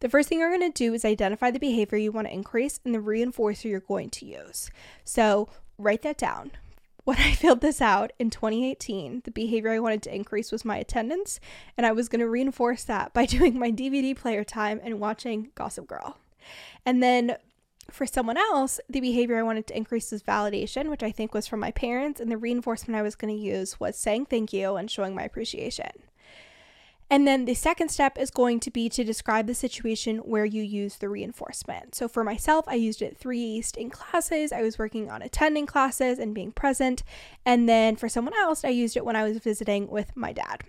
the 0.02 0.10
first 0.10 0.30
thing 0.30 0.40
you're 0.40 0.58
going 0.58 0.72
to 0.72 0.84
do 0.84 0.94
is 0.94 1.04
identify 1.04 1.52
the 1.52 1.60
behavior 1.60 1.98
you 1.98 2.14
want 2.14 2.28
to 2.28 2.34
increase 2.34 2.80
and 2.86 2.96
the 2.96 3.00
reinforcer 3.00 3.66
you're 3.66 3.82
going 3.82 4.10
to 4.12 4.26
use. 4.26 4.72
So, 5.04 5.50
write 5.78 6.04
that 6.04 6.18
down. 6.18 6.52
When 7.04 7.18
I 7.18 7.32
filled 7.32 7.62
this 7.62 7.82
out 7.82 8.12
in 8.20 8.30
2018, 8.30 9.22
the 9.24 9.32
behavior 9.32 9.72
I 9.72 9.80
wanted 9.80 10.04
to 10.04 10.16
increase 10.16 10.52
was 10.52 10.66
my 10.66 10.78
attendance, 10.78 11.40
and 11.78 11.86
I 11.86 11.92
was 11.92 12.10
going 12.10 12.20
to 12.20 12.30
reinforce 12.30 12.84
that 12.84 13.14
by 13.14 13.26
doing 13.28 13.58
my 13.58 13.72
DVD 13.72 14.16
player 14.16 14.44
time 14.44 14.80
and 14.84 15.00
watching 15.00 15.50
Gossip 15.56 15.88
Girl. 15.88 16.18
And 16.86 17.02
then 17.02 17.38
for 17.90 18.06
someone 18.06 18.38
else, 18.38 18.80
the 18.90 19.02
behavior 19.02 19.38
I 19.38 19.44
wanted 19.44 19.68
to 19.68 19.78
increase 19.78 20.12
was 20.12 20.24
validation, 20.24 20.90
which 20.90 21.04
I 21.04 21.12
think 21.12 21.34
was 21.34 21.48
from 21.48 21.60
my 21.60 21.72
parents, 21.72 22.20
and 22.20 22.32
the 22.32 22.38
reinforcement 22.38 22.98
I 22.98 23.02
was 23.02 23.16
going 23.16 23.36
to 23.36 23.42
use 23.42 23.80
was 23.80 23.98
saying 23.98 24.26
thank 24.26 24.54
you 24.54 24.76
and 24.76 24.90
showing 24.90 25.16
my 25.16 25.24
appreciation. 25.24 25.92
And 27.12 27.28
then 27.28 27.46
the 27.46 27.56
second 27.56 27.90
step 27.90 28.20
is 28.20 28.30
going 28.30 28.60
to 28.60 28.70
be 28.70 28.88
to 28.90 29.04
describe 29.04 29.48
the 29.48 29.56
situation 29.56 30.20
where 30.20 30.46
you 30.46 30.62
use 30.62 30.98
the 30.98 31.10
reinforcement. 31.10 31.96
So 31.96 32.08
for 32.08 32.24
myself, 32.24 32.66
I 32.68 32.76
used 32.76 33.02
it 33.02 33.18
three 33.18 33.40
East 33.40 33.78
in 33.78 33.90
classes. 33.90 34.52
I 34.52 34.62
was 34.62 34.78
working 34.78 35.10
on 35.10 35.24
attending 35.24 35.66
classes 35.66 36.20
and 36.20 36.36
being 36.36 36.52
present. 36.52 37.02
And 37.46 37.68
then 37.68 37.96
for 37.96 38.10
someone 38.10 38.36
else, 38.36 38.64
I 38.64 38.70
used 38.70 38.96
it 38.96 39.06
when 39.06 39.16
I 39.16 39.24
was 39.24 39.40
visiting 39.40 39.88
with 39.88 40.16
my 40.16 40.34
dad. 40.34 40.62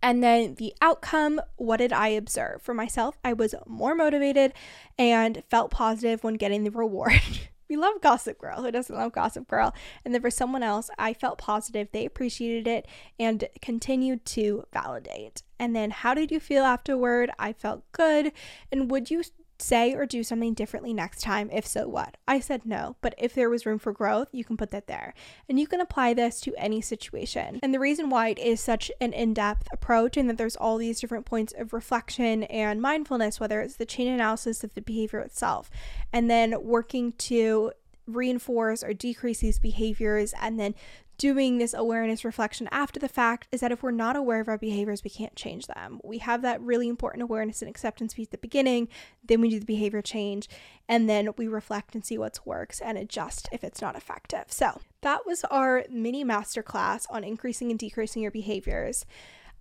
And 0.00 0.22
then 0.22 0.54
the 0.56 0.74
outcome, 0.80 1.40
what 1.56 1.76
did 1.78 1.92
I 1.92 2.08
observe? 2.08 2.62
For 2.62 2.74
myself, 2.74 3.18
I 3.24 3.32
was 3.32 3.54
more 3.66 3.94
motivated 3.94 4.52
and 4.98 5.42
felt 5.48 5.70
positive 5.70 6.22
when 6.22 6.34
getting 6.34 6.64
the 6.64 6.70
reward. 6.70 7.20
we 7.72 7.78
love 7.78 8.02
Gossip 8.02 8.38
Girl. 8.38 8.62
Who 8.62 8.70
doesn't 8.70 8.94
love 8.94 9.12
Gossip 9.12 9.48
Girl? 9.48 9.72
And 10.04 10.12
then 10.12 10.20
for 10.20 10.30
someone 10.30 10.62
else, 10.62 10.90
I 10.98 11.14
felt 11.14 11.38
positive. 11.38 11.88
They 11.90 12.04
appreciated 12.04 12.68
it 12.68 12.86
and 13.18 13.48
continued 13.62 14.26
to 14.26 14.64
validate. 14.74 15.42
And 15.58 15.74
then 15.74 15.90
how 15.90 16.12
did 16.12 16.30
you 16.30 16.38
feel 16.38 16.64
afterward? 16.64 17.30
I 17.38 17.54
felt 17.54 17.90
good. 17.92 18.32
And 18.70 18.90
would 18.90 19.10
you 19.10 19.22
say 19.62 19.94
or 19.94 20.06
do 20.06 20.22
something 20.22 20.54
differently 20.54 20.92
next 20.92 21.22
time? 21.22 21.50
If 21.52 21.66
so, 21.66 21.88
what? 21.88 22.16
I 22.26 22.40
said 22.40 22.66
no, 22.66 22.96
but 23.00 23.14
if 23.18 23.34
there 23.34 23.50
was 23.50 23.66
room 23.66 23.78
for 23.78 23.92
growth, 23.92 24.28
you 24.32 24.44
can 24.44 24.56
put 24.56 24.70
that 24.70 24.86
there. 24.86 25.14
And 25.48 25.58
you 25.58 25.66
can 25.66 25.80
apply 25.80 26.14
this 26.14 26.40
to 26.42 26.54
any 26.56 26.80
situation. 26.80 27.60
And 27.62 27.72
the 27.72 27.80
reason 27.80 28.10
why 28.10 28.28
it 28.28 28.38
is 28.38 28.60
such 28.60 28.90
an 29.00 29.12
in 29.12 29.34
depth 29.34 29.68
approach 29.72 30.16
and 30.16 30.28
that 30.28 30.38
there's 30.38 30.56
all 30.56 30.76
these 30.76 31.00
different 31.00 31.26
points 31.26 31.54
of 31.56 31.72
reflection 31.72 32.44
and 32.44 32.82
mindfulness, 32.82 33.40
whether 33.40 33.60
it's 33.60 33.76
the 33.76 33.86
chain 33.86 34.08
analysis 34.08 34.64
of 34.64 34.74
the 34.74 34.82
behavior 34.82 35.20
itself, 35.20 35.70
and 36.12 36.30
then 36.30 36.62
working 36.62 37.12
to 37.12 37.72
reinforce 38.06 38.82
or 38.82 38.92
decrease 38.92 39.38
these 39.38 39.58
behaviors 39.58 40.34
and 40.40 40.58
then 40.58 40.74
doing 41.22 41.58
this 41.58 41.72
awareness 41.72 42.24
reflection 42.24 42.68
after 42.72 42.98
the 42.98 43.08
fact 43.08 43.46
is 43.52 43.60
that 43.60 43.70
if 43.70 43.80
we're 43.80 43.92
not 43.92 44.16
aware 44.16 44.40
of 44.40 44.48
our 44.48 44.58
behaviors, 44.58 45.04
we 45.04 45.10
can't 45.10 45.36
change 45.36 45.68
them. 45.68 46.00
We 46.02 46.18
have 46.18 46.42
that 46.42 46.60
really 46.60 46.88
important 46.88 47.22
awareness 47.22 47.62
and 47.62 47.68
acceptance 47.68 48.14
piece 48.14 48.26
at 48.26 48.32
the 48.32 48.38
beginning, 48.38 48.88
then 49.24 49.40
we 49.40 49.48
do 49.48 49.60
the 49.60 49.64
behavior 49.64 50.02
change, 50.02 50.48
and 50.88 51.08
then 51.08 51.28
we 51.36 51.46
reflect 51.46 51.94
and 51.94 52.04
see 52.04 52.18
what 52.18 52.40
works 52.44 52.80
and 52.80 52.98
adjust 52.98 53.48
if 53.52 53.62
it's 53.62 53.80
not 53.80 53.94
effective. 53.94 54.46
So, 54.48 54.80
that 55.02 55.24
was 55.24 55.44
our 55.44 55.84
mini 55.88 56.24
masterclass 56.24 57.06
on 57.08 57.22
increasing 57.22 57.70
and 57.70 57.78
decreasing 57.78 58.22
your 58.22 58.32
behaviors. 58.32 59.06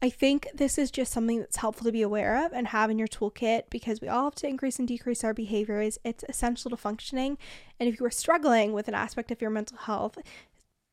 I 0.03 0.09
think 0.09 0.47
this 0.55 0.79
is 0.79 0.89
just 0.89 1.11
something 1.11 1.39
that's 1.39 1.57
helpful 1.57 1.85
to 1.85 1.91
be 1.91 2.01
aware 2.01 2.43
of 2.43 2.53
and 2.53 2.69
have 2.69 2.89
in 2.89 2.97
your 2.97 3.07
toolkit 3.07 3.69
because 3.69 4.01
we 4.01 4.07
all 4.07 4.23
have 4.23 4.35
to 4.35 4.47
increase 4.47 4.79
and 4.79 4.87
decrease 4.87 5.23
our 5.23 5.33
behaviors. 5.33 5.99
It's 6.03 6.23
essential 6.27 6.71
to 6.71 6.77
functioning. 6.77 7.37
And 7.79 7.87
if 7.87 7.99
you 7.99 8.05
are 8.07 8.11
struggling 8.11 8.73
with 8.73 8.87
an 8.87 8.95
aspect 8.95 9.29
of 9.29 9.41
your 9.41 9.51
mental 9.51 9.77
health, 9.77 10.17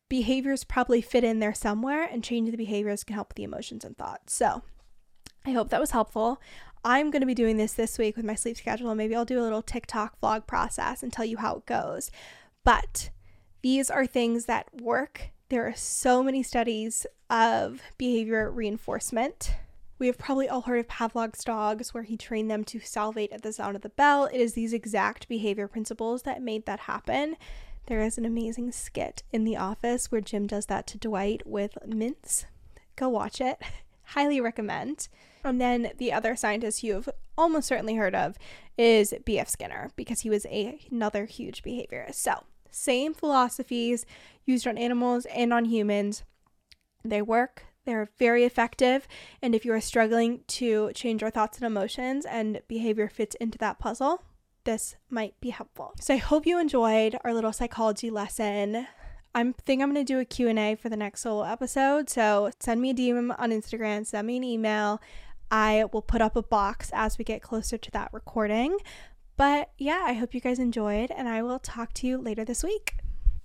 behaviors 0.09 0.64
probably 0.64 1.01
fit 1.01 1.25
in 1.25 1.38
there 1.38 1.55
somewhere, 1.55 2.05
and 2.05 2.25
changing 2.25 2.53
the 2.53 2.57
behaviors 2.57 3.05
can 3.05 3.14
help 3.14 3.35
the 3.35 3.44
emotions 3.44 3.85
and 3.85 3.97
thoughts. 3.97 4.35
So, 4.35 4.62
I 5.44 5.53
hope 5.53 5.71
that 5.71 5.81
was 5.81 5.92
helpful. 5.92 6.40
I'm 6.85 7.11
going 7.11 7.21
to 7.21 7.27
be 7.27 7.35
doing 7.35 7.57
this 7.57 7.73
this 7.73 7.99
week 7.99 8.16
with 8.16 8.25
my 8.25 8.35
sleep 8.35 8.57
schedule, 8.57 8.90
and 8.90 8.99
maybe 8.99 9.14
I'll 9.14 9.25
do 9.25 9.40
a 9.40 9.42
little 9.42 9.62
TikTok 9.62 10.21
vlog 10.21 10.47
process 10.47 11.03
and 11.03 11.12
tell 11.12 11.25
you 11.25 11.38
how 11.38 11.57
it 11.57 11.66
goes. 11.66 12.11
But 12.64 13.11
these 13.62 13.90
are 13.90 14.07
things 14.07 14.47
that 14.47 14.66
work. 14.81 15.31
There 15.49 15.66
are 15.66 15.75
so 15.75 16.23
many 16.23 16.42
studies 16.42 17.07
of 17.31 17.83
behavior 17.97 18.51
reinforcement. 18.51 19.55
We 19.99 20.07
have 20.07 20.18
probably 20.18 20.49
all 20.49 20.62
heard 20.62 20.79
of 20.79 20.88
Pavlov's 20.88 21.42
dogs, 21.42 21.92
where 21.92 22.05
he 22.05 22.16
trained 22.16 22.51
them 22.51 22.62
to 22.64 22.79
salivate 22.79 23.33
at 23.33 23.42
the 23.42 23.53
sound 23.53 23.75
of 23.75 23.83
the 23.83 23.88
bell. 23.88 24.27
It 24.27 24.40
is 24.40 24.55
these 24.55 24.73
exact 24.73 25.29
behavior 25.29 25.66
principles 25.66 26.23
that 26.23 26.42
made 26.42 26.66
that 26.66 26.81
happen. 26.81 27.37
There 27.88 28.03
is 28.03 28.18
an 28.18 28.27
amazing 28.27 28.72
skit 28.72 29.22
in 29.33 29.44
The 29.44 29.57
Office 29.57 30.12
where 30.12 30.20
Jim 30.20 30.46
does 30.46 30.66
that 30.66 30.87
to 30.88 30.98
Dwight 30.98 31.46
with 31.46 31.79
mints. 31.87 32.44
Go 32.96 33.09
watch 33.09 33.40
it. 33.40 33.59
Highly 34.09 34.42
recommend. 34.42 35.09
And 35.42 35.59
then 35.59 35.92
the 35.96 36.12
other 36.12 36.37
scientist 36.37 36.83
you've 36.83 37.09
almost 37.38 37.66
certainly 37.66 37.94
heard 37.94 38.14
of 38.14 38.37
is 38.77 39.14
B.F. 39.24 39.48
Skinner 39.48 39.90
because 39.96 40.20
he 40.20 40.29
was 40.29 40.44
a, 40.46 40.79
another 40.90 41.24
huge 41.24 41.62
behaviorist. 41.62 42.16
So, 42.16 42.44
same 42.70 43.14
philosophies 43.14 44.05
used 44.44 44.66
on 44.66 44.77
animals 44.77 45.24
and 45.35 45.51
on 45.55 45.64
humans. 45.64 46.24
They 47.03 47.22
work, 47.22 47.64
they're 47.87 48.11
very 48.18 48.44
effective. 48.44 49.09
And 49.40 49.55
if 49.55 49.64
you 49.64 49.72
are 49.72 49.81
struggling 49.81 50.40
to 50.48 50.92
change 50.92 51.22
your 51.22 51.31
thoughts 51.31 51.57
and 51.57 51.66
emotions 51.66 52.27
and 52.27 52.61
behavior 52.68 53.09
fits 53.09 53.35
into 53.37 53.57
that 53.59 53.79
puzzle, 53.79 54.24
this 54.68 54.96
might 55.09 55.33
be 55.40 55.48
helpful. 55.48 55.94
So 55.98 56.12
I 56.12 56.18
hope 56.18 56.44
you 56.44 56.61
enjoyed 56.61 57.18
our 57.24 57.33
little 57.33 57.54
psychology 57.54 58.11
lesson. 58.11 58.87
I 59.35 59.54
think 59.64 59.81
I'm 59.81 59.94
going 59.94 60.04
to 60.04 60.12
do 60.12 60.18
a 60.18 60.26
Q&A 60.26 60.74
for 60.74 60.90
the 60.90 60.96
next 60.96 61.22
solo 61.22 61.44
episode. 61.44 62.11
So 62.11 62.50
send 62.61 62.83
me 62.83 62.90
a 62.90 62.94
DM 62.94 63.35
on 63.38 63.50
Instagram, 63.50 64.04
send 64.04 64.26
me 64.26 64.37
an 64.37 64.44
email. 64.44 65.00
I 65.50 65.87
will 65.90 66.02
put 66.02 66.20
up 66.20 66.37
a 66.37 66.42
box 66.42 66.90
as 66.92 67.16
we 67.16 67.24
get 67.24 67.40
closer 67.40 67.78
to 67.78 67.90
that 67.92 68.11
recording. 68.12 68.76
But 69.38 69.70
yeah, 69.78 70.02
I 70.04 70.12
hope 70.12 70.35
you 70.35 70.40
guys 70.42 70.59
enjoyed, 70.59 71.11
and 71.12 71.31
I 71.31 71.42
will 71.42 71.61
talk 71.61 71.94
to 71.94 72.07
you 72.07 72.18
later 72.18 72.44
this 72.44 72.62
week. 72.62 72.96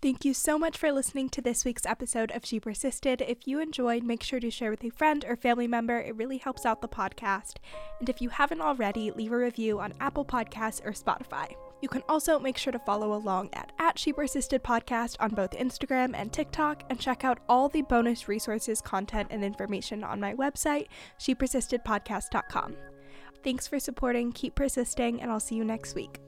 Thank 0.03 0.25
you 0.25 0.33
so 0.33 0.59
much 0.59 0.77
for 0.77 0.91
listening 0.91 1.29
to 1.29 1.41
this 1.41 1.63
week's 1.63 1.85
episode 1.85 2.29
of 2.31 2.45
She 2.45 2.59
Persisted. 2.59 3.21
If 3.21 3.47
you 3.47 3.61
enjoyed, 3.61 4.03
make 4.03 4.21
sure 4.21 4.41
to 4.41 4.51
share 4.51 4.69
with 4.69 4.83
a 4.83 4.89
friend 4.89 5.23
or 5.25 5.37
family 5.37 5.65
member. 5.65 5.97
It 5.97 6.17
really 6.17 6.39
helps 6.39 6.65
out 6.65 6.81
the 6.81 6.89
podcast. 6.89 7.53
And 8.01 8.09
if 8.09 8.21
you 8.21 8.27
haven't 8.27 8.59
already, 8.59 9.11
leave 9.11 9.31
a 9.31 9.37
review 9.37 9.79
on 9.79 9.93
Apple 10.01 10.25
Podcasts 10.25 10.85
or 10.85 10.91
Spotify. 10.91 11.53
You 11.81 11.87
can 11.87 12.03
also 12.09 12.37
make 12.37 12.57
sure 12.57 12.73
to 12.73 12.79
follow 12.79 13.13
along 13.13 13.51
at, 13.53 13.71
at 13.79 13.97
She 13.97 14.11
Persisted 14.11 14.61
Podcast 14.61 15.15
on 15.21 15.29
both 15.29 15.51
Instagram 15.51 16.13
and 16.15 16.33
TikTok 16.33 16.83
and 16.89 16.99
check 16.99 17.23
out 17.23 17.39
all 17.47 17.69
the 17.69 17.83
bonus 17.83 18.27
resources, 18.27 18.81
content, 18.81 19.29
and 19.31 19.41
information 19.41 20.03
on 20.03 20.19
my 20.19 20.33
website, 20.33 20.87
shepersistedpodcast.com. 21.17 22.75
Thanks 23.41 23.67
for 23.67 23.79
supporting, 23.79 24.33
keep 24.33 24.53
persisting, 24.53 25.21
and 25.21 25.31
I'll 25.31 25.39
see 25.39 25.55
you 25.55 25.63
next 25.63 25.95
week. 25.95 26.19